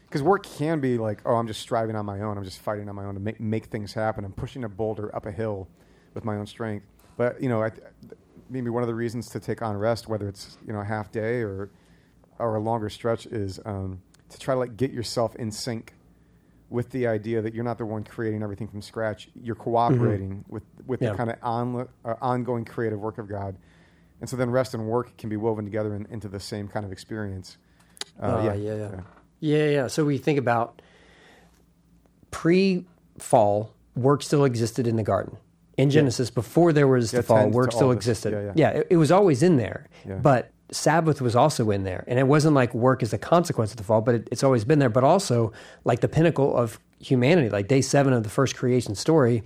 because 0.07 0.23
work 0.23 0.45
can 0.45 0.81
be 0.81 0.99
like, 0.99 1.23
oh, 1.25 1.35
I'm 1.37 1.47
just 1.47 1.61
striving 1.61 1.97
on 1.97 2.05
my 2.05 2.21
own. 2.21 2.37
I'm 2.37 2.45
just 2.45 2.61
fighting 2.61 2.89
on 2.89 2.95
my 2.95 3.05
own 3.05 3.15
to 3.15 3.21
make 3.21 3.41
make 3.41 3.67
things 3.67 3.95
happen. 3.95 4.25
I'm 4.25 4.33
pushing 4.33 4.65
a 4.65 4.69
boulder 4.69 5.15
up 5.15 5.27
a 5.27 5.33
hill 5.33 5.69
with 6.15 6.25
my 6.25 6.37
own 6.37 6.47
strength. 6.47 6.87
But 7.17 7.43
you 7.43 7.49
know, 7.49 7.63
I, 7.63 7.71
maybe 8.51 8.71
one 8.71 8.83
of 8.83 8.87
the 8.87 8.95
reasons 8.95 9.29
to 9.31 9.41
take 9.41 9.63
on 9.63 9.77
rest, 9.77 10.09
whether 10.09 10.29
it's 10.29 10.59
you 10.67 10.73
know 10.73 10.81
a 10.81 10.85
half 10.85 11.11
day 11.11 11.41
or 11.41 11.71
or 12.39 12.57
a 12.57 12.61
longer 12.61 12.91
stretch, 12.91 13.27
is 13.27 13.61
um, 13.65 14.03
to 14.29 14.39
try 14.39 14.55
to 14.55 14.59
like 14.59 14.77
get 14.77 14.93
yourself 14.93 15.35
in 15.37 15.51
sync 15.51 15.95
with 16.73 16.91
the 16.91 17.07
idea 17.07 17.41
that 17.43 17.55
you're 17.55 17.65
not 17.65 17.79
the 17.79 17.85
one 17.85 18.03
creating 18.03 18.43
everything 18.43 18.67
from 18.67 18.81
scratch. 18.83 19.29
You're 19.35 19.55
cooperating 19.55 20.45
with 20.49 20.63
with 20.87 21.01
Yeah. 21.03 21.11
the 21.11 21.17
kind 21.17 21.31
of 21.31 21.37
on, 21.43 21.89
uh, 22.05 22.15
ongoing 22.21 22.65
creative 22.65 22.99
work 22.99 23.19
of 23.19 23.29
God, 23.29 23.57
and 24.21 24.29
so 24.29 24.37
then 24.37 24.51
rest 24.51 24.75
and 24.75 24.87
work 24.87 25.17
can 25.19 25.29
be 25.29 25.37
woven 25.37 25.65
together 25.65 25.95
in, 25.95 26.07
into 26.11 26.29
the 26.29 26.41
same 26.41 26.69
kind 26.69 26.85
of 26.87 26.93
experience. 26.93 27.57
Uh, 28.21 28.27
Uh, 28.27 28.43
yeah, 28.45 28.75
yeah. 28.75 29.01
Yeah, 29.41 29.67
yeah. 29.67 29.87
So 29.89 30.05
we 30.05 30.19
think 30.19 30.39
about 30.39 30.81
pre 32.31 32.87
fall, 33.19 33.73
work 33.97 34.23
still 34.23 34.45
existed 34.45 34.87
in 34.87 34.97
the 34.97 35.03
garden. 35.03 35.37
In 35.77 35.91
Genesis, 35.91 36.31
before 36.31 36.73
there 36.73 36.87
was 36.87 37.13
Yeah, 37.13 37.21
the 37.21 37.23
fall, 37.25 37.49
work 37.51 37.73
still 37.73 37.91
existed. 37.91 38.33
Yeah, 38.33 38.41
Yeah, 38.43 38.53
yeah. 38.55 38.69
it, 38.81 38.87
it 38.91 38.97
was 38.99 39.11
always 39.11 39.43
in 39.43 39.57
there. 39.57 39.89
Yeah. 40.07 40.17
But 40.17 40.52
Sabbath 40.73 41.21
was 41.21 41.37
also 41.37 41.71
in 41.71 41.85
there. 41.85 42.05
And 42.09 42.19
it 42.19 42.27
wasn't 42.27 42.55
like 42.55 42.75
work 42.75 43.03
is 43.03 43.13
a 43.13 43.19
consequence 43.19 43.71
of 43.71 43.77
the 43.77 43.85
fall, 43.85 44.01
but 44.01 44.15
it, 44.17 44.29
it's 44.33 44.43
always 44.43 44.65
been 44.65 44.79
there. 44.79 44.89
But 44.89 45.05
also, 45.05 45.53
like 45.85 46.01
the 46.01 46.09
pinnacle 46.09 46.57
of 46.57 46.81
humanity, 46.99 47.51
like 47.51 47.69
day 47.69 47.83
seven 47.83 48.13
of 48.13 48.23
the 48.23 48.31
first 48.31 48.57
creation 48.57 48.95
story, 48.95 49.43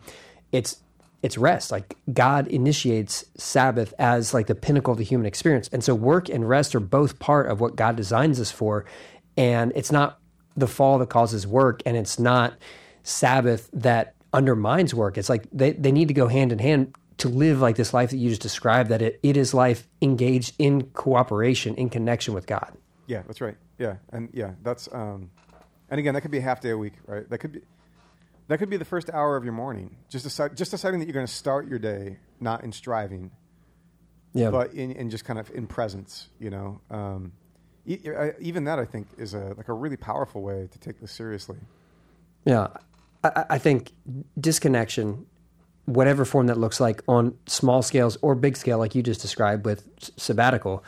it's 0.53 0.79
it's 1.23 1.37
rest. 1.37 1.73
Like 1.73 1.97
God 2.12 2.47
initiates 2.47 3.25
Sabbath 3.37 3.93
as 3.99 4.33
like 4.33 4.47
the 4.47 4.55
pinnacle 4.55 4.93
of 4.93 4.99
the 4.99 5.05
human 5.05 5.27
experience. 5.27 5.69
And 5.73 5.83
so 5.83 5.95
work 5.95 6.29
and 6.29 6.49
rest 6.49 6.75
are 6.75 6.81
both 6.81 7.19
part 7.19 7.51
of 7.51 7.61
what 7.61 7.75
God 7.75 7.97
designs 7.97 8.39
us 8.39 8.53
for. 8.53 8.85
And 9.37 9.73
it's 9.75 9.91
not 9.91 10.21
the 10.57 10.67
fall 10.69 10.99
that 10.99 11.09
causes 11.09 11.47
work 11.47 11.83
and 11.85 11.97
it's 11.97 12.19
not 12.19 12.55
Sabbath 13.03 13.69
that 13.73 14.15
undermines 14.33 14.95
work. 14.95 15.19
It's 15.19 15.29
like 15.29 15.47
they, 15.53 15.73
they 15.73 15.91
need 15.91 16.09
to 16.09 16.15
go 16.15 16.29
hand 16.29 16.53
in 16.53 16.59
hand 16.59 16.95
to 17.18 17.29
live 17.29 17.61
like 17.61 17.76
this 17.76 17.94
life 17.94 18.11
that 18.11 18.18
you 18.18 18.29
just 18.29 18.42
described, 18.42 18.90
that 18.90 19.00
it, 19.02 19.18
it 19.22 19.37
is 19.37 19.55
life 19.55 19.88
engaged 20.02 20.55
in 20.59 20.83
cooperation, 20.90 21.74
in 21.76 21.88
connection 21.88 22.35
with 22.35 22.46
God. 22.46 22.76
Yeah, 23.07 23.22
that's 23.26 23.40
right. 23.40 23.57
Yeah, 23.79 23.96
and 24.11 24.29
yeah, 24.33 24.52
that's 24.62 24.88
um, 24.92 25.31
and 25.88 25.98
again, 26.00 26.14
that 26.14 26.20
could 26.22 26.31
be 26.31 26.38
a 26.38 26.42
half 26.42 26.61
day 26.61 26.70
a 26.70 26.79
week, 26.79 26.94
right? 27.07 27.29
That 27.31 27.38
could 27.38 27.52
be 27.52 27.61
that 28.48 28.59
could 28.59 28.70
be 28.70 28.76
the 28.76 28.85
first 28.85 29.11
hour 29.11 29.37
of 29.37 29.44
your 29.44 29.52
morning. 29.52 29.96
Just 30.09 30.24
decide, 30.24 30.57
just 30.57 30.70
deciding 30.70 31.00
that 31.00 31.07
you're 31.07 31.14
going 31.14 31.26
to 31.26 31.33
start 31.33 31.68
your 31.68 31.79
day 31.79 32.18
not 32.40 32.62
in 32.64 32.70
striving, 32.72 33.31
Yeah. 34.35 34.50
but 34.50 34.72
in, 34.74 34.92
in 34.92 35.11
just 35.11 35.24
kind 35.24 35.38
of 35.38 35.50
in 35.50 35.66
presence. 35.66 36.29
You 36.38 36.50
know, 36.50 36.81
um, 36.90 37.33
e- 37.87 37.98
I- 38.09 38.35
even 38.40 38.64
that 38.64 38.79
I 38.79 38.85
think 38.85 39.09
is 39.18 39.35
a 39.35 39.55
like 39.57 39.68
a 39.68 39.72
really 39.72 39.96
powerful 39.96 40.42
way 40.42 40.68
to 40.70 40.79
take 40.79 41.00
this 41.00 41.12
seriously. 41.12 41.59
Yeah, 42.44 42.68
I, 43.24 43.29
I- 43.35 43.46
I 43.50 43.59
think 43.59 43.92
disconnection, 44.38 45.26
whatever 45.87 46.25
form 46.25 46.49
that 46.49 46.59
looks 46.59 46.81
like 46.81 47.03
on 47.09 47.37
small 47.46 47.83
scales 47.83 48.18
or 48.22 48.35
big 48.35 48.57
scale, 48.57 48.79
like 48.79 48.94
you 48.94 49.03
just 49.03 49.20
described 49.20 49.64
with 49.64 49.88
sabbatical, 50.16 50.85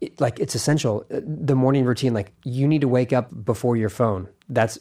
it, 0.00 0.20
like 0.20 0.38
it's 0.38 0.54
essential. 0.54 1.04
Uh, 1.12 1.20
The 1.24 1.54
morning 1.54 1.84
routine, 1.84 2.14
like 2.14 2.32
you 2.44 2.68
need 2.68 2.82
to 2.82 2.88
wake 2.88 3.12
up 3.12 3.28
before 3.44 3.76
your 3.76 3.88
phone. 3.88 4.28
That's 4.48 4.78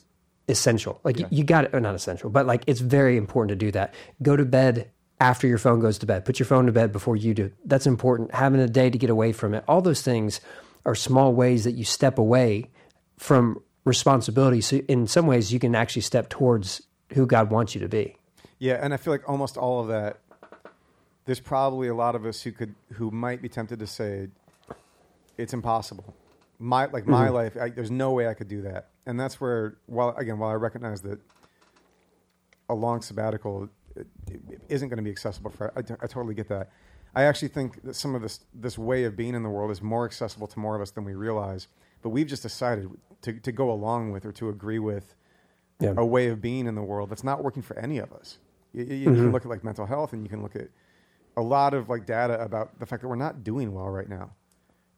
essential. 0.48 1.00
Like 1.04 1.20
you, 1.20 1.28
you 1.32 1.44
got 1.44 1.66
it, 1.66 1.72
or 1.74 1.80
not 1.80 1.96
essential, 1.96 2.30
but 2.30 2.46
like 2.46 2.64
it's 2.68 2.82
very 2.82 3.18
important 3.18 3.50
to 3.60 3.66
do 3.66 3.72
that. 3.72 3.94
Go 4.22 4.36
to 4.36 4.46
bed 4.46 4.92
after 5.20 5.48
your 5.48 5.58
phone 5.58 5.80
goes 5.80 5.98
to 6.00 6.06
bed. 6.06 6.26
Put 6.26 6.38
your 6.40 6.46
phone 6.46 6.66
to 6.66 6.72
bed 6.72 6.92
before 6.92 7.16
you 7.16 7.34
do. 7.34 7.52
That's 7.66 7.88
important. 7.88 8.34
Having 8.34 8.60
a 8.60 8.68
day 8.68 8.90
to 8.90 8.98
get 8.98 9.10
away 9.10 9.32
from 9.32 9.54
it. 9.54 9.64
All 9.68 9.82
those 9.82 10.02
things 10.02 10.42
are 10.86 10.96
small 10.96 11.34
ways 11.34 11.64
that 11.64 11.72
you 11.72 11.86
step 11.86 12.18
away 12.20 12.70
from 13.18 13.62
responsibility. 13.86 14.60
So 14.60 14.78
in 14.88 15.08
some 15.08 15.26
ways, 15.26 15.54
you 15.54 15.60
can 15.60 15.74
actually 15.74 16.02
step 16.02 16.28
towards 16.30 16.82
who 17.14 17.26
God 17.26 17.50
wants 17.50 17.74
you 17.74 17.82
to 17.82 17.88
be. 17.88 18.18
Yeah, 18.66 18.80
and 18.82 18.96
I 18.96 18.98
feel 18.98 19.14
like 19.14 19.30
almost 19.30 19.58
all 19.58 19.80
of 19.80 19.90
that. 19.90 20.18
There's 21.26 21.40
probably 21.40 21.88
a 21.88 21.94
lot 21.94 22.16
of 22.16 22.26
us 22.26 22.42
who 22.42 22.52
could 22.52 22.74
who 22.94 23.12
might 23.12 23.40
be 23.40 23.48
tempted 23.48 23.78
to 23.78 23.86
say 23.86 24.30
it's 25.38 25.54
impossible. 25.54 26.16
My 26.58 26.86
like 26.86 27.06
my 27.06 27.26
mm-hmm. 27.26 27.36
life, 27.36 27.58
I, 27.62 27.70
there's 27.70 27.92
no 27.92 28.12
way 28.14 28.28
I 28.28 28.34
could 28.34 28.48
do 28.48 28.64
that. 28.64 28.90
And 29.06 29.20
that's 29.20 29.40
where, 29.40 29.78
while 29.86 30.16
again, 30.18 30.40
while 30.40 30.50
I 30.50 30.56
recognize 30.56 31.02
that 31.02 31.20
a 32.68 32.74
long 32.74 33.04
sabbatical 33.04 33.70
it, 33.96 34.08
it 34.32 34.62
isn't 34.70 34.90
going 34.90 34.98
to 34.98 35.04
be 35.04 35.12
accessible 35.12 35.52
for, 35.52 35.72
I, 35.78 35.82
I 36.04 36.08
totally 36.08 36.34
get 36.34 36.50
that. 36.50 36.72
I 37.16 37.24
actually 37.24 37.50
think 37.50 37.84
that 37.84 37.96
some 37.96 38.16
of 38.16 38.24
this 38.24 38.40
this 38.52 38.80
way 38.80 39.04
of 39.04 39.16
being 39.16 39.36
in 39.36 39.44
the 39.44 39.50
world 39.50 39.70
is 39.70 39.82
more 39.84 40.06
accessible 40.06 40.48
to 40.48 40.60
more 40.60 40.76
of 40.76 40.82
us 40.82 40.90
than 40.90 41.04
we 41.04 41.14
realize. 41.14 41.68
But 42.02 42.10
we've 42.10 42.28
just 42.28 42.42
decided 42.42 42.90
to 43.22 43.34
to 43.34 43.52
go 43.52 43.70
along 43.70 44.12
with 44.12 44.26
or 44.26 44.32
to 44.32 44.50
agree 44.50 44.80
with 44.80 45.14
Yeah. 45.80 45.94
a 45.98 46.06
way 46.06 46.30
of 46.30 46.42
being 46.42 46.66
in 46.66 46.74
the 46.74 46.88
world 46.92 47.10
that's 47.12 47.24
not 47.24 47.44
working 47.44 47.62
for 47.62 47.78
any 47.78 48.00
of 48.00 48.12
us. 48.12 48.40
You, 48.76 48.84
you, 48.84 48.96
you 48.96 49.06
can 49.06 49.32
look 49.32 49.44
at 49.44 49.50
like 49.50 49.64
mental 49.64 49.86
health, 49.86 50.14
and 50.14 50.24
you 50.24 50.30
can 50.30 50.42
look 50.42 50.56
at 50.56 50.68
a 51.38 51.42
lot 51.42 51.74
of 51.74 51.90
like 51.90 52.06
data 52.06 52.42
about 52.42 52.80
the 52.80 52.86
fact 52.86 53.02
that 53.02 53.08
we're 53.08 53.16
not 53.16 53.44
doing 53.44 53.74
well 53.74 53.90
right 53.90 54.10
now. 54.10 54.32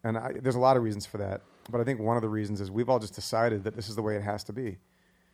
And 0.04 0.18
I, 0.18 0.34
there's 0.42 0.56
a 0.56 0.60
lot 0.60 0.78
of 0.78 0.84
reasons 0.84 1.06
for 1.06 1.18
that, 1.18 1.42
but 1.70 1.82
I 1.82 1.84
think 1.84 2.00
one 2.00 2.16
of 2.16 2.22
the 2.22 2.30
reasons 2.30 2.62
is 2.62 2.72
we've 2.72 2.90
all 2.90 3.00
just 3.00 3.16
decided 3.16 3.63
that 3.63 3.76
this 3.76 3.90
is 3.90 3.96
the 3.96 4.02
way 4.02 4.16
it 4.16 4.24
has 4.24 4.44
to 4.46 4.54
be, 4.54 4.78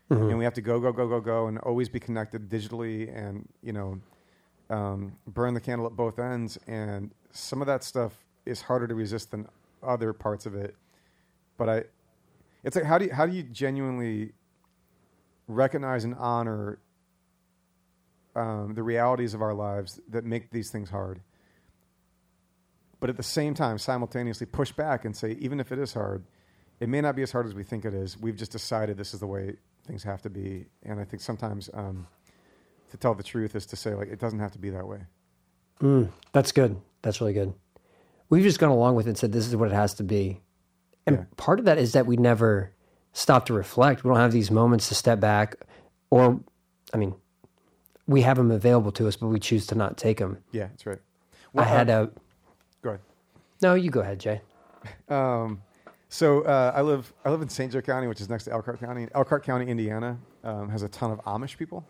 and 0.10 0.38
we 0.38 0.44
have 0.44 0.54
to 0.54 0.62
go, 0.62 0.80
go, 0.80 0.92
go, 0.92 1.08
go, 1.08 1.20
go, 1.20 1.48
and 1.48 1.58
always 1.60 1.90
be 1.90 2.00
connected 2.00 2.50
digitally, 2.50 3.16
and 3.16 3.48
you 3.62 3.74
know, 3.74 4.00
um, 4.70 5.14
burn 5.28 5.54
the 5.54 5.62
candle 5.62 5.86
at 5.86 5.96
both 5.96 6.20
ends. 6.20 6.58
And 6.68 7.12
some 7.32 7.62
of 7.62 7.68
that 7.68 7.84
stuff 7.84 8.14
is 8.46 8.62
harder 8.62 8.88
to 8.88 8.96
resist 8.96 9.32
than 9.32 9.48
other 9.82 10.14
parts 10.14 10.46
of 10.46 10.56
it. 10.56 10.76
But 11.58 11.70
I, 11.70 11.84
it's 12.64 12.76
like 12.76 12.86
how 12.86 12.98
do 12.98 13.06
you, 13.06 13.14
how 13.14 13.26
do 13.26 13.34
you 13.34 13.44
genuinely 13.44 14.32
recognize 15.48 16.04
and 16.04 16.16
honor 16.16 16.80
um, 18.36 18.74
the 18.74 18.84
realities 18.84 19.34
of 19.34 19.42
our 19.42 19.54
lives 19.54 20.00
that 20.10 20.26
make 20.26 20.52
these 20.52 20.70
things 20.72 20.90
hard, 20.90 21.22
but 23.00 23.10
at 23.10 23.18
the 23.18 23.24
same 23.24 23.54
time, 23.54 23.78
simultaneously 23.78 24.48
push 24.48 24.72
back 24.72 25.06
and 25.06 25.16
say, 25.16 25.32
even 25.40 25.60
if 25.60 25.72
it 25.72 25.80
is 25.80 25.94
hard, 25.94 26.24
it 26.80 26.90
may 26.90 27.02
not 27.02 27.16
be 27.16 27.22
as 27.22 27.32
hard 27.32 27.46
as 27.46 27.54
we 27.54 27.64
think 27.64 27.86
it 27.86 27.94
is. 27.94 28.18
We've 28.18 28.36
just 28.36 28.52
decided 28.52 28.98
this 28.98 29.14
is 29.14 29.20
the 29.20 29.28
way 29.28 29.56
things 29.86 30.04
have 30.04 30.22
to 30.24 30.30
be, 30.30 30.66
and 30.84 31.00
I 31.00 31.04
think 31.04 31.22
sometimes 31.22 31.70
um, 31.74 32.08
to 32.92 32.98
tell 32.98 33.14
the 33.14 33.24
truth 33.24 33.56
is 33.56 33.66
to 33.68 33.76
say 33.76 33.94
like 33.94 34.08
it 34.08 34.20
doesn't 34.20 34.40
have 34.40 34.52
to 34.54 34.60
be 34.60 34.70
that 34.70 34.88
way. 34.88 35.00
Mm, 35.82 36.10
that's 36.32 36.52
good. 36.52 36.80
That's 37.02 37.20
really 37.20 37.34
good. 37.34 37.54
We've 38.30 38.44
just 38.44 38.60
gone 38.60 38.70
along 38.70 38.96
with 38.96 39.06
it 39.06 39.10
and 39.10 39.18
said 39.18 39.32
this 39.32 39.48
is 39.48 39.56
what 39.56 39.70
it 39.70 39.76
has 39.76 39.94
to 39.96 40.04
be. 40.04 40.42
And 41.06 41.18
Yeah. 41.18 41.24
part 41.36 41.60
of 41.60 41.66
that 41.66 41.78
is 41.78 41.92
that 41.94 42.06
we 42.06 42.16
never 42.16 42.72
stop 43.12 43.46
to 43.48 43.54
reflect. 43.54 44.04
We 44.04 44.10
don't 44.10 44.18
have 44.18 44.32
these 44.32 44.50
moments 44.50 44.88
to 44.90 44.96
step 44.96 45.20
back, 45.20 45.56
or, 46.10 46.40
I 46.94 46.98
mean, 46.98 47.16
we 48.14 48.22
have 48.22 48.38
them 48.38 48.52
available 48.52 48.92
to 48.94 49.08
us, 49.08 49.16
but 49.16 49.28
we 49.28 49.40
choose 49.40 49.66
to 49.68 49.76
not 49.76 49.98
take 49.98 50.20
them. 50.20 50.38
Yeah, 50.52 50.68
that's 50.68 50.86
right. 50.86 51.00
I 51.58 51.64
had 51.64 51.90
a. 51.90 52.12
go 52.84 52.90
ahead. 52.92 53.02
No, 53.62 53.74
you 53.74 53.90
go 53.90 54.02
ahead, 54.02 54.20
Jay. 54.20 54.42
Um, 55.10 55.62
so 56.10 56.42
uh, 56.42 56.74
I 56.76 56.82
live 56.82 57.12
I 57.26 57.32
live 57.32 57.42
in 57.42 57.50
St. 57.50 57.72
Joe 57.72 57.82
County, 57.82 58.08
which 58.08 58.22
is 58.22 58.30
next 58.30 58.44
to 58.46 58.52
Elkhart 58.52 58.80
County. 58.80 59.08
Elkhart 59.16 59.44
County, 59.44 59.66
Indiana, 59.68 60.20
um, 60.44 60.70
has 60.70 60.84
a 60.84 60.90
ton 60.90 61.12
of 61.12 61.20
Amish 61.24 61.58
people, 61.58 61.86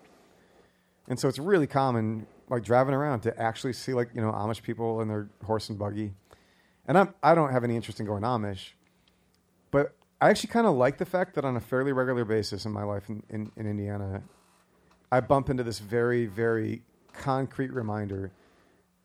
and 1.10 1.20
so 1.20 1.28
it's 1.28 1.40
really 1.40 1.68
common, 1.68 2.26
like 2.50 2.64
driving 2.64 2.94
around, 2.94 3.22
to 3.22 3.38
actually 3.42 3.74
see 3.74 3.94
like 3.94 4.10
you 4.14 4.22
know 4.22 4.32
Amish 4.32 4.62
people 4.62 5.02
in 5.02 5.10
their 5.10 5.28
horse 5.44 5.70
and 5.70 5.78
buggy. 5.78 6.14
And 6.88 6.98
I'm 6.98 7.14
I 7.22 7.36
don't 7.36 7.52
have 7.52 7.64
any 7.64 7.76
interest 7.76 8.00
in 8.00 8.06
going 8.06 8.24
Amish, 8.24 8.70
but 9.72 9.94
I 10.22 10.30
actually 10.30 10.52
kind 10.52 10.68
of 10.68 10.76
like 10.76 11.00
the 11.00 11.06
fact 11.06 11.36
that 11.36 11.44
on 11.44 11.58
a 11.58 11.62
fairly 11.62 11.92
regular 11.92 12.24
basis 12.24 12.66
in 12.66 12.72
my 12.72 12.84
life 12.84 13.10
in, 13.10 13.24
in, 13.30 13.52
in 13.58 13.68
Indiana, 13.68 14.24
I 15.14 15.20
bump 15.20 15.50
into 15.50 15.64
this 15.64 15.78
very 15.80 16.26
very 16.26 16.82
concrete 17.14 17.72
reminder 17.72 18.32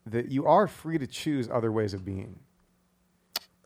that 0.06 0.30
you 0.30 0.46
are 0.46 0.66
free 0.66 0.96
to 0.96 1.06
choose 1.06 1.48
other 1.52 1.70
ways 1.70 1.92
of 1.92 2.02
being. 2.02 2.38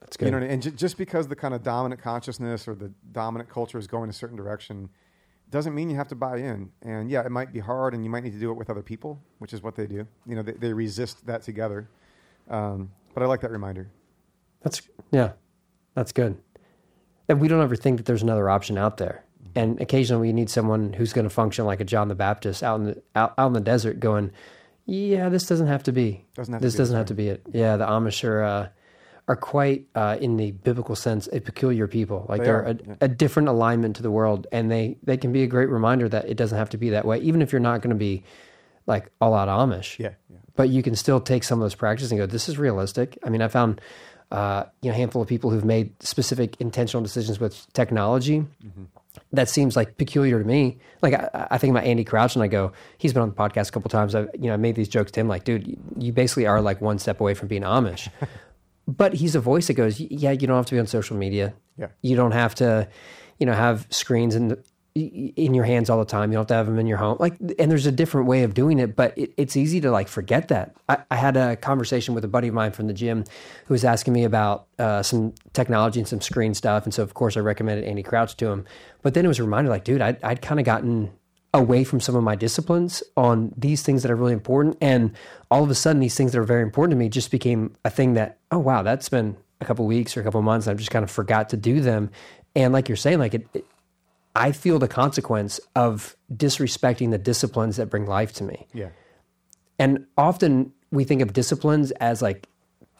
That's 0.01 0.17
good. 0.17 0.25
You 0.25 0.31
know, 0.31 0.45
and 0.45 0.61
ju- 0.61 0.71
just 0.71 0.97
because 0.97 1.29
the 1.29 1.37
kind 1.37 1.53
of 1.53 1.63
dominant 1.63 2.01
consciousness 2.01 2.67
or 2.67 2.75
the 2.75 2.91
dominant 3.13 3.49
culture 3.49 3.77
is 3.77 3.87
going 3.87 4.09
a 4.09 4.13
certain 4.13 4.35
direction, 4.35 4.89
doesn't 5.51 5.73
mean 5.73 5.89
you 5.89 5.95
have 5.95 6.09
to 6.09 6.15
buy 6.15 6.37
in. 6.37 6.69
And 6.81 7.09
yeah, 7.09 7.21
it 7.25 7.31
might 7.31 7.53
be 7.53 7.59
hard, 7.59 7.93
and 7.93 8.03
you 8.03 8.09
might 8.09 8.23
need 8.23 8.33
to 8.33 8.39
do 8.39 8.51
it 8.51 8.57
with 8.57 8.69
other 8.69 8.81
people, 8.81 9.21
which 9.37 9.53
is 9.53 9.63
what 9.63 9.75
they 9.75 9.87
do. 9.87 10.05
You 10.25 10.35
know, 10.35 10.41
they, 10.41 10.51
they 10.51 10.73
resist 10.73 11.25
that 11.25 11.43
together. 11.43 11.87
Um, 12.49 12.91
but 13.13 13.23
I 13.23 13.25
like 13.25 13.39
that 13.41 13.51
reminder. 13.51 13.89
That's 14.63 14.81
yeah, 15.11 15.31
that's 15.93 16.11
good. 16.11 16.37
And 17.29 17.39
we 17.39 17.47
don't 17.47 17.61
ever 17.61 17.77
think 17.77 17.97
that 17.97 18.05
there's 18.05 18.23
another 18.23 18.49
option 18.49 18.77
out 18.77 18.97
there. 18.97 19.23
And 19.55 19.79
occasionally 19.81 20.27
we 20.29 20.33
need 20.33 20.49
someone 20.49 20.93
who's 20.93 21.13
going 21.13 21.25
to 21.25 21.29
function 21.29 21.65
like 21.65 21.79
a 21.79 21.83
John 21.83 22.07
the 22.07 22.15
Baptist 22.15 22.63
out 22.63 22.79
in 22.79 22.85
the 22.85 23.03
out, 23.15 23.33
out 23.37 23.47
in 23.47 23.53
the 23.53 23.61
desert, 23.61 23.99
going, 23.99 24.31
"Yeah, 24.85 25.29
this 25.29 25.45
doesn't 25.45 25.67
have 25.67 25.83
to 25.83 25.91
be. 25.91 26.25
Doesn't 26.35 26.53
have 26.53 26.61
to 26.61 26.65
this 26.67 26.75
doesn't 26.75 26.95
have 26.95 27.05
to 27.07 27.13
be 27.13 27.29
it." 27.29 27.43
Yeah, 27.51 27.77
the 27.77 27.85
Amish 27.85 28.23
are 28.23 28.43
uh, 28.43 28.67
are 29.27 29.35
quite, 29.35 29.85
uh, 29.95 30.17
in 30.19 30.35
the 30.37 30.51
biblical 30.51 30.95
sense, 30.95 31.29
a 31.31 31.39
peculiar 31.39 31.87
people. 31.87 32.25
Like 32.27 32.39
They 32.39 32.45
they're 32.45 32.63
are, 32.63 32.69
a, 32.69 32.75
yeah. 32.75 32.95
a 33.01 33.07
different 33.07 33.47
alignment 33.47 33.95
to 33.97 34.03
the 34.03 34.11
world, 34.11 34.47
and 34.51 34.69
they 34.71 34.97
they 35.03 35.17
can 35.17 35.31
be 35.31 35.43
a 35.43 35.47
great 35.47 35.69
reminder 35.69 36.09
that 36.09 36.25
it 36.25 36.35
doesn't 36.35 36.57
have 36.57 36.69
to 36.71 36.77
be 36.77 36.89
that 36.89 37.05
way. 37.05 37.19
Even 37.19 37.41
if 37.41 37.51
you're 37.51 37.61
not 37.61 37.81
going 37.81 37.95
to 37.95 37.99
be 37.99 38.23
like 38.85 39.09
all 39.21 39.33
out 39.33 39.47
Amish, 39.47 39.99
Yeah, 39.99 40.09
yeah. 40.29 40.37
but 40.55 40.69
you 40.69 40.83
can 40.83 40.95
still 40.95 41.21
take 41.21 41.43
some 41.43 41.59
of 41.59 41.63
those 41.63 41.75
practices 41.75 42.11
and 42.11 42.19
go, 42.19 42.25
this 42.25 42.49
is 42.49 42.57
realistic. 42.57 43.17
I 43.23 43.29
mean, 43.29 43.41
I 43.41 43.47
found 43.47 43.79
uh, 44.31 44.65
you 44.81 44.89
know, 44.89 44.95
a 44.95 44.97
handful 44.97 45.21
of 45.21 45.27
people 45.27 45.51
who've 45.51 45.63
made 45.63 45.93
specific 46.03 46.59
intentional 46.59 47.03
decisions 47.03 47.39
with 47.39 47.71
technology. 47.73 48.45
That 49.31 49.49
seems 49.49 49.75
like 49.75 49.97
peculiar 49.97 50.39
to 50.39 50.45
me. 50.45 50.79
Like 51.01 51.13
I, 51.13 51.47
I 51.51 51.57
think 51.57 51.71
about 51.71 51.85
Andy 51.85 52.03
Crouch, 52.03 52.35
and 52.35 52.43
I 52.43 52.47
go, 52.47 52.71
he's 52.97 53.13
been 53.13 53.21
on 53.21 53.29
the 53.29 53.35
podcast 53.35 53.69
a 53.69 53.71
couple 53.71 53.89
times. 53.89 54.15
I, 54.15 54.21
you 54.33 54.47
know, 54.47 54.53
I 54.53 54.57
made 54.57 54.75
these 54.75 54.87
jokes 54.87 55.11
to 55.11 55.19
him, 55.19 55.27
like, 55.27 55.43
dude, 55.43 55.77
you, 55.97 56.11
basically 56.11 56.45
are 56.45 56.61
like 56.61 56.81
one 56.81 56.99
step 56.99 57.19
away 57.19 57.33
from 57.33 57.47
being 57.47 57.63
Amish. 57.63 58.09
but 58.87 59.13
he's 59.13 59.35
a 59.35 59.39
voice 59.39 59.67
that 59.67 59.73
goes, 59.73 59.99
yeah, 59.99 60.31
you 60.31 60.47
don't 60.47 60.57
have 60.57 60.65
to 60.67 60.75
be 60.75 60.79
on 60.79 60.87
social 60.87 61.15
media. 61.15 61.53
Yeah. 61.77 61.87
You 62.01 62.15
don't 62.15 62.31
have 62.31 62.55
to, 62.55 62.87
you 63.39 63.45
know, 63.45 63.53
have 63.53 63.87
screens 63.89 64.35
in 64.35 64.57
in 64.95 65.55
your 65.55 65.63
hands 65.63 65.89
all 65.89 65.97
the 65.97 66.05
time. 66.05 66.31
You 66.31 66.35
don't 66.35 66.41
have 66.41 66.47
to 66.47 66.53
have 66.53 66.65
them 66.67 66.77
in 66.77 66.85
your 66.85 66.99
home. 66.99 67.17
Like, 67.19 67.39
and 67.57 67.71
there's 67.71 67.87
a 67.87 67.91
different 67.91 68.27
way 68.27 68.43
of 68.43 68.53
doing 68.53 68.77
it, 68.77 68.95
but 68.95 69.17
it, 69.17 69.33
it's 69.37 69.57
easy 69.57 69.81
to 69.81 69.89
like 69.89 70.07
forget 70.07 70.49
that. 70.49 70.75
I, 70.87 70.99
I, 71.09 71.15
had 71.15 71.35
a 71.35 71.55
conversation 71.55 72.13
with 72.13 72.23
a 72.23 72.27
buddy 72.27 72.49
of 72.49 72.53
mine 72.53 72.73
from 72.73 72.85
the 72.85 72.93
gym 72.93 73.23
who 73.65 73.73
was 73.73 73.83
asking 73.83 74.13
me 74.13 74.23
about 74.23 74.67
uh, 74.77 75.01
some 75.01 75.33
technology 75.53 75.99
and 75.99 76.07
some 76.07 76.21
screen 76.21 76.53
stuff, 76.53 76.83
and 76.83 76.93
so 76.93 77.01
of 77.01 77.15
course 77.15 77.35
I 77.35 77.39
recommended 77.39 77.85
Andy 77.85 78.03
Crouch 78.03 78.37
to 78.37 78.47
him. 78.47 78.65
But 79.01 79.15
then 79.15 79.25
it 79.25 79.27
was 79.27 79.39
a 79.39 79.43
reminder, 79.43 79.71
like, 79.71 79.83
dude, 79.83 80.01
I'd, 80.01 80.23
I'd 80.23 80.43
kind 80.43 80.59
of 80.59 80.65
gotten 80.65 81.11
away 81.55 81.83
from 81.83 81.99
some 81.99 82.15
of 82.15 82.23
my 82.23 82.35
disciplines 82.35 83.01
on 83.17 83.51
these 83.57 83.81
things 83.81 84.03
that 84.03 84.11
are 84.11 84.15
really 84.15 84.33
important, 84.33 84.77
and 84.79 85.15
all 85.49 85.63
of 85.63 85.71
a 85.71 85.75
sudden, 85.75 86.01
these 86.01 86.15
things 86.15 86.33
that 86.33 86.39
are 86.39 86.43
very 86.43 86.61
important 86.61 86.91
to 86.91 86.97
me 86.97 87.09
just 87.09 87.31
became 87.31 87.73
a 87.83 87.89
thing 87.89 88.13
that, 88.13 88.37
oh 88.51 88.59
wow, 88.59 88.83
that's 88.83 89.09
been 89.09 89.37
a 89.59 89.65
couple 89.65 89.87
weeks 89.87 90.15
or 90.15 90.21
a 90.21 90.23
couple 90.23 90.41
months, 90.43 90.67
I've 90.67 90.77
just 90.77 90.91
kind 90.91 91.03
of 91.03 91.09
forgot 91.09 91.49
to 91.49 91.57
do 91.57 91.81
them. 91.81 92.11
And 92.55 92.71
like 92.73 92.87
you're 92.87 92.95
saying, 92.95 93.17
like 93.17 93.33
it, 93.33 93.47
it 93.55 93.65
I 94.35 94.51
feel 94.51 94.79
the 94.79 94.87
consequence 94.87 95.59
of 95.75 96.15
disrespecting 96.33 97.11
the 97.11 97.17
disciplines 97.17 97.77
that 97.77 97.89
bring 97.89 98.05
life 98.05 98.33
to 98.33 98.43
me. 98.43 98.67
Yeah. 98.73 98.89
And 99.77 100.05
often 100.17 100.73
we 100.91 101.03
think 101.03 101.21
of 101.21 101.33
disciplines 101.33 101.91
as 101.91 102.21
like 102.21 102.47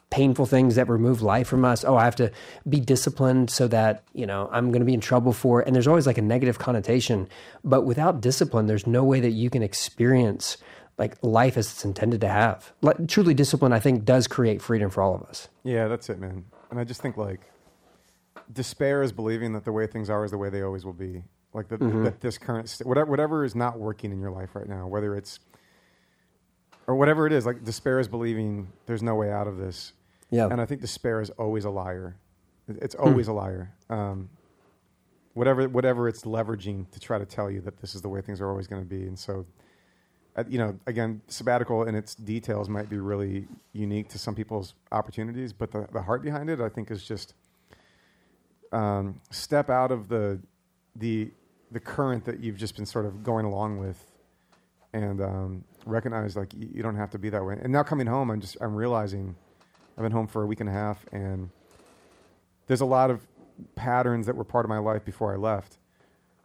painful 0.10 0.46
things 0.46 0.76
that 0.76 0.88
remove 0.88 1.24
life 1.24 1.48
from 1.48 1.66
us. 1.66 1.84
Oh, 1.84 1.96
I 1.96 2.06
have 2.06 2.16
to 2.18 2.32
be 2.70 2.80
disciplined 2.80 3.50
so 3.50 3.68
that, 3.70 4.04
you 4.14 4.28
know, 4.28 4.48
I'm 4.52 4.70
going 4.70 4.82
to 4.82 4.86
be 4.86 4.94
in 4.94 5.00
trouble 5.00 5.34
for 5.34 5.62
it. 5.62 5.68
And 5.68 5.76
there's 5.76 5.88
always 5.88 6.06
like 6.06 6.20
a 6.20 6.22
negative 6.22 6.60
connotation. 6.60 7.28
But 7.64 7.82
without 7.82 8.22
discipline, 8.22 8.68
there's 8.68 8.86
no 8.86 9.04
way 9.04 9.20
that 9.22 9.32
you 9.32 9.50
can 9.50 9.64
experience 9.64 10.58
like 11.00 11.16
life 11.24 11.58
as 11.58 11.72
it's 11.72 11.84
intended 11.84 12.22
to 12.22 12.28
have. 12.28 12.72
Like, 12.84 13.08
truly 13.08 13.34
discipline, 13.34 13.74
I 13.74 13.80
think, 13.80 14.06
does 14.06 14.28
create 14.28 14.62
freedom 14.62 14.92
for 14.92 15.02
all 15.02 15.16
of 15.16 15.24
us. 15.24 15.48
Yeah, 15.64 15.88
that's 15.88 16.08
it, 16.10 16.20
man. 16.20 16.46
And 16.70 16.80
I 16.80 16.84
just 16.84 17.02
think 17.02 17.18
like 17.18 17.42
despair 18.52 19.02
is 19.04 19.12
believing 19.12 19.54
that 19.54 19.66
the 19.66 19.72
way 19.72 19.88
things 19.88 20.10
are 20.10 20.24
is 20.26 20.32
the 20.32 20.38
way 20.38 20.50
they 20.50 20.62
always 20.62 20.86
will 20.86 20.94
be. 20.94 21.24
Like 21.54 21.68
that, 21.70 21.80
Mm-hmm. 21.80 22.04
that 22.06 22.20
this 22.22 22.38
current 22.40 22.68
st- 22.70 22.88
whatever 22.88 23.10
whatever 23.10 23.44
is 23.46 23.54
not 23.56 23.80
working 23.80 24.12
in 24.12 24.20
your 24.20 24.32
life 24.32 24.56
right 24.56 24.68
now, 24.68 24.88
whether 24.88 25.16
it's 25.16 25.40
or 26.88 26.96
whatever 26.96 27.26
it 27.28 27.34
is, 27.34 27.46
like 27.46 27.64
despair 27.64 28.00
is 28.00 28.08
believing 28.08 28.72
there's 28.88 29.04
no 29.04 29.16
way 29.16 29.32
out 29.32 29.48
of 29.48 29.58
this. 29.58 29.94
Yeah. 30.32 30.48
And 30.50 30.60
I 30.60 30.66
think 30.66 30.82
despair 30.82 31.22
is 31.22 31.30
always 31.32 31.64
a 31.66 31.70
liar. 31.70 32.18
It- 32.68 32.78
It's 32.82 32.96
Hmm. 32.96 33.04
always 33.04 33.28
a 33.28 33.34
liar. 33.34 33.72
Um, 33.90 34.30
whatever 35.34 35.68
whatever 35.70 36.08
it's 36.08 36.24
leveraging 36.24 36.90
to 36.92 37.00
try 37.00 37.18
to 37.20 37.26
tell 37.26 37.50
you 37.52 37.62
that 37.62 37.78
this 37.78 37.96
is 37.96 38.02
the 38.02 38.10
way 38.10 38.22
things 38.22 38.42
are 38.42 38.50
always 38.50 38.68
going 38.68 38.82
to 38.82 38.88
be. 38.90 39.06
And 39.08 39.18
so, 39.18 39.46
uh, 40.36 40.44
you 40.48 40.58
know, 40.58 40.78
again, 40.88 41.22
sabbatical 41.28 41.84
in 41.84 41.94
its 41.96 42.16
details 42.16 42.68
might 42.68 42.90
be 42.90 42.98
really 42.98 43.48
unique 43.74 44.10
to 44.10 44.18
some 44.20 44.34
people's 44.36 44.74
opportunities, 44.92 45.54
but 45.54 45.72
the, 45.72 45.88
the 45.94 46.02
heart 46.02 46.22
behind 46.24 46.50
it, 46.50 46.60
I 46.62 46.70
think, 46.70 46.90
is 46.92 47.04
just 47.06 47.34
um, 48.74 49.22
step 49.30 49.70
out 49.70 49.92
of 49.92 50.10
the 50.10 50.40
the 50.96 51.32
the 51.72 51.80
current 51.80 52.26
that 52.26 52.40
you've 52.40 52.58
just 52.58 52.76
been 52.76 52.86
sort 52.86 53.06
of 53.06 53.24
going 53.24 53.46
along 53.46 53.80
with, 53.80 54.06
and 54.94 55.22
um, 55.22 55.64
recognize 55.86 56.36
like 56.36 56.54
you, 56.54 56.70
you 56.74 56.84
don't 56.84 56.96
have 56.96 57.10
to 57.12 57.20
be 57.20 57.30
that 57.30 57.44
way. 57.44 57.58
And 57.62 57.72
now 57.72 57.84
coming 57.84 58.08
home, 58.08 58.30
I'm 58.30 58.42
just 58.42 58.58
I'm 58.62 58.76
realizing 58.76 59.36
I've 59.98 60.04
been 60.04 60.12
home 60.12 60.28
for 60.28 60.44
a 60.44 60.46
week 60.46 60.60
and 60.60 60.70
a 60.70 60.74
half, 60.74 61.06
and 61.12 61.50
there's 62.68 62.82
a 62.82 62.86
lot 62.86 63.12
of 63.12 63.22
patterns 63.76 64.26
that 64.26 64.36
were 64.36 64.44
part 64.44 64.66
of 64.66 64.70
my 64.70 64.80
life 64.80 65.06
before 65.06 65.34
I 65.34 65.38
left. 65.38 65.78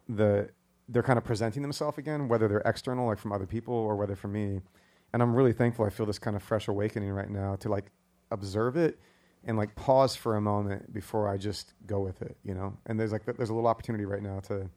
The 0.09 0.51
they're 0.91 1.03
kind 1.03 1.18
of 1.18 1.24
presenting 1.24 1.62
themselves 1.62 1.99
again, 1.99 2.29
whether 2.29 2.49
they're 2.49 2.62
external, 2.64 3.07
like 3.07 3.18
from 3.18 3.33
other 3.33 3.47
people, 3.47 3.74
or 3.74 3.97
whether 3.97 4.16
from 4.16 4.33
me. 4.33 4.61
And 5.12 5.22
I'm 5.22 5.35
really 5.35 5.53
thankful. 5.53 5.85
I 5.85 5.91
feel 5.91 6.07
this 6.07 6.18
kind 6.18 6.37
of 6.37 6.43
fresh 6.43 6.68
awakening 6.68 7.11
right 7.11 7.31
now 7.31 7.57
to 7.57 7.68
like 7.68 7.87
observe 8.31 8.76
it 8.76 8.99
and 9.45 9.57
like 9.57 9.74
pause 9.76 10.14
for 10.16 10.36
a 10.36 10.41
moment 10.41 10.93
before 10.93 11.28
I 11.28 11.36
just 11.36 11.72
go 11.86 12.01
with 12.01 12.20
it, 12.22 12.36
you 12.45 12.55
know. 12.55 12.76
And 12.86 12.99
there's 12.99 13.12
like 13.12 13.24
there's 13.24 13.51
a 13.51 13.55
little 13.55 13.68
opportunity 13.68 14.05
right 14.05 14.22
now 14.22 14.41
to 14.41 14.68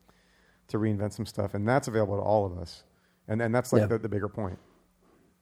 to 0.70 0.78
reinvent 0.78 1.14
some 1.14 1.26
stuff, 1.26 1.54
and 1.54 1.68
that's 1.68 1.88
available 1.88 2.16
to 2.18 2.22
all 2.24 2.46
of 2.46 2.58
us. 2.58 2.84
And 3.28 3.42
and 3.42 3.54
that's 3.54 3.72
like 3.74 3.82
Yeah. 3.82 3.88
the, 3.88 3.98
the 4.00 4.10
bigger 4.10 4.30
point. 4.30 4.58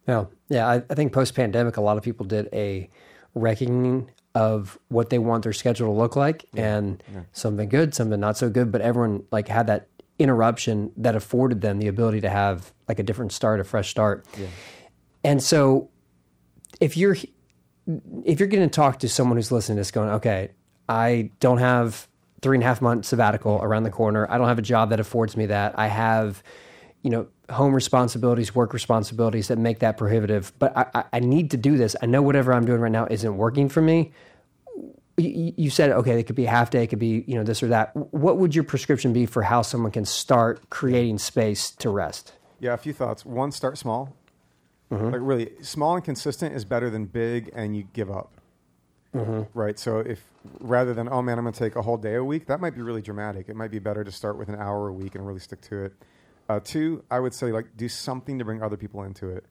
Yeah, 0.08 0.26
yeah. 0.50 0.68
I, 0.68 0.76
I 0.90 0.94
think 0.96 1.14
post 1.14 1.36
pandemic, 1.36 1.78
a 1.78 1.82
lot 1.82 1.98
of 1.98 2.04
people 2.04 2.26
did 2.26 2.50
a 2.54 2.90
reckoning 3.36 4.10
of 4.36 4.80
what 4.88 5.10
they 5.10 5.20
want 5.20 5.44
their 5.44 5.54
schedule 5.54 5.88
to 5.88 5.94
look 6.00 6.16
like, 6.16 6.46
and 6.56 7.04
something 7.32 7.70
good, 7.70 7.94
something 7.94 8.20
not 8.20 8.38
so 8.38 8.50
good. 8.50 8.72
But 8.72 8.82
everyone 8.82 9.24
like 9.32 9.48
had 9.48 9.68
that 9.68 9.88
interruption 10.18 10.92
that 10.98 11.16
afforded 11.16 11.62
them 11.62 11.78
the 11.80 11.88
ability 11.88 12.22
to 12.22 12.30
have 12.30 12.74
like 12.88 13.00
a 13.00 13.04
different 13.04 13.32
start, 13.32 13.60
a 13.60 13.64
fresh 13.64 13.90
start. 13.90 14.26
And 15.24 15.42
so, 15.44 15.90
if 16.80 16.96
you're 16.98 17.16
if 18.26 18.40
you're 18.40 18.50
going 18.50 18.68
to 18.68 18.74
talk 18.74 19.00
to 19.00 19.10
someone 19.10 19.38
who's 19.38 19.52
listening 19.52 19.78
to 19.78 19.80
this, 19.80 19.92
going, 19.92 20.10
okay, 20.10 20.52
I 20.88 21.32
don't 21.40 21.58
have 21.58 22.08
three 22.42 22.56
and 22.56 22.64
a 22.64 22.68
half 22.68 22.82
months 22.82 23.10
sabbatical 23.10 23.60
around 23.62 23.84
the 23.84 23.90
corner. 23.90 24.30
I 24.30 24.38
don't 24.38 24.48
have 24.48 24.60
a 24.60 24.64
job 24.64 24.92
that 24.92 25.00
affords 25.00 25.36
me 25.36 25.48
that. 25.48 25.78
I 25.78 25.88
have, 25.88 26.44
you 27.02 27.10
know, 27.10 27.28
home 27.50 27.74
responsibilities, 27.74 28.54
work 28.54 28.74
responsibilities 28.74 29.48
that 29.48 29.58
make 29.58 29.80
that 29.80 29.98
prohibitive. 29.98 30.54
But 30.60 30.78
I, 30.78 31.04
I, 31.12 31.20
need 31.20 31.52
to 31.52 31.58
do 31.58 31.78
this. 31.78 31.96
I 32.02 32.06
know 32.06 32.22
whatever 32.22 32.54
I'm 32.54 32.66
doing 32.66 32.80
right 32.80 32.92
now 32.92 33.08
isn't 33.10 33.38
working 33.38 33.70
for 33.70 33.82
me. 33.82 34.12
You, 35.18 35.54
you 35.58 35.70
said, 35.70 35.92
okay, 35.92 36.20
it 36.20 36.24
could 36.24 36.36
be 36.36 36.46
a 36.46 36.50
half 36.50 36.70
day, 36.70 36.84
it 36.84 36.88
could 36.88 37.00
be, 37.00 37.24
you 37.28 37.36
know, 37.36 37.44
this 37.44 37.62
or 37.62 37.68
that. 37.68 37.96
What 37.96 38.38
would 38.38 38.56
your 38.56 38.64
prescription 38.64 39.12
be 39.12 39.26
for 39.26 39.42
how 39.42 39.64
someone 39.64 39.92
can 39.92 40.06
start 40.06 40.70
creating 40.70 41.18
space 41.18 41.72
to 41.72 41.90
rest? 41.90 42.34
Yeah, 42.60 42.74
a 42.74 42.78
few 42.78 42.94
thoughts. 42.94 43.26
One, 43.26 43.52
start 43.52 43.78
small. 43.78 44.16
Like 45.12 45.22
really, 45.22 45.52
small 45.62 45.96
and 45.96 46.04
consistent 46.04 46.56
is 46.56 46.66
better 46.66 46.90
than 46.90 47.06
big 47.06 47.52
and 47.54 47.76
you 47.76 47.84
give 47.94 48.10
up. 48.10 48.32
Right. 49.54 49.78
So 49.78 50.00
if 50.00 50.24
rather 50.60 50.94
than 50.94 51.10
oh 51.10 51.22
man, 51.22 51.38
I'm 51.38 51.44
going 51.44 51.54
to 51.54 51.60
take 51.60 51.76
a 51.76 51.82
whole 51.82 51.98
day 51.98 52.16
a 52.16 52.24
week, 52.24 52.48
that 52.48 52.60
might 52.60 52.76
be 52.76 52.82
really 52.82 53.02
dramatic. 53.02 53.50
It 53.50 53.56
might 53.56 53.72
be 53.72 53.80
better 53.80 54.04
to 54.04 54.12
start 54.12 54.38
with 54.38 54.50
an 54.50 54.56
hour 54.56 54.88
a 54.88 54.94
week 54.94 55.16
and 55.16 55.26
really 55.26 55.40
stick 55.40 55.62
to 55.62 55.86
it. 55.86 55.94
Uh, 56.48 56.60
two, 56.64 57.04
I 57.12 57.20
would 57.20 57.34
say 57.34 57.52
like 57.52 57.78
do 57.78 57.88
something 57.90 58.40
to 58.40 58.46
bring 58.46 58.62
other 58.64 58.78
people 58.78 59.04
into 59.04 59.30
it. 59.30 59.46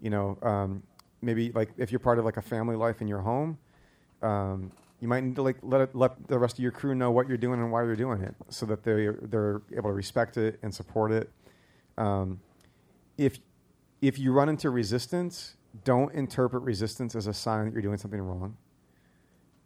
You 0.00 0.10
know, 0.10 0.38
um, 0.42 0.82
maybe 1.22 1.52
like 1.52 1.70
if 1.76 1.92
you're 1.92 1.98
part 1.98 2.18
of 2.18 2.24
like 2.24 2.36
a 2.36 2.42
family 2.42 2.76
life 2.76 3.00
in 3.00 3.08
your 3.08 3.20
home, 3.20 3.58
um, 4.22 4.72
you 5.00 5.08
might 5.08 5.24
need 5.24 5.36
to 5.36 5.42
like 5.42 5.56
let 5.62 5.80
it, 5.80 5.94
let 5.94 6.28
the 6.28 6.38
rest 6.38 6.58
of 6.58 6.62
your 6.62 6.72
crew 6.72 6.94
know 6.94 7.10
what 7.10 7.28
you're 7.28 7.38
doing 7.38 7.60
and 7.60 7.72
why 7.72 7.82
you're 7.84 7.96
doing 7.96 8.22
it, 8.22 8.34
so 8.48 8.66
that 8.66 8.82
they 8.82 9.08
they're 9.22 9.62
able 9.74 9.90
to 9.90 9.94
respect 9.94 10.36
it 10.36 10.58
and 10.62 10.74
support 10.74 11.12
it. 11.12 11.30
Um, 11.96 12.40
if 13.16 13.38
if 14.00 14.18
you 14.18 14.32
run 14.32 14.48
into 14.48 14.70
resistance, 14.70 15.56
don't 15.84 16.12
interpret 16.14 16.62
resistance 16.62 17.14
as 17.14 17.26
a 17.26 17.34
sign 17.34 17.66
that 17.66 17.72
you're 17.72 17.82
doing 17.82 17.98
something 17.98 18.20
wrong. 18.20 18.56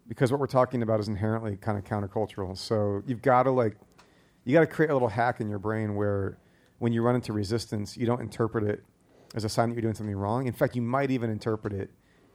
Because 0.07 0.31
what 0.31 0.39
we're 0.41 0.47
talking 0.47 0.83
about 0.83 1.01
is 1.01 1.09
inherently 1.09 1.57
kind 1.57 1.79
of 1.79 1.85
countercultural. 1.85 2.57
So 2.59 3.03
you've 3.07 3.23
got 3.23 3.45
to 3.45 3.51
like, 3.51 3.77
you 4.45 4.53
got 4.53 4.61
to 4.61 4.67
create 4.67 4.91
a 4.91 4.93
little 4.93 5.09
hack 5.09 5.41
in 5.41 5.49
your 5.49 5.59
brain 5.59 5.95
where, 5.95 6.37
when 6.79 6.93
you 6.93 7.01
run 7.03 7.15
into 7.15 7.33
resistance, 7.33 7.97
you 7.97 8.05
don't 8.05 8.21
interpret 8.21 8.65
it 8.65 8.85
as 9.35 9.45
a 9.45 9.49
sign 9.49 9.69
that 9.71 9.75
you're 9.77 9.83
doing 9.83 9.95
something 9.95 10.15
wrong. 10.17 10.47
In 10.47 10.53
fact, 10.53 10.77
you 10.77 10.83
might 10.83 11.11
even 11.11 11.31
interpret 11.31 11.73
it 11.73 11.91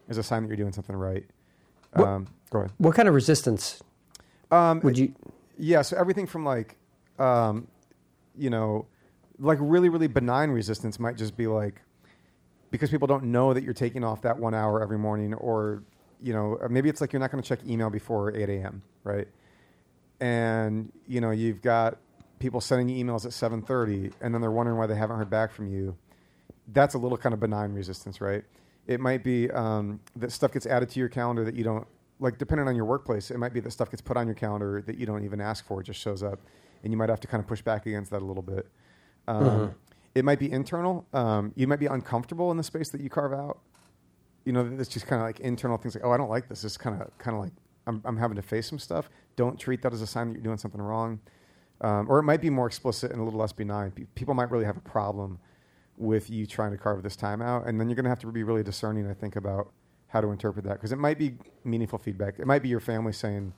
as 0.08 0.18
a 0.18 0.22
sign 0.22 0.42
that 0.42 0.48
you're 0.48 0.56
doing 0.56 0.72
something 0.72 0.96
right. 0.96 1.24
What- 1.92 2.08
Um, 2.08 2.26
go 2.50 2.60
ahead. 2.60 2.72
What 2.78 2.96
kind 2.96 3.06
of 3.08 3.14
resistance 3.14 3.82
Um, 4.50 4.80
would 4.80 4.98
you? 4.98 5.14
yeah, 5.56 5.82
so 5.82 5.96
everything 5.96 6.26
from 6.26 6.44
like, 6.44 6.76
um, 7.20 7.68
you 8.34 8.50
know, 8.50 8.86
like 9.38 9.58
really, 9.60 9.88
really 9.88 10.08
benign 10.08 10.50
resistance 10.50 10.98
might 10.98 11.16
just 11.16 11.36
be 11.36 11.46
like, 11.46 11.82
because 12.70 12.90
people 12.90 13.06
don't 13.06 13.24
know 13.24 13.52
that 13.52 13.64
you're 13.64 13.74
taking 13.74 14.04
off 14.04 14.22
that 14.22 14.38
one 14.38 14.54
hour 14.54 14.82
every 14.82 14.98
morning, 14.98 15.34
or, 15.34 15.82
you 16.20 16.32
know, 16.32 16.56
or 16.60 16.68
maybe 16.68 16.88
it's 16.88 17.00
like 17.00 17.12
you're 17.12 17.20
not 17.20 17.30
going 17.30 17.42
to 17.42 17.48
check 17.48 17.60
email 17.66 17.90
before 17.90 18.34
8 18.34 18.48
a.m., 18.48 18.82
right? 19.04 19.28
And, 20.20 20.92
you 21.06 21.20
know, 21.20 21.30
you've 21.30 21.62
got 21.62 21.98
people 22.38 22.60
sending 22.60 22.88
you 22.88 23.04
emails 23.04 23.24
at 23.24 23.32
7.30, 23.32 24.12
and 24.20 24.34
then 24.34 24.40
they're 24.40 24.50
wondering 24.50 24.78
why 24.78 24.86
they 24.86 24.96
haven't 24.96 25.16
heard 25.16 25.30
back 25.30 25.52
from 25.52 25.66
you. 25.66 25.96
That's 26.72 26.94
a 26.94 26.98
little 26.98 27.18
kind 27.18 27.32
of 27.32 27.40
benign 27.40 27.72
resistance, 27.72 28.20
right? 28.20 28.44
It 28.86 29.00
might 29.00 29.24
be 29.24 29.50
um, 29.50 30.00
that 30.16 30.32
stuff 30.32 30.52
gets 30.52 30.66
added 30.66 30.90
to 30.90 31.00
your 31.00 31.08
calendar 31.08 31.44
that 31.44 31.54
you 31.54 31.64
don't 31.64 31.86
like 32.20 32.36
depending 32.38 32.68
on 32.68 32.76
your 32.76 32.84
workplace, 32.84 33.30
it 33.30 33.38
might 33.38 33.52
be 33.52 33.60
that 33.60 33.70
stuff 33.70 33.90
gets 33.90 34.02
put 34.02 34.16
on 34.16 34.26
your 34.26 34.34
calendar 34.34 34.82
that 34.82 34.98
you 34.98 35.06
don't 35.06 35.24
even 35.24 35.40
ask 35.40 35.66
for; 35.66 35.80
it 35.80 35.84
just 35.84 35.98
shows 35.98 36.22
up, 36.22 36.38
and 36.84 36.92
you 36.92 36.96
might 36.96 37.08
have 37.08 37.20
to 37.20 37.26
kind 37.26 37.42
of 37.42 37.48
push 37.48 37.62
back 37.62 37.86
against 37.86 38.10
that 38.10 38.22
a 38.22 38.24
little 38.24 38.42
bit. 38.42 38.66
Um, 39.26 39.74
It 40.14 40.24
might 40.24 40.38
be 40.38 40.50
internal. 40.50 41.06
Um, 41.12 41.52
you 41.56 41.66
might 41.66 41.78
be 41.78 41.86
uncomfortable 41.86 42.50
in 42.50 42.56
the 42.56 42.62
space 42.62 42.90
that 42.90 43.00
you 43.00 43.10
carve 43.10 43.32
out. 43.32 43.60
You 44.44 44.52
know, 44.52 44.76
it's 44.78 44.88
just 44.88 45.06
kind 45.06 45.20
of 45.20 45.26
like 45.26 45.40
internal 45.40 45.76
things 45.76 45.94
like, 45.94 46.04
oh, 46.04 46.10
I 46.10 46.16
don't 46.16 46.30
like 46.30 46.48
this. 46.48 46.64
It's 46.64 46.76
kind 46.76 47.00
of 47.00 47.16
kind 47.18 47.36
of 47.36 47.42
like 47.42 47.52
I'm, 47.86 48.02
I'm 48.04 48.16
having 48.16 48.36
to 48.36 48.42
face 48.42 48.68
some 48.68 48.78
stuff. 48.78 49.08
Don't 49.36 49.58
treat 49.58 49.82
that 49.82 49.92
as 49.92 50.02
a 50.02 50.06
sign 50.06 50.28
that 50.28 50.34
you're 50.34 50.42
doing 50.42 50.58
something 50.58 50.80
wrong. 50.80 51.20
Um, 51.82 52.06
or 52.10 52.18
it 52.18 52.24
might 52.24 52.40
be 52.40 52.50
more 52.50 52.66
explicit 52.66 53.10
and 53.10 53.20
a 53.20 53.24
little 53.24 53.40
less 53.40 53.52
benign. 53.52 53.92
People 54.14 54.34
might 54.34 54.50
really 54.50 54.66
have 54.66 54.76
a 54.76 54.82
problem 54.82 55.38
with 55.96 56.30
you 56.30 56.46
trying 56.46 56.72
to 56.72 56.78
carve 56.78 57.02
this 57.02 57.16
time 57.16 57.40
out, 57.42 57.66
and 57.66 57.80
then 57.80 57.88
you're 57.88 57.94
going 57.94 58.04
to 58.04 58.10
have 58.10 58.18
to 58.20 58.26
be 58.32 58.42
really 58.42 58.62
discerning, 58.62 59.08
I 59.08 59.14
think, 59.14 59.36
about 59.36 59.70
how 60.08 60.20
to 60.20 60.28
interpret 60.28 60.64
that 60.64 60.74
because 60.74 60.92
it 60.92 60.98
might 60.98 61.18
be 61.18 61.36
meaningful 61.64 61.98
feedback. 61.98 62.38
It 62.38 62.46
might 62.46 62.62
be 62.62 62.68
your 62.68 62.80
family 62.80 63.12
saying, 63.12 63.52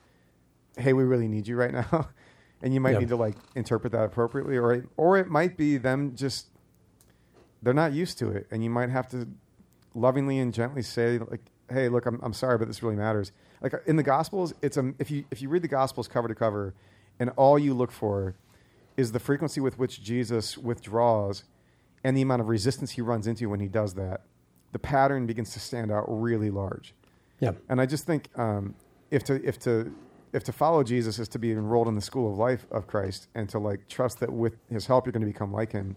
"Hey, 0.76 0.92
we 0.92 1.04
really 1.04 1.28
need 1.28 1.48
you 1.48 1.56
right 1.56 1.72
now," 1.72 2.08
and 2.62 2.72
you 2.72 2.80
might 2.80 2.92
Yeah. 2.92 3.00
need 3.00 3.08
to 3.08 3.16
like 3.16 3.34
interpret 3.54 3.92
that 3.92 4.04
appropriately, 4.04 4.56
or 4.56 4.72
it, 4.72 4.88
or 4.96 5.18
it 5.18 5.28
might 5.28 5.56
be 5.56 5.76
them 5.76 6.14
just 6.14 6.48
they're 7.62 7.74
not 7.74 7.92
used 7.92 8.18
to 8.18 8.30
it, 8.30 8.46
and 8.50 8.64
you 8.64 8.70
might 8.70 8.88
have 8.90 9.08
to 9.08 9.28
lovingly 9.94 10.38
and 10.38 10.52
gently 10.54 10.82
say 10.82 11.18
like, 11.18 11.40
"Hey, 11.68 11.88
look, 11.88 12.06
I'm 12.06 12.18
I'm 12.22 12.32
sorry, 12.32 12.58
but 12.58 12.68
this 12.68 12.82
really 12.82 12.96
matters." 12.96 13.32
Like 13.60 13.74
in 13.86 13.96
the 13.96 14.02
Gospels, 14.02 14.54
it's 14.62 14.76
a 14.76 14.94
if 14.98 15.10
you 15.10 15.24
if 15.30 15.42
you 15.42 15.48
read 15.48 15.62
the 15.62 15.68
Gospels 15.68 16.08
cover 16.08 16.28
to 16.28 16.34
cover, 16.34 16.74
and 17.20 17.30
all 17.36 17.58
you 17.58 17.74
look 17.74 17.92
for 17.92 18.34
is 18.96 19.12
the 19.12 19.20
frequency 19.20 19.60
with 19.60 19.78
which 19.78 20.02
Jesus 20.02 20.58
withdraws 20.58 21.44
and 22.04 22.16
the 22.16 22.22
amount 22.22 22.42
of 22.42 22.48
resistance 22.48 22.90
he 22.92 23.00
runs 23.00 23.26
into 23.26 23.48
when 23.48 23.60
he 23.60 23.68
does 23.68 23.94
that, 23.94 24.22
the 24.72 24.78
pattern 24.78 25.24
begins 25.26 25.52
to 25.52 25.60
stand 25.60 25.90
out 25.90 26.04
really 26.08 26.50
large. 26.50 26.94
Yeah. 27.38 27.52
And 27.68 27.80
I 27.80 27.86
just 27.86 28.04
think 28.06 28.28
um, 28.38 28.74
if 29.10 29.22
to 29.24 29.42
if 29.46 29.58
to 29.60 29.94
if 30.32 30.44
to 30.44 30.52
follow 30.52 30.82
Jesus 30.82 31.18
is 31.18 31.28
to 31.28 31.38
be 31.38 31.52
enrolled 31.52 31.88
in 31.88 31.94
the 31.94 32.00
school 32.00 32.30
of 32.32 32.38
life 32.38 32.66
of 32.70 32.86
Christ 32.86 33.28
and 33.34 33.48
to 33.50 33.58
like 33.58 33.88
trust 33.88 34.20
that 34.20 34.32
with 34.32 34.56
His 34.70 34.86
help 34.86 35.06
you're 35.06 35.12
going 35.12 35.20
to 35.20 35.26
become 35.32 35.52
like 35.52 35.72
Him. 35.72 35.96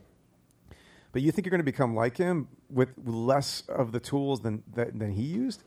But 1.11 1.21
you 1.21 1.31
think 1.31 1.45
you're 1.45 1.51
going 1.51 1.59
to 1.59 1.63
become 1.63 1.95
like 1.95 2.17
Him 2.17 2.47
with 2.69 2.89
less 3.05 3.63
of 3.69 3.91
the 3.93 3.99
tools 3.99 4.41
than 4.41 4.63
that, 4.73 4.97
than 4.99 5.11
He 5.11 5.23
used? 5.23 5.63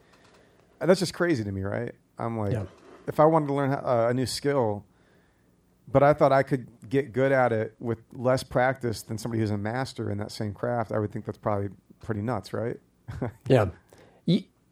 That's 0.81 1.01
just 1.01 1.15
crazy 1.15 1.43
to 1.45 1.51
me, 1.51 1.63
right? 1.63 1.93
I'm 2.19 2.39
like, 2.39 2.53
Yeah. 2.53 2.65
if 3.07 3.19
I 3.19 3.25
wanted 3.25 3.47
to 3.47 3.55
learn 3.55 3.73
uh, 3.73 4.09
a 4.11 4.15
new 4.15 4.27
skill, 4.27 4.85
but 5.91 6.03
I 6.03 6.13
thought 6.13 6.33
I 6.33 6.43
could 6.43 6.69
get 6.91 7.13
good 7.15 7.33
at 7.33 7.51
it 7.53 7.75
with 7.81 7.99
less 8.13 8.43
practice 8.43 9.03
than 9.03 9.17
somebody 9.17 9.41
who's 9.41 9.51
a 9.51 9.57
master 9.57 10.11
in 10.11 10.19
that 10.19 10.31
same 10.31 10.53
craft, 10.53 10.93
I 10.93 10.99
would 10.99 11.11
think 11.11 11.25
that's 11.25 11.39
probably 11.39 11.71
pretty 12.01 12.21
nuts, 12.21 12.53
right? 12.53 12.77
Yeah. 13.49 13.71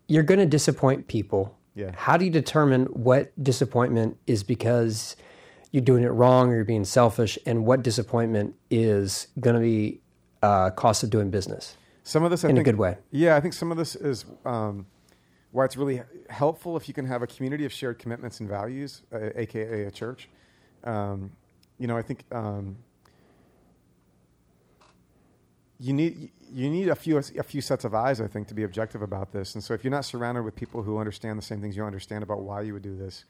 You're 0.08 0.22
going 0.22 0.38
to 0.38 0.46
disappoint 0.46 1.08
people. 1.08 1.55
Yeah. 1.76 1.92
How 1.94 2.16
do 2.16 2.24
you 2.24 2.30
determine 2.30 2.86
what 2.86 3.32
disappointment 3.40 4.16
is 4.26 4.42
because 4.42 5.14
you're 5.70 5.84
doing 5.84 6.04
it 6.04 6.08
wrong 6.08 6.48
or 6.50 6.56
you're 6.56 6.64
being 6.64 6.86
selfish, 6.86 7.38
and 7.44 7.66
what 7.66 7.82
disappointment 7.82 8.54
is 8.70 9.28
going 9.38 9.54
to 9.54 9.60
be 9.60 10.00
uh, 10.42 10.70
cost 10.70 11.02
of 11.02 11.10
doing 11.10 11.30
business? 11.30 11.76
Some 12.02 12.24
of 12.24 12.30
this, 12.30 12.44
I 12.44 12.48
In 12.48 12.56
a 12.56 12.62
good 12.62 12.78
way. 12.78 12.96
Yeah, 13.10 13.36
I 13.36 13.40
think 13.40 13.52
some 13.52 13.70
of 13.70 13.76
this 13.76 13.94
is 13.94 14.24
um, 14.46 14.86
why 15.52 15.66
it's 15.66 15.76
really 15.76 16.02
helpful 16.30 16.76
if 16.78 16.88
you 16.88 16.94
can 16.94 17.04
have 17.04 17.22
a 17.22 17.26
community 17.26 17.66
of 17.66 17.72
shared 17.72 17.98
commitments 17.98 18.40
and 18.40 18.48
values, 18.48 19.02
uh, 19.12 19.30
aka 19.34 19.84
a 19.84 19.90
church. 19.90 20.30
Um, 20.84 21.32
you 21.78 21.86
know, 21.86 21.96
I 21.96 22.02
think 22.02 22.24
um, 22.32 22.76
you 25.78 25.92
need 25.92 26.30
you 26.52 26.70
need 26.70 26.88
a 26.88 26.94
few 26.94 27.18
a 27.18 27.42
few 27.42 27.60
sets 27.60 27.84
of 27.84 27.94
eyes, 27.94 28.20
I 28.20 28.26
think, 28.26 28.48
to 28.48 28.54
be 28.54 28.62
objective 28.62 29.02
about 29.02 29.32
this. 29.32 29.54
And 29.54 29.62
so, 29.62 29.74
if 29.74 29.84
you're 29.84 29.90
not 29.90 30.04
surrounded 30.04 30.42
with 30.42 30.54
people 30.54 30.82
who 30.82 30.98
understand 30.98 31.38
the 31.38 31.42
same 31.42 31.60
things 31.60 31.76
you 31.76 31.84
understand 31.84 32.22
about 32.22 32.42
why 32.42 32.62
you 32.62 32.72
would 32.72 32.82
do 32.82 32.96
this, 32.96 33.24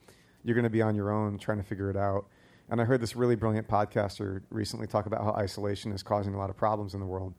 you're 0.45 0.55
going 0.55 0.65
to 0.65 0.71
be 0.71 0.83
on 0.83 0.95
your 0.95 1.11
own 1.11 1.39
trying 1.39 1.59
to 1.59 1.65
figure 1.65 1.91
it 1.91 1.97
out. 1.97 2.27
And 2.69 2.81
I 2.81 2.85
heard 2.85 3.01
this 3.01 3.15
really 3.15 3.37
brilliant 3.37 3.69
podcaster 3.69 4.43
recently 4.51 4.87
talk 4.87 5.07
about 5.07 5.23
how 5.23 5.31
isolation 5.33 5.93
is 5.93 6.03
causing 6.03 6.35
a 6.35 6.39
lot 6.39 6.51
of 6.51 6.57
problems 6.57 6.95
in 6.95 7.01
the 7.01 7.07
world. 7.07 7.35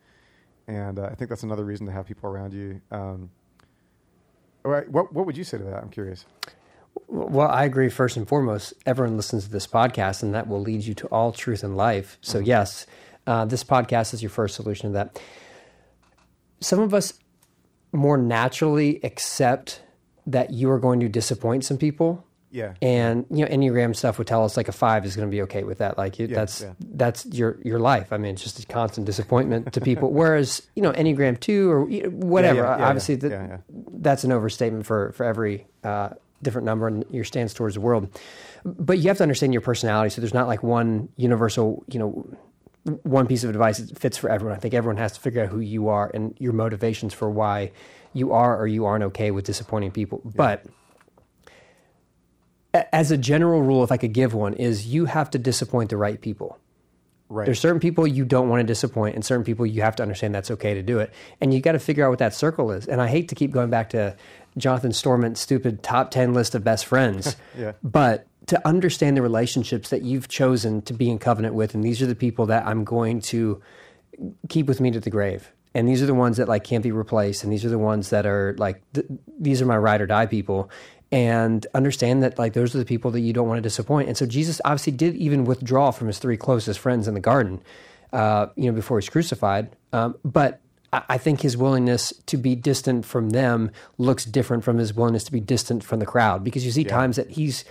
And 0.68 1.00
uh, 1.00 1.10
I 1.12 1.16
think 1.16 1.30
that's 1.30 1.44
another 1.44 1.66
reason 1.66 1.86
to 1.86 1.92
have 1.92 2.06
people 2.06 2.30
around 2.30 2.54
you. 2.54 2.82
Um, 2.92 3.30
all 4.66 4.72
right, 4.72 4.90
what 4.90 5.14
what 5.14 5.26
would 5.26 5.38
you 5.38 5.44
say 5.44 5.58
to 5.58 5.64
that? 5.64 5.82
I'm 5.82 5.90
curious. 5.90 6.26
Well, 7.08 7.48
I 7.48 7.64
agree. 7.64 7.90
First 7.90 8.18
and 8.18 8.28
foremost, 8.28 8.74
everyone 8.86 9.16
listens 9.16 9.46
to 9.46 9.52
this 9.52 9.68
podcast, 9.68 10.24
and 10.24 10.34
that 10.34 10.48
will 10.48 10.60
lead 10.60 10.84
you 10.84 10.94
to 10.96 11.08
all 11.08 11.32
truth 11.32 11.64
in 11.64 11.76
life. 11.76 12.18
So, 12.22 12.40
yes, 12.40 12.86
uh, 13.28 13.46
this 13.46 13.64
podcast 13.64 14.14
is 14.14 14.24
your 14.24 14.30
first 14.32 14.56
solution 14.56 14.90
to 14.90 14.94
that. 14.94 15.22
Some 16.60 16.80
of 16.80 16.94
us 16.94 17.14
more 17.92 18.18
naturally 18.18 19.00
accept 19.04 19.82
that 20.26 20.52
you 20.52 20.70
are 20.72 20.80
going 20.80 21.00
to 21.02 21.08
disappoint 21.10 21.64
some 21.64 21.78
people. 21.78 22.24
Yeah. 22.50 22.74
And 22.82 23.26
you 23.30 23.46
know, 23.46 23.52
Enneagram 23.52 23.96
stuff 23.96 24.18
would 24.18 24.26
tell 24.28 24.44
us 24.46 24.58
like 24.58 24.68
a 24.68 24.72
five 24.72 25.06
is 25.06 25.16
going 25.16 25.28
to 25.28 25.32
be 25.32 25.42
okay 25.44 25.64
with 25.64 25.78
that. 25.80 25.98
Like 25.98 26.18
Yeah, 26.18 26.28
that's 26.28 26.62
yeah. 26.62 26.74
that's 26.80 27.26
your 27.28 27.60
your 27.64 27.78
life. 27.80 28.12
I 28.12 28.18
mean, 28.18 28.34
it's 28.34 28.42
just 28.44 28.64
a 28.64 28.66
constant 28.66 29.06
disappointment 29.06 29.74
to 29.74 29.82
people. 29.82 30.12
Whereas 30.12 30.62
you 30.76 30.82
know, 30.82 30.92
Enneagram 30.94 31.40
two 31.40 31.70
or 31.70 31.86
whatever. 32.10 32.62
yeah, 32.62 32.88
obviously, 32.88 33.16
yeah, 33.16 33.20
that- 33.22 33.32
yeah, 33.32 33.48
yeah. 33.48 33.58
that's 34.00 34.24
an 34.24 34.32
overstatement 34.32 34.86
for 34.86 35.12
for 35.12 35.26
every 35.26 35.68
uh, 35.84 36.10
different 36.42 36.66
number 36.66 36.88
and 36.88 37.06
your 37.12 37.26
stance 37.26 37.54
towards 37.54 37.76
the 37.76 37.82
world. 37.82 38.10
But 38.64 38.98
you 39.00 39.10
have 39.10 39.18
to 39.18 39.24
understand 39.24 39.54
your 39.54 39.62
personality. 39.62 40.10
So 40.10 40.22
there's 40.22 40.34
not 40.34 40.48
like 40.48 40.64
one 40.64 41.10
universal, 41.18 41.84
you 41.88 42.00
know, 42.00 42.26
one 43.04 43.28
piece 43.28 43.44
of 43.44 43.50
advice 43.50 43.78
that 43.78 43.98
fits 43.98 44.18
for 44.18 44.30
everyone. 44.30 44.56
I 44.56 44.60
think 44.60 44.74
everyone 44.74 44.98
has 44.98 45.14
to 45.14 45.20
figure 45.20 45.44
out 45.44 45.50
who 45.50 45.60
you 45.60 45.90
are 45.90 46.12
and 46.14 46.36
your 46.40 46.54
motivations 46.54 47.14
for 47.14 47.30
why 47.30 47.72
you 48.14 48.34
are 48.34 48.60
or 48.60 48.68
you 48.68 48.86
aren't 48.86 49.04
okay 49.06 49.32
with 49.32 49.46
disappointing 49.46 49.92
people. 49.92 50.22
But 50.24 50.66
as 52.74 53.12
a 53.12 53.18
general 53.18 53.62
rule, 53.62 53.84
if 53.84 53.92
I 53.92 53.98
could 53.98 54.14
give 54.14 54.34
one, 54.34 54.54
is 54.54 54.88
you 54.88 55.06
have 55.06 55.30
to 55.32 55.40
disappoint 55.40 55.90
the 55.90 55.98
right 55.98 56.20
people. 56.20 56.60
Right. 57.30 57.46
There's 57.46 57.60
certain 57.60 57.82
people 57.82 58.08
you 58.08 58.24
don't 58.24 58.48
want 58.48 58.62
to 58.62 58.66
disappoint, 58.66 59.16
and 59.16 59.26
certain 59.26 59.44
people 59.44 59.66
you 59.66 59.82
have 59.82 59.98
to 59.98 60.04
understand 60.04 60.34
that's 60.34 60.52
okay 60.52 60.74
to 60.76 60.82
do 60.82 61.00
it. 61.00 61.14
And 61.42 61.54
you 61.54 61.60
got 61.60 61.74
to 61.74 61.80
figure 61.80 62.06
out 62.06 62.10
what 62.10 62.20
that 62.20 62.34
circle 62.34 62.72
is. 62.72 62.88
And 62.88 63.02
I 63.02 63.08
hate 63.08 63.30
to 63.30 63.36
keep 63.36 63.52
going 63.52 63.70
back 63.70 63.90
to 63.90 64.16
Jonathan 64.58 64.94
Stormont's 64.94 65.42
stupid 65.42 65.84
top 65.84 66.10
10 66.12 66.34
list 66.34 66.56
of 66.56 66.64
best 66.64 66.86
friends. 66.86 67.36
Yeah. 67.58 67.72
But 67.84 68.28
to 68.48 68.68
understand 68.68 69.16
the 69.16 69.22
relationships 69.22 69.90
that 69.90 70.04
you've 70.04 70.28
chosen 70.28 70.82
to 70.84 70.94
be 70.94 71.10
in 71.10 71.20
covenant 71.20 71.54
with, 71.54 71.76
and 71.76 71.84
these 71.84 72.02
are 72.02 72.06
the 72.06 72.16
people 72.16 72.46
that 72.48 72.66
I'm 72.66 72.84
going 72.84 73.22
to 73.22 73.62
keep 74.50 74.68
with 74.68 74.80
me 74.80 74.90
to 74.92 75.00
the 75.00 75.10
grave. 75.10 75.52
And 75.76 75.88
these 75.88 76.02
are 76.02 76.06
the 76.06 76.16
ones 76.16 76.38
that 76.38 76.48
like 76.48 76.64
can't 76.64 76.84
be 76.84 76.92
replaced, 76.92 77.44
and 77.44 77.54
these 77.54 77.66
are 77.66 77.70
the 77.70 77.78
ones 77.78 78.10
that 78.10 78.26
are 78.26 78.56
like 78.58 78.82
th- 78.94 79.06
these 79.40 79.62
are 79.62 79.66
my 79.66 79.78
ride 79.78 80.02
or 80.02 80.08
die 80.08 80.26
people. 80.26 80.72
And 81.10 81.66
understand 81.74 82.24
that 82.24 82.38
like 82.38 82.54
those 82.54 82.76
are 82.76 82.80
the 82.80 82.86
people 82.86 83.12
that 83.12 83.22
you 83.22 83.32
don't 83.32 83.48
want 83.48 83.60
to 83.60 83.62
disappoint. 83.62 84.10
And 84.10 84.18
so 84.18 84.26
Jesus 84.26 84.60
obviously 84.66 84.92
did 84.92 85.16
even 85.16 85.46
withdraw 85.46 85.92
from 85.92 86.08
his 86.08 86.20
three 86.20 86.36
closest 86.36 86.80
friends 86.80 87.08
in 87.08 87.14
the 87.14 87.22
garden, 87.22 87.62
uh, 88.12 88.48
you 88.58 88.66
know, 88.66 88.74
before 88.74 89.00
he's 89.00 89.08
crucified. 89.08 89.70
Um, 89.94 90.16
but 90.26 90.60
I 90.92 91.04
I 91.10 91.18
think 91.18 91.42
his 91.42 91.56
willingness 91.56 92.14
to 92.26 92.38
be 92.38 92.56
distant 92.56 93.06
from 93.06 93.30
them 93.32 93.72
looks 93.98 94.26
different 94.26 94.64
from 94.64 94.78
his 94.78 94.94
willingness 94.94 95.26
to 95.26 95.32
be 95.32 95.42
distant 95.42 95.84
from 95.84 96.00
the 96.00 96.06
crowd 96.06 96.44
because 96.44 96.66
you 96.66 96.72
see 96.72 96.86
times 96.86 97.18
that 97.18 97.32
he's 97.32 97.66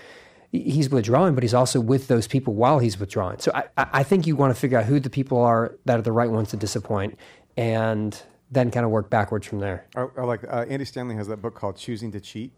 he's 0.63 0.91
withdrawing, 0.91 1.35
but 1.35 1.43
he's 1.43 1.55
also 1.55 1.81
with 1.81 2.09
those 2.09 2.27
people 2.27 2.55
while 2.55 2.79
he's 2.79 2.99
withdrawing. 2.99 3.39
So 3.39 3.51
I, 3.55 3.65
I 3.77 4.03
think 4.03 4.27
you 4.27 4.37
want 4.37 4.55
to 4.55 4.61
figure 4.61 4.79
out 4.79 4.85
who 4.85 5.01
the 5.01 5.11
people 5.11 5.39
are 5.41 5.77
that 5.85 5.99
are 5.99 6.03
the 6.03 6.13
right 6.13 6.31
ones 6.31 6.51
to 6.51 6.57
disappoint, 6.57 7.19
and 7.57 8.21
then 8.51 8.71
kind 8.71 8.85
of 8.85 8.91
work 8.93 9.11
backwards 9.11 9.47
from 9.47 9.59
there. 9.61 9.87
I, 9.97 10.07
I 10.17 10.23
like 10.23 10.45
uh, 10.45 10.65
Andy 10.69 10.85
Stanley 10.85 11.17
has 11.17 11.27
that 11.29 11.39
book 11.43 11.55
called 11.55 11.77
Choosing 11.77 12.13
to 12.13 12.21
Cheat. 12.21 12.53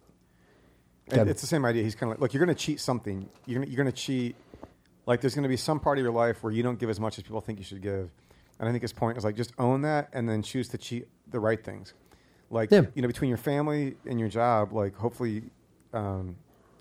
And 1.10 1.30
It's 1.30 1.40
the 1.40 1.46
same 1.46 1.64
idea. 1.64 1.82
He's 1.82 1.94
kind 1.94 2.12
of 2.12 2.16
like, 2.18 2.20
look, 2.20 2.34
you're 2.34 2.44
going 2.44 2.54
to 2.54 2.62
cheat 2.62 2.80
something. 2.80 3.26
You're 3.46 3.60
going 3.60 3.70
you're 3.72 3.82
going 3.82 3.90
to 3.90 3.98
cheat. 3.98 4.36
Like, 5.06 5.22
there's 5.22 5.34
going 5.34 5.44
to 5.44 5.48
be 5.48 5.56
some 5.56 5.80
part 5.80 5.96
of 5.96 6.02
your 6.02 6.12
life 6.12 6.42
where 6.42 6.52
you 6.52 6.62
don't 6.62 6.78
give 6.78 6.90
as 6.90 7.00
much 7.00 7.16
as 7.16 7.24
people 7.24 7.40
think 7.40 7.58
you 7.58 7.64
should 7.64 7.80
give. 7.80 8.10
And 8.60 8.68
I 8.68 8.72
think 8.72 8.82
his 8.82 8.92
point 8.92 9.16
is 9.16 9.24
like, 9.24 9.34
just 9.34 9.52
own 9.58 9.80
that 9.82 10.10
and 10.12 10.28
then 10.28 10.42
choose 10.42 10.68
to 10.68 10.78
cheat 10.78 11.08
the 11.30 11.40
right 11.40 11.64
things. 11.64 11.94
Like, 12.50 12.70
Yeah. 12.70 12.82
you 12.94 13.00
know, 13.00 13.08
between 13.08 13.30
your 13.30 13.38
family 13.38 13.96
and 14.04 14.20
your 14.20 14.28
job, 14.28 14.72
like, 14.74 14.94
hopefully, 14.96 15.44
um, 15.94 16.36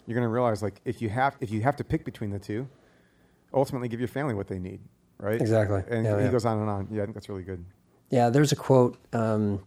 you're 0.08 0.16
going 0.16 0.26
to 0.28 0.34
realize 0.34 0.64
like 0.64 0.82
if 0.86 1.02
you 1.02 1.10
have 1.10 1.38
if 1.42 1.52
you 1.52 1.62
have 1.62 1.76
to 1.76 1.84
pick 1.84 2.04
between 2.06 2.32
the 2.32 2.40
two, 2.40 2.68
ultimately 3.54 3.88
give 3.88 4.00
your 4.00 4.08
family 4.08 4.34
what 4.34 4.48
they 4.48 4.58
need, 4.58 4.80
right? 5.20 5.40
Exactly. 5.40 5.84
And 5.90 6.06
Yeah, 6.06 6.18
he 6.18 6.26
yeah. 6.26 6.32
goes 6.32 6.46
on 6.46 6.60
and 6.60 6.70
on. 6.70 6.88
Yeah, 6.90 7.04
I 7.04 7.06
think 7.06 7.16
that's 7.16 7.30
really 7.30 7.44
good. 7.44 7.64
Yeah, 8.10 8.30
there's 8.30 8.52
a 8.52 8.56
quote 8.56 8.98
um, 9.14 9.64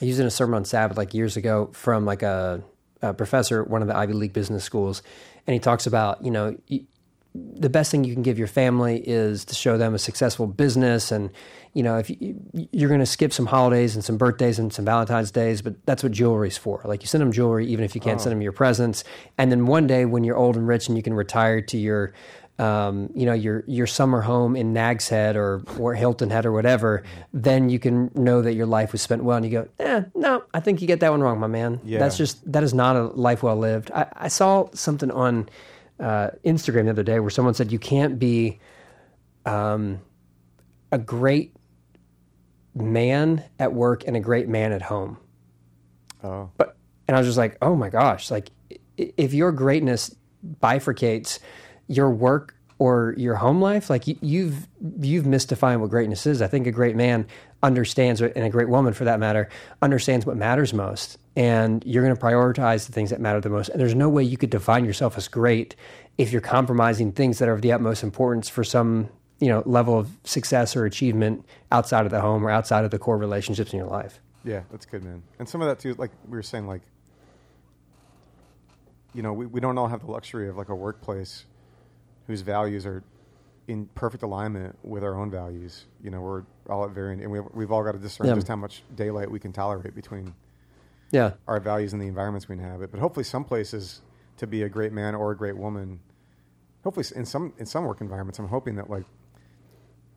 I 0.00 0.04
used 0.04 0.20
in 0.20 0.26
a 0.26 0.30
sermon 0.30 0.54
on 0.54 0.64
Sabbath 0.64 0.96
like 0.96 1.12
years 1.12 1.36
ago 1.36 1.70
from 1.72 2.04
like 2.04 2.22
a, 2.22 2.62
a 3.02 3.12
professor 3.12 3.62
at 3.62 3.68
one 3.68 3.82
of 3.82 3.88
the 3.88 3.96
Ivy 3.96 4.12
League 4.14 4.32
business 4.32 4.62
schools, 4.64 5.02
and 5.46 5.52
he 5.54 5.60
talks 5.60 5.86
about 5.86 6.24
you 6.24 6.30
know. 6.30 6.56
The 7.34 7.68
best 7.68 7.90
thing 7.90 8.04
you 8.04 8.14
can 8.14 8.22
give 8.22 8.38
your 8.38 8.48
family 8.48 8.98
is 8.98 9.44
to 9.46 9.54
show 9.54 9.76
them 9.76 9.94
a 9.94 9.98
successful 9.98 10.46
business 10.46 11.10
and 11.10 11.30
you 11.72 11.82
know 11.82 11.98
if 11.98 12.08
you, 12.08 12.40
you're 12.70 12.88
going 12.88 13.00
to 13.00 13.06
skip 13.06 13.32
some 13.32 13.46
holidays 13.46 13.96
and 13.96 14.04
some 14.04 14.16
birthdays 14.16 14.60
and 14.60 14.72
some 14.72 14.84
valentine's 14.84 15.32
days 15.32 15.60
but 15.60 15.74
that's 15.86 16.04
what 16.04 16.12
jewelry's 16.12 16.56
for 16.56 16.80
like 16.84 17.02
you 17.02 17.08
send 17.08 17.20
them 17.20 17.32
jewelry 17.32 17.66
even 17.66 17.84
if 17.84 17.96
you 17.96 18.00
can't 18.00 18.20
send 18.20 18.30
them 18.30 18.40
your 18.40 18.52
presence 18.52 19.02
and 19.36 19.50
then 19.50 19.66
one 19.66 19.88
day 19.88 20.04
when 20.04 20.22
you're 20.22 20.36
old 20.36 20.56
and 20.56 20.68
rich 20.68 20.86
and 20.86 20.96
you 20.96 21.02
can 21.02 21.12
retire 21.12 21.60
to 21.60 21.76
your 21.76 22.12
um, 22.58 23.10
you 23.14 23.26
know 23.26 23.32
your 23.32 23.64
your 23.66 23.86
summer 23.86 24.20
home 24.20 24.54
in 24.54 24.72
Nags 24.72 25.08
Head 25.08 25.36
or 25.36 25.62
or 25.78 25.94
Hilton 25.94 26.30
Head 26.30 26.46
or 26.46 26.52
whatever, 26.52 27.02
then 27.32 27.68
you 27.68 27.78
can 27.78 28.10
know 28.14 28.42
that 28.42 28.54
your 28.54 28.66
life 28.66 28.92
was 28.92 29.02
spent 29.02 29.24
well. 29.24 29.36
And 29.36 29.44
you 29.44 29.50
go, 29.50 29.68
eh, 29.80 30.02
no, 30.14 30.44
I 30.54 30.60
think 30.60 30.80
you 30.80 30.86
get 30.86 31.00
that 31.00 31.10
one 31.10 31.20
wrong, 31.20 31.40
my 31.40 31.48
man. 31.48 31.80
Yeah. 31.84 31.98
That's 31.98 32.16
just 32.16 32.50
that 32.52 32.62
is 32.62 32.72
not 32.72 32.94
a 32.96 33.04
life 33.06 33.42
well 33.42 33.56
lived. 33.56 33.90
I, 33.90 34.06
I 34.14 34.28
saw 34.28 34.68
something 34.72 35.10
on 35.10 35.48
uh, 36.00 36.30
Instagram 36.44 36.84
the 36.84 36.90
other 36.90 37.02
day 37.02 37.20
where 37.20 37.30
someone 37.30 37.54
said 37.54 37.72
you 37.72 37.78
can't 37.78 38.18
be 38.18 38.58
um, 39.46 40.00
a 40.92 40.98
great 40.98 41.54
man 42.74 43.44
at 43.58 43.72
work 43.72 44.04
and 44.06 44.16
a 44.16 44.20
great 44.20 44.48
man 44.48 44.72
at 44.72 44.82
home. 44.82 45.18
Oh, 46.22 46.50
But 46.56 46.76
and 47.06 47.16
I 47.16 47.20
was 47.20 47.28
just 47.28 47.38
like, 47.38 47.58
oh 47.60 47.76
my 47.76 47.90
gosh, 47.90 48.30
like 48.30 48.50
if 48.96 49.34
your 49.34 49.52
greatness 49.52 50.14
bifurcates 50.62 51.38
your 51.86 52.10
work 52.10 52.54
or 52.78 53.14
your 53.16 53.36
home 53.36 53.60
life, 53.60 53.90
like 53.90 54.06
you, 54.06 54.18
you've 54.20 54.68
you've 55.00 55.26
mystifying 55.26 55.80
what 55.80 55.90
greatness 55.90 56.26
is. 56.26 56.42
I 56.42 56.46
think 56.46 56.66
a 56.66 56.72
great 56.72 56.96
man 56.96 57.26
understands, 57.62 58.20
and 58.20 58.36
a 58.36 58.50
great 58.50 58.68
woman 58.68 58.92
for 58.92 59.04
that 59.04 59.20
matter, 59.20 59.48
understands 59.80 60.26
what 60.26 60.36
matters 60.36 60.72
most, 60.74 61.18
and 61.36 61.82
you're 61.84 62.04
going 62.04 62.14
to 62.16 62.20
prioritize 62.22 62.86
the 62.86 62.92
things 62.92 63.10
that 63.10 63.20
matter 63.20 63.40
the 63.40 63.48
most. 63.50 63.68
And 63.70 63.80
there's 63.80 63.94
no 63.94 64.08
way 64.08 64.22
you 64.22 64.36
could 64.36 64.50
define 64.50 64.84
yourself 64.84 65.16
as 65.18 65.26
great 65.28 65.74
if 66.18 66.30
you're 66.32 66.40
compromising 66.40 67.10
things 67.12 67.38
that 67.40 67.48
are 67.48 67.52
of 67.54 67.62
the 67.62 67.72
utmost 67.72 68.02
importance 68.02 68.48
for 68.48 68.62
some 68.64 69.08
you 69.40 69.48
know 69.48 69.62
level 69.66 69.98
of 69.98 70.10
success 70.24 70.76
or 70.76 70.84
achievement 70.86 71.44
outside 71.72 72.04
of 72.06 72.12
the 72.12 72.20
home 72.20 72.46
or 72.46 72.50
outside 72.50 72.84
of 72.84 72.90
the 72.92 72.98
core 72.98 73.18
relationships 73.18 73.72
in 73.72 73.78
your 73.78 73.88
life. 73.88 74.20
Yeah, 74.44 74.62
that's 74.70 74.86
good, 74.86 75.02
man. 75.02 75.22
And 75.38 75.48
some 75.48 75.60
of 75.60 75.68
that 75.68 75.78
too, 75.80 75.94
like 75.94 76.10
we 76.28 76.36
were 76.36 76.42
saying, 76.42 76.66
like 76.66 76.82
you 79.12 79.22
know, 79.22 79.32
we, 79.32 79.46
we 79.46 79.60
don't 79.60 79.78
all 79.78 79.88
have 79.88 80.00
the 80.04 80.10
luxury 80.10 80.48
of 80.48 80.56
like 80.56 80.68
a 80.68 80.74
workplace 80.74 81.44
whose 82.26 82.40
values 82.40 82.84
are 82.86 83.02
in 83.68 83.86
perfect 83.94 84.22
alignment 84.22 84.76
with 84.82 85.04
our 85.04 85.14
own 85.18 85.30
values. 85.30 85.84
You 86.02 86.10
know, 86.10 86.20
we're 86.20 86.42
all 86.68 86.84
at 86.84 86.90
varying, 86.90 87.22
and 87.22 87.30
we, 87.30 87.40
we've 87.40 87.70
all 87.72 87.82
got 87.84 87.92
to 87.92 87.98
discern 87.98 88.26
Yeah. 88.26 88.34
just 88.34 88.48
how 88.48 88.56
much 88.56 88.82
daylight 88.94 89.30
we 89.30 89.38
can 89.40 89.52
tolerate 89.52 89.94
between 89.94 90.34
Yeah, 91.14 91.34
our 91.46 91.60
values 91.60 91.92
and 91.92 92.02
the 92.02 92.06
environments 92.06 92.48
we 92.48 92.56
inhabit. 92.56 92.90
But 92.90 92.98
hopefully, 92.98 93.24
some 93.24 93.44
places 93.44 94.00
to 94.38 94.46
be 94.46 94.62
a 94.62 94.68
great 94.68 94.92
man 94.92 95.14
or 95.14 95.30
a 95.30 95.36
great 95.36 95.56
woman, 95.56 96.00
hopefully 96.82 97.06
in 97.14 97.24
some 97.24 97.52
in 97.56 97.66
some 97.66 97.84
work 97.84 98.00
environments, 98.00 98.38
I'm 98.40 98.48
hoping 98.48 98.74
that 98.76 98.90
like 98.90 99.04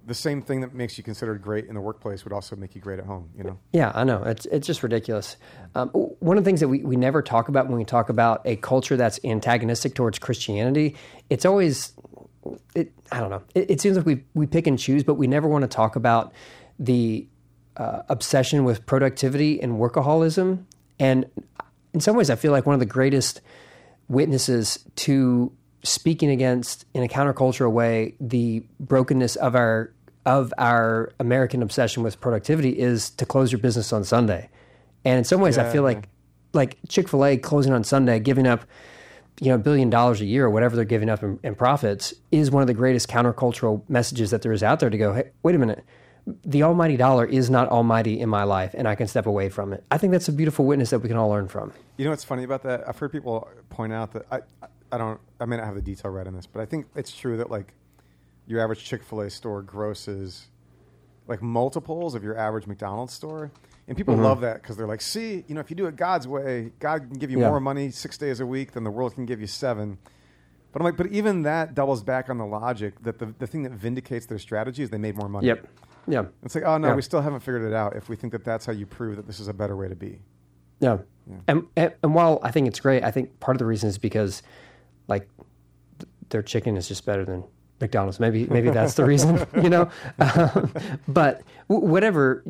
the 0.07 0.15
same 0.15 0.41
thing 0.41 0.61
that 0.61 0.73
makes 0.73 0.97
you 0.97 1.03
considered 1.03 1.41
great 1.41 1.65
in 1.65 1.75
the 1.75 1.81
workplace 1.81 2.23
would 2.23 2.33
also 2.33 2.55
make 2.55 2.73
you 2.73 2.81
great 2.81 2.97
at 2.97 3.05
home. 3.05 3.29
You 3.37 3.43
know, 3.43 3.59
Yeah, 3.73 3.91
I 3.93 4.05
know. 4.05 4.23
It's 4.23 4.47
it's 4.47 4.65
just 4.65 4.81
ridiculous. 4.81 5.37
Um, 5.75 5.89
one 5.89 6.37
of 6.37 6.43
the 6.43 6.47
things 6.47 6.61
that 6.61 6.69
we, 6.69 6.79
we 6.79 6.95
never 6.95 7.21
talk 7.21 7.47
about 7.47 7.67
when 7.67 7.77
we 7.77 7.85
talk 7.85 8.09
about 8.09 8.41
a 8.45 8.55
culture 8.55 8.97
that's 8.97 9.19
antagonistic 9.23 9.93
towards 9.93 10.17
Christianity, 10.17 10.95
it's 11.29 11.45
always 11.45 11.93
it. 12.73 12.91
I 13.11 13.19
don't 13.19 13.29
know. 13.29 13.43
It, 13.53 13.69
it 13.69 13.81
seems 13.81 13.97
like 13.97 14.05
we 14.05 14.23
we 14.33 14.47
pick 14.47 14.65
and 14.65 14.79
choose, 14.79 15.03
but 15.03 15.13
we 15.13 15.27
never 15.27 15.47
want 15.47 15.61
to 15.61 15.67
talk 15.67 15.95
about 15.95 16.33
the 16.79 17.27
uh, 17.75 18.01
obsession 18.09 18.63
with 18.63 18.85
productivity 18.87 19.61
and 19.61 19.73
workaholism. 19.73 20.65
And 20.99 21.25
in 21.93 21.99
some 21.99 22.15
ways, 22.15 22.29
I 22.29 22.35
feel 22.35 22.51
like 22.51 22.65
one 22.65 22.73
of 22.73 22.79
the 22.79 22.85
greatest 22.85 23.41
witnesses 24.07 24.79
to 24.95 25.51
speaking 25.83 26.29
against 26.29 26.85
in 26.93 27.03
a 27.03 27.07
countercultural 27.07 27.71
way 27.71 28.15
the 28.19 28.63
brokenness 28.79 29.35
of 29.37 29.55
our 29.55 29.93
of 30.25 30.53
our 30.57 31.13
American 31.21 31.63
obsession 31.63 32.03
with 32.03 32.19
productivity 32.19 32.77
is 32.77 33.11
to 33.11 33.25
close 33.25 33.51
your 33.51 33.59
business 33.59 33.93
on 33.93 34.03
Sunday. 34.03 34.49
And 35.05 35.19
in 35.19 35.23
some 35.23 35.39
ways 35.39 35.57
I 35.57 35.71
feel 35.71 35.83
like 35.83 36.09
like 36.53 36.77
Chick-fil-A 36.89 37.37
closing 37.37 37.71
on 37.71 37.83
Sunday, 37.83 38.19
giving 38.19 38.47
up 38.47 38.65
you 39.39 39.49
know, 39.49 39.55
a 39.55 39.59
billion 39.59 39.89
dollars 39.89 40.19
a 40.21 40.25
year 40.25 40.45
or 40.45 40.49
whatever 40.49 40.75
they're 40.75 40.85
giving 40.85 41.09
up 41.09 41.23
in, 41.23 41.39
in 41.43 41.55
profits 41.55 42.13
is 42.31 42.49
one 42.49 42.61
of 42.61 42.67
the 42.67 42.73
greatest 42.73 43.07
countercultural 43.07 43.87
messages 43.87 44.31
that 44.31 44.41
there 44.41 44.51
is 44.51 44.63
out 44.63 44.79
there 44.79 44.89
to 44.89 44.97
go, 44.97 45.13
hey, 45.13 45.29
wait 45.43 45.55
a 45.55 45.57
minute. 45.59 45.83
The 46.43 46.63
almighty 46.63 46.97
dollar 46.97 47.25
is 47.25 47.49
not 47.49 47.69
almighty 47.69 48.19
in 48.19 48.29
my 48.29 48.43
life 48.43 48.75
and 48.77 48.87
I 48.87 48.95
can 48.95 49.07
step 49.07 49.25
away 49.25 49.49
from 49.49 49.71
it. 49.71 49.83
I 49.89 49.97
think 49.97 50.11
that's 50.11 50.27
a 50.27 50.33
beautiful 50.33 50.65
witness 50.65 50.89
that 50.89 50.99
we 50.99 51.07
can 51.07 51.17
all 51.17 51.29
learn 51.29 51.47
from. 51.47 51.71
You 51.97 52.05
know 52.05 52.11
what's 52.11 52.23
funny 52.23 52.43
about 52.43 52.63
that? 52.63 52.87
I've 52.87 52.97
heard 52.97 53.11
people 53.11 53.47
point 53.69 53.93
out 53.93 54.11
that 54.13 54.25
I, 54.31 54.41
I 54.91 54.97
don't, 54.97 55.19
I 55.39 55.45
may 55.45 55.57
not 55.57 55.65
have 55.65 55.75
the 55.75 55.81
detail 55.81 56.11
right 56.11 56.27
on 56.27 56.35
this, 56.35 56.45
but 56.45 56.61
I 56.61 56.65
think 56.65 56.87
it's 56.95 57.15
true 57.15 57.37
that 57.37 57.49
like 57.49 57.73
your 58.45 58.61
average 58.61 58.83
Chick 58.83 59.03
Fil 59.03 59.21
A 59.21 59.29
store 59.29 59.61
grosses 59.61 60.47
like 61.27 61.41
multiples 61.41 62.15
of 62.15 62.23
your 62.23 62.37
average 62.37 62.67
McDonald's 62.67 63.13
store, 63.13 63.51
and 63.87 63.95
people 63.95 64.13
mm-hmm. 64.13 64.23
love 64.23 64.41
that 64.41 64.61
because 64.61 64.77
they're 64.77 64.87
like, 64.87 65.01
see, 65.01 65.43
you 65.47 65.55
know, 65.55 65.61
if 65.61 65.69
you 65.69 65.75
do 65.75 65.85
it 65.85 65.95
God's 65.95 66.27
way, 66.27 66.71
God 66.79 67.09
can 67.09 67.19
give 67.19 67.31
you 67.31 67.39
Yeah. 67.39 67.49
more 67.49 67.59
money 67.59 67.89
six 67.91 68.17
days 68.17 68.39
a 68.39 68.45
week 68.45 68.71
than 68.71 68.83
the 68.83 68.91
world 68.91 69.15
can 69.15 69.25
give 69.25 69.39
you 69.39 69.47
seven. 69.47 69.97
But 70.71 70.81
I'm 70.81 70.85
like, 70.85 70.97
but 70.97 71.07
even 71.07 71.43
that 71.43 71.73
doubles 71.73 72.03
back 72.03 72.29
on 72.29 72.37
the 72.37 72.45
logic 72.45 73.01
that 73.03 73.19
the, 73.19 73.33
the 73.39 73.47
thing 73.47 73.63
that 73.63 73.71
vindicates 73.71 74.25
their 74.25 74.39
strategy 74.39 74.83
is 74.83 74.89
they 74.89 74.97
made 74.97 75.15
more 75.15 75.29
money. 75.29 75.47
Yep. 75.47 75.67
Yeah. 76.07 76.25
It's 76.43 76.55
like, 76.55 76.63
oh 76.63 76.77
no, 76.77 76.89
Yeah. 76.89 76.95
we 76.95 77.01
still 77.01 77.21
haven't 77.21 77.41
figured 77.41 77.63
it 77.63 77.73
out. 77.73 77.95
If 77.95 78.09
we 78.09 78.15
think 78.15 78.31
that 78.33 78.43
that's 78.45 78.65
how 78.65 78.71
you 78.73 78.85
prove 78.85 79.15
that 79.17 79.27
this 79.27 79.39
is 79.39 79.47
a 79.47 79.53
better 79.53 79.75
way 79.75 79.87
to 79.87 79.95
be. 79.95 80.19
Yeah. 80.79 80.99
Yeah. 81.29 81.35
And, 81.47 81.67
and 81.75 81.93
and 82.03 82.15
while 82.15 82.39
I 82.43 82.51
think 82.51 82.67
it's 82.67 82.79
great, 82.79 83.03
I 83.03 83.11
think 83.11 83.39
part 83.39 83.55
of 83.55 83.59
the 83.59 83.65
reason 83.65 83.89
is 83.89 83.97
because 83.97 84.41
like 85.07 85.27
th- 85.99 86.09
their 86.29 86.41
chicken 86.41 86.77
is 86.77 86.87
just 86.87 87.05
better 87.05 87.25
than 87.25 87.43
McDonald's. 87.81 88.19
Maybe 88.19 88.45
maybe 88.47 88.69
that's 88.69 88.93
the 88.93 89.03
reason, 89.05 89.45
you 89.61 89.69
know. 89.69 89.89
Um, 90.19 90.71
but 91.07 91.41
w- 91.69 91.85
whatever. 91.87 92.43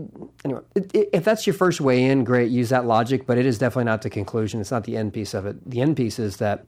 Anyway, 0.46 0.62
i- 0.78 0.82
i- 0.96 1.08
if 1.14 1.24
that's 1.26 1.48
your 1.48 1.54
first 1.56 1.82
way 1.82 2.04
in, 2.04 2.24
great. 2.24 2.52
Use 2.52 2.70
that 2.70 2.86
logic, 2.86 3.26
but 3.26 3.38
it 3.38 3.46
is 3.46 3.58
definitely 3.58 3.86
not 3.86 4.04
the 4.04 4.10
conclusion. 4.10 4.62
It's 4.62 4.72
not 4.72 4.84
the 4.84 4.96
end 4.96 5.14
piece 5.14 5.34
of 5.34 5.46
it. 5.48 5.70
The 5.70 5.82
end 5.82 5.98
piece 5.98 6.20
is 6.20 6.38
that 6.38 6.66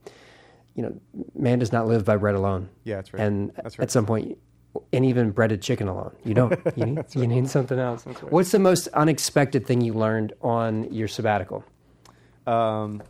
you 0.76 0.82
know 0.84 1.00
man 1.36 1.60
does 1.60 1.72
not 1.72 1.88
live 1.88 2.04
by 2.06 2.18
bread 2.18 2.36
alone. 2.36 2.70
Yeah, 2.86 2.96
that's 2.96 3.14
right. 3.14 3.22
And 3.22 3.52
That's 3.56 3.78
right. 3.78 3.84
at 3.84 3.92
some 3.92 4.06
point, 4.08 4.38
and 4.93 5.05
even 5.05 5.32
breaded 5.32 5.61
chicken 5.61 5.88
alone, 5.88 6.15
you 6.24 6.34
don't. 6.34 6.53
You 6.78 6.86
need, 6.86 7.05
you 7.15 7.28
need 7.28 7.49
something 7.49 7.80
else. 7.80 8.03
What's 8.30 8.51
the 8.51 8.59
most 8.59 8.88
unexpected 8.89 9.65
thing 9.65 9.82
you 9.82 9.93
learned 9.93 10.34
on 10.41 10.91
your 10.93 11.07
sabbatical? 11.07 11.63
Um, 12.47 13.01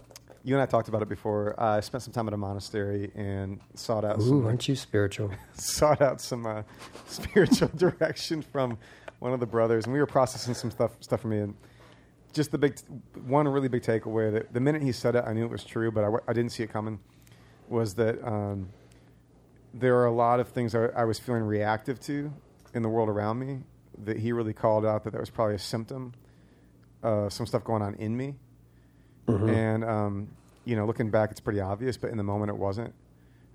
you 0.44 0.56
and 0.56 0.62
I 0.62 0.66
talked 0.66 0.88
about 0.88 1.02
it 1.02 1.10
before. 1.10 1.54
I 1.62 1.82
spent 1.82 2.04
some 2.04 2.14
time 2.14 2.28
at 2.28 2.34
a 2.34 2.38
monastery 2.38 3.12
and 3.14 3.60
sought 3.76 4.06
out 4.06 4.20
Ooh, 4.20 4.28
some 4.28 4.46
aren't 4.46 4.68
you 4.68 4.76
spiritual? 4.76 5.32
sought 5.54 6.02
out 6.02 6.22
some 6.22 6.46
uh, 6.46 6.64
spiritual 7.08 7.70
direction 7.76 8.42
from 8.42 8.78
one 9.20 9.34
of 9.34 9.40
the 9.40 9.46
brothers, 9.46 9.86
and 9.86 9.94
we 9.94 10.00
were 10.00 10.06
processing 10.06 10.54
some 10.54 10.72
stuff 10.72 10.92
stuff 11.02 11.22
for 11.22 11.28
me. 11.28 11.40
And 11.40 11.56
just 12.34 12.52
the 12.52 12.58
big 12.58 12.80
one 13.26 13.48
really 13.48 13.68
big 13.68 13.82
takeaway 13.84 14.32
that 14.32 14.54
the 14.54 14.60
minute 14.60 14.82
he 14.82 14.92
said 14.92 15.16
it, 15.16 15.24
I 15.28 15.34
knew 15.34 15.44
it 15.46 15.52
was 15.52 15.64
true, 15.66 15.92
but 15.92 16.02
I, 16.02 16.08
w- 16.08 16.24
I 16.28 16.34
didn't 16.34 16.52
see 16.52 16.64
it 16.64 16.72
coming. 16.72 17.00
Was 17.68 17.94
that 17.96 18.24
um, 18.26 18.70
there 19.74 19.98
are 19.98 20.06
a 20.06 20.12
lot 20.12 20.40
of 20.40 20.50
things 20.50 20.74
I, 20.76 20.86
I 20.88 21.06
was 21.06 21.20
feeling 21.20 21.44
reactive 21.44 22.00
to 22.02 22.34
in 22.74 22.82
the 22.82 22.90
world 22.90 23.10
around 23.10 23.40
me 23.40 23.60
that 24.06 24.18
he 24.18 24.32
really 24.32 24.54
called 24.54 24.86
out 24.86 25.04
that 25.04 25.12
that 25.12 25.20
was 25.20 25.30
probably 25.30 25.56
a 25.56 25.60
symptom 25.60 26.14
of 27.04 27.32
some 27.34 27.46
stuff 27.46 27.64
going 27.64 27.82
on 27.82 27.96
in 27.96 28.16
me. 28.16 28.36
And 29.50 29.84
um, 29.84 30.28
you 30.66 30.76
know, 30.76 30.86
looking 30.86 31.10
back, 31.10 31.32
it's 31.32 31.40
pretty 31.40 31.60
obvious, 31.60 31.98
but 31.98 32.10
in 32.10 32.18
the 32.18 32.24
moment, 32.24 32.50
it 32.50 32.58
wasn't. 32.58 32.94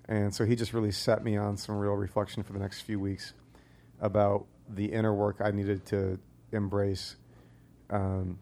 And 0.08 0.34
so 0.34 0.44
he 0.44 0.54
just 0.54 0.72
really 0.74 0.92
set 0.92 1.24
me 1.24 1.36
on 1.36 1.56
some 1.56 1.76
real 1.76 1.94
reflection 1.94 2.42
for 2.42 2.52
the 2.52 2.58
next 2.58 2.82
few 2.82 3.00
weeks 3.00 3.32
about 4.00 4.46
the 4.68 4.86
inner 4.86 5.14
work 5.14 5.36
I 5.40 5.50
needed 5.50 5.86
to 5.86 6.18
embrace, 6.52 7.16
um, 7.90 8.38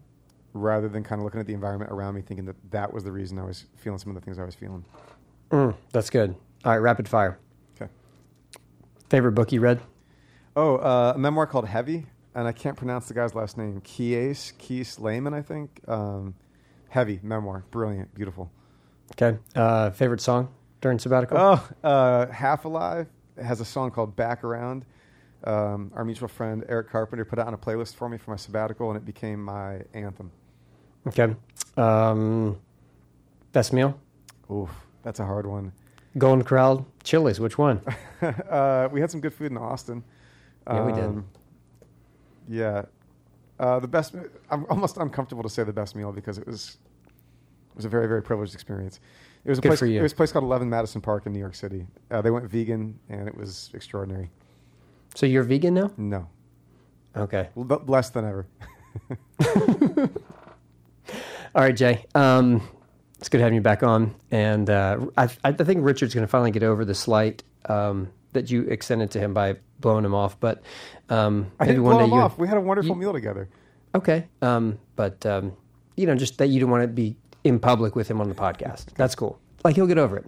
rather 0.53 0.89
than 0.89 1.03
kind 1.03 1.19
of 1.19 1.25
looking 1.25 1.39
at 1.39 1.47
the 1.47 1.53
environment 1.53 1.91
around 1.91 2.15
me, 2.15 2.21
thinking 2.21 2.45
that 2.45 2.55
that 2.71 2.93
was 2.93 3.03
the 3.03 3.11
reason 3.11 3.39
I 3.39 3.43
was 3.43 3.65
feeling 3.77 3.99
some 3.99 4.09
of 4.09 4.15
the 4.15 4.25
things 4.25 4.37
I 4.37 4.43
was 4.43 4.55
feeling. 4.55 4.83
Mm, 5.51 5.75
that's 5.91 6.09
good. 6.09 6.35
All 6.65 6.71
right, 6.71 6.77
rapid 6.77 7.07
fire. 7.07 7.39
Favorite 9.13 9.33
book 9.33 9.51
you 9.51 9.61
read? 9.61 9.79
Oh, 10.55 10.77
uh, 10.77 11.13
a 11.15 11.19
memoir 11.19 11.45
called 11.45 11.67
Heavy, 11.67 12.07
and 12.33 12.47
I 12.47 12.51
can't 12.51 12.75
pronounce 12.75 13.07
the 13.07 13.13
guy's 13.13 13.35
last 13.35 13.59
name. 13.59 13.79
Kiese 13.81 14.53
Kiese 14.57 14.99
Laymon, 14.99 15.35
I 15.35 15.43
think. 15.43 15.81
Um, 15.87 16.33
Heavy 16.89 17.19
memoir, 17.21 17.63
brilliant, 17.69 18.11
beautiful. 18.15 18.51
Okay. 19.11 19.37
Uh, 19.55 19.91
favorite 19.91 20.19
song 20.19 20.51
during 20.81 20.97
sabbatical? 20.97 21.37
Oh, 21.37 21.69
uh, 21.87 22.25
Half 22.31 22.65
Alive 22.65 23.05
has 23.39 23.61
a 23.61 23.65
song 23.65 23.91
called 23.91 24.15
Back 24.15 24.43
Around. 24.43 24.83
Um, 25.43 25.91
our 25.93 26.03
mutual 26.03 26.27
friend 26.27 26.65
Eric 26.67 26.89
Carpenter 26.89 27.23
put 27.23 27.37
it 27.37 27.45
on 27.45 27.53
a 27.53 27.57
playlist 27.59 27.93
for 27.93 28.09
me 28.09 28.17
for 28.17 28.31
my 28.31 28.37
sabbatical, 28.37 28.89
and 28.89 28.97
it 28.97 29.05
became 29.05 29.45
my 29.45 29.81
anthem. 29.93 30.31
Okay. 31.05 31.35
Um, 31.77 32.57
best 33.51 33.73
meal? 33.73 33.95
Oof, 34.51 34.71
that's 35.03 35.19
a 35.19 35.25
hard 35.25 35.45
one. 35.45 35.71
Golden 36.17 36.43
Corral, 36.43 36.87
Chili's. 37.03 37.39
Which 37.39 37.57
one? 37.57 37.81
uh, 38.21 38.89
we 38.91 39.01
had 39.01 39.11
some 39.11 39.21
good 39.21 39.33
food 39.33 39.51
in 39.51 39.57
Austin. 39.57 40.03
Yeah, 40.67 40.85
we 40.85 40.93
did. 40.93 41.03
Um, 41.03 41.25
Yeah, 42.47 42.83
uh, 43.59 43.79
the 43.79 43.87
best. 43.87 44.15
I'm 44.49 44.65
almost 44.69 44.97
uncomfortable 44.97 45.43
to 45.43 45.49
say 45.49 45.63
the 45.63 45.73
best 45.73 45.95
meal 45.95 46.11
because 46.11 46.37
it 46.37 46.47
was 46.47 46.77
it 47.71 47.75
was 47.75 47.85
a 47.85 47.89
very 47.89 48.07
very 48.07 48.21
privileged 48.21 48.53
experience. 48.53 48.99
It 49.45 49.49
was 49.49 49.57
a 49.59 49.61
Good 49.61 49.69
place. 49.69 49.79
for 49.79 49.85
you. 49.85 49.99
It 49.99 50.03
was 50.03 50.13
a 50.13 50.15
place 50.15 50.31
called 50.31 50.45
Eleven 50.45 50.69
Madison 50.69 51.01
Park 51.01 51.25
in 51.25 51.33
New 51.33 51.39
York 51.39 51.55
City. 51.55 51.85
Uh, 52.09 52.21
they 52.21 52.31
went 52.31 52.45
vegan, 52.49 52.97
and 53.09 53.27
it 53.27 53.35
was 53.37 53.71
extraordinary. 53.73 54.29
So 55.15 55.25
you're 55.25 55.43
vegan 55.43 55.73
now? 55.73 55.91
No, 55.97 56.27
Okay. 57.15 57.49
L- 57.57 57.83
less 57.85 58.09
than 58.09 58.25
ever. 58.25 58.47
All 61.55 61.61
right, 61.61 61.75
Jay. 61.75 62.05
Um, 62.15 62.67
it's 63.23 63.29
good 63.29 63.39
having 63.39 63.55
you 63.55 63.61
back 63.61 63.83
on, 63.83 64.13
and 64.31 64.69
uh, 64.69 64.99
I, 65.15 65.29
I 65.45 65.53
think 65.53 65.85
Richard's 65.85 66.13
going 66.13 66.25
to 66.25 66.27
finally 66.27 66.51
get 66.51 66.61
over 66.61 66.83
the 66.83 66.93
slight 66.93 67.41
um, 67.69 68.09
that 68.33 68.51
you 68.51 68.63
extended 68.63 69.11
to 69.11 69.19
him 69.21 69.33
by 69.33 69.55
blowing 69.79 70.03
him 70.03 70.13
off. 70.13 70.37
But 70.41 70.61
um, 71.07 71.49
I 71.57 71.63
maybe 71.63 71.75
didn't 71.75 71.83
one 71.85 71.93
blow 71.93 71.99
day 71.99 72.11
him 72.11 72.17
you 72.17 72.19
off. 72.19 72.37
We 72.37 72.49
had 72.49 72.57
a 72.57 72.61
wonderful 72.61 72.89
you- 72.89 73.01
meal 73.01 73.13
together. 73.13 73.47
okay. 73.95 74.27
Um, 74.41 74.77
but 74.97 75.25
um, 75.25 75.53
you 75.95 76.05
know, 76.05 76.15
just 76.15 76.37
that 76.39 76.47
you 76.47 76.59
don't 76.59 76.69
want 76.69 76.83
to 76.83 76.89
be 76.89 77.15
in 77.45 77.59
public 77.59 77.95
with 77.95 78.11
him 78.11 78.19
on 78.19 78.27
the 78.27 78.35
podcast. 78.35 78.87
That's 78.95 79.15
cool. 79.15 79.39
Like 79.63 79.77
he'll 79.77 79.87
get 79.87 79.97
over 79.97 80.17
it. 80.17 80.25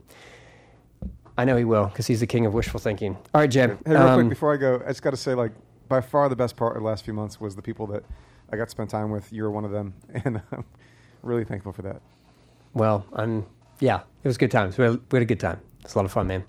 I 1.38 1.44
know 1.44 1.58
he 1.58 1.66
will 1.66 1.88
because 1.88 2.08
he's 2.08 2.22
the 2.22 2.28
king 2.28 2.46
of 2.46 2.54
wishful 2.54 2.80
thinking. 2.80 3.18
All 3.34 3.42
right, 3.42 3.52
Jay. 3.52 3.68
Hey, 3.68 3.76
real 3.88 3.98
um, 4.04 4.20
quick 4.22 4.30
before 4.30 4.54
I 4.54 4.58
go, 4.58 4.82
I 4.86 4.88
just 4.88 5.02
got 5.02 5.12
to 5.12 5.18
say, 5.18 5.34
like, 5.34 5.52
by 5.90 6.00
far 6.00 6.30
the 6.30 6.36
best 6.38 6.56
part 6.56 6.78
of 6.78 6.82
the 6.82 6.88
last 6.88 7.04
few 7.04 7.14
months 7.14 7.42
was 7.42 7.58
the 7.58 7.62
people 7.62 7.88
that 7.88 8.06
I 8.54 8.56
got 8.56 8.66
to 8.66 8.72
spend 8.72 8.90
time 8.90 9.12
with. 9.12 9.34
You're 9.34 9.52
one 9.52 9.66
of 9.66 9.72
them, 9.72 9.96
and 10.24 10.42
I'm 10.54 10.64
really 11.24 11.44
thankful 11.44 11.74
for 11.74 11.82
that. 11.82 12.02
Well, 12.76 13.06
I'm. 13.14 13.46
Yeah, 13.80 14.02
it 14.24 14.28
was 14.28 14.38
good 14.38 14.52
times. 14.52 14.78
We 14.78 14.84
had, 14.86 14.94
we 15.12 15.18
had 15.18 15.24
a 15.24 15.26
good 15.26 15.40
time. 15.40 15.60
It's 15.84 15.96
a 15.96 15.98
lot 15.98 16.06
of 16.06 16.12
fun, 16.12 16.28
man. 16.28 16.44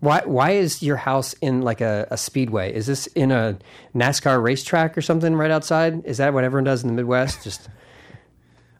Why 0.00 0.22
why 0.24 0.50
is 0.52 0.82
your 0.82 0.96
house 0.96 1.32
in 1.34 1.62
like 1.62 1.80
a, 1.80 2.06
a 2.10 2.16
speedway? 2.16 2.72
Is 2.72 2.86
this 2.86 3.06
in 3.08 3.32
a 3.32 3.58
NASCAR 3.94 4.40
racetrack 4.42 4.96
or 4.96 5.02
something 5.02 5.34
right 5.34 5.50
outside? 5.50 6.04
Is 6.04 6.18
that 6.18 6.32
what 6.34 6.44
everyone 6.44 6.64
does 6.64 6.82
in 6.82 6.88
the 6.88 6.94
Midwest? 6.94 7.42
Just 7.44 7.68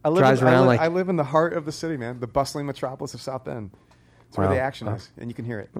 I 0.04 0.10
live, 0.10 0.18
Drives 0.20 0.40
in, 0.40 0.46
I, 0.46 0.50
around 0.50 0.60
live, 0.60 0.66
like- 0.68 0.80
I 0.80 0.86
live 0.88 1.08
in 1.08 1.16
the 1.16 1.24
heart 1.24 1.54
of 1.54 1.64
the 1.64 1.72
city, 1.72 1.96
man. 1.96 2.20
The 2.20 2.28
bustling 2.28 2.66
metropolis 2.66 3.14
of 3.14 3.20
South 3.20 3.44
Bend. 3.44 3.70
It's 4.28 4.36
where 4.36 4.46
the 4.48 4.60
action 4.60 4.88
is, 4.88 5.10
and 5.16 5.30
you 5.30 5.34
can 5.34 5.44
hear 5.46 5.58
it. 5.58 5.70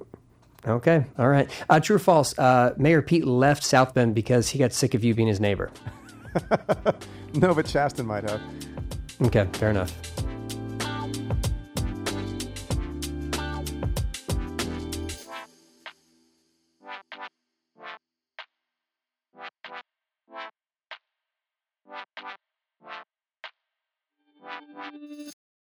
okay, 0.66 1.04
all 1.18 1.28
right. 1.28 1.50
Uh, 1.68 1.78
true 1.80 1.96
or 1.96 1.98
false? 1.98 2.36
Uh, 2.38 2.72
Mayor 2.78 3.02
Pete 3.02 3.26
left 3.26 3.62
South 3.62 3.92
Bend 3.94 4.14
because 4.14 4.48
he 4.48 4.58
got 4.58 4.72
sick 4.72 4.94
of 4.94 5.04
you 5.04 5.14
being 5.14 5.28
his 5.28 5.40
neighbor. 5.40 5.70
No, 7.34 7.54
but 7.54 7.66
Shaston 7.66 8.06
might 8.06 8.28
have. 8.28 8.40
Okay, 9.20 9.48
fair 9.54 9.70
enough. 9.70 9.92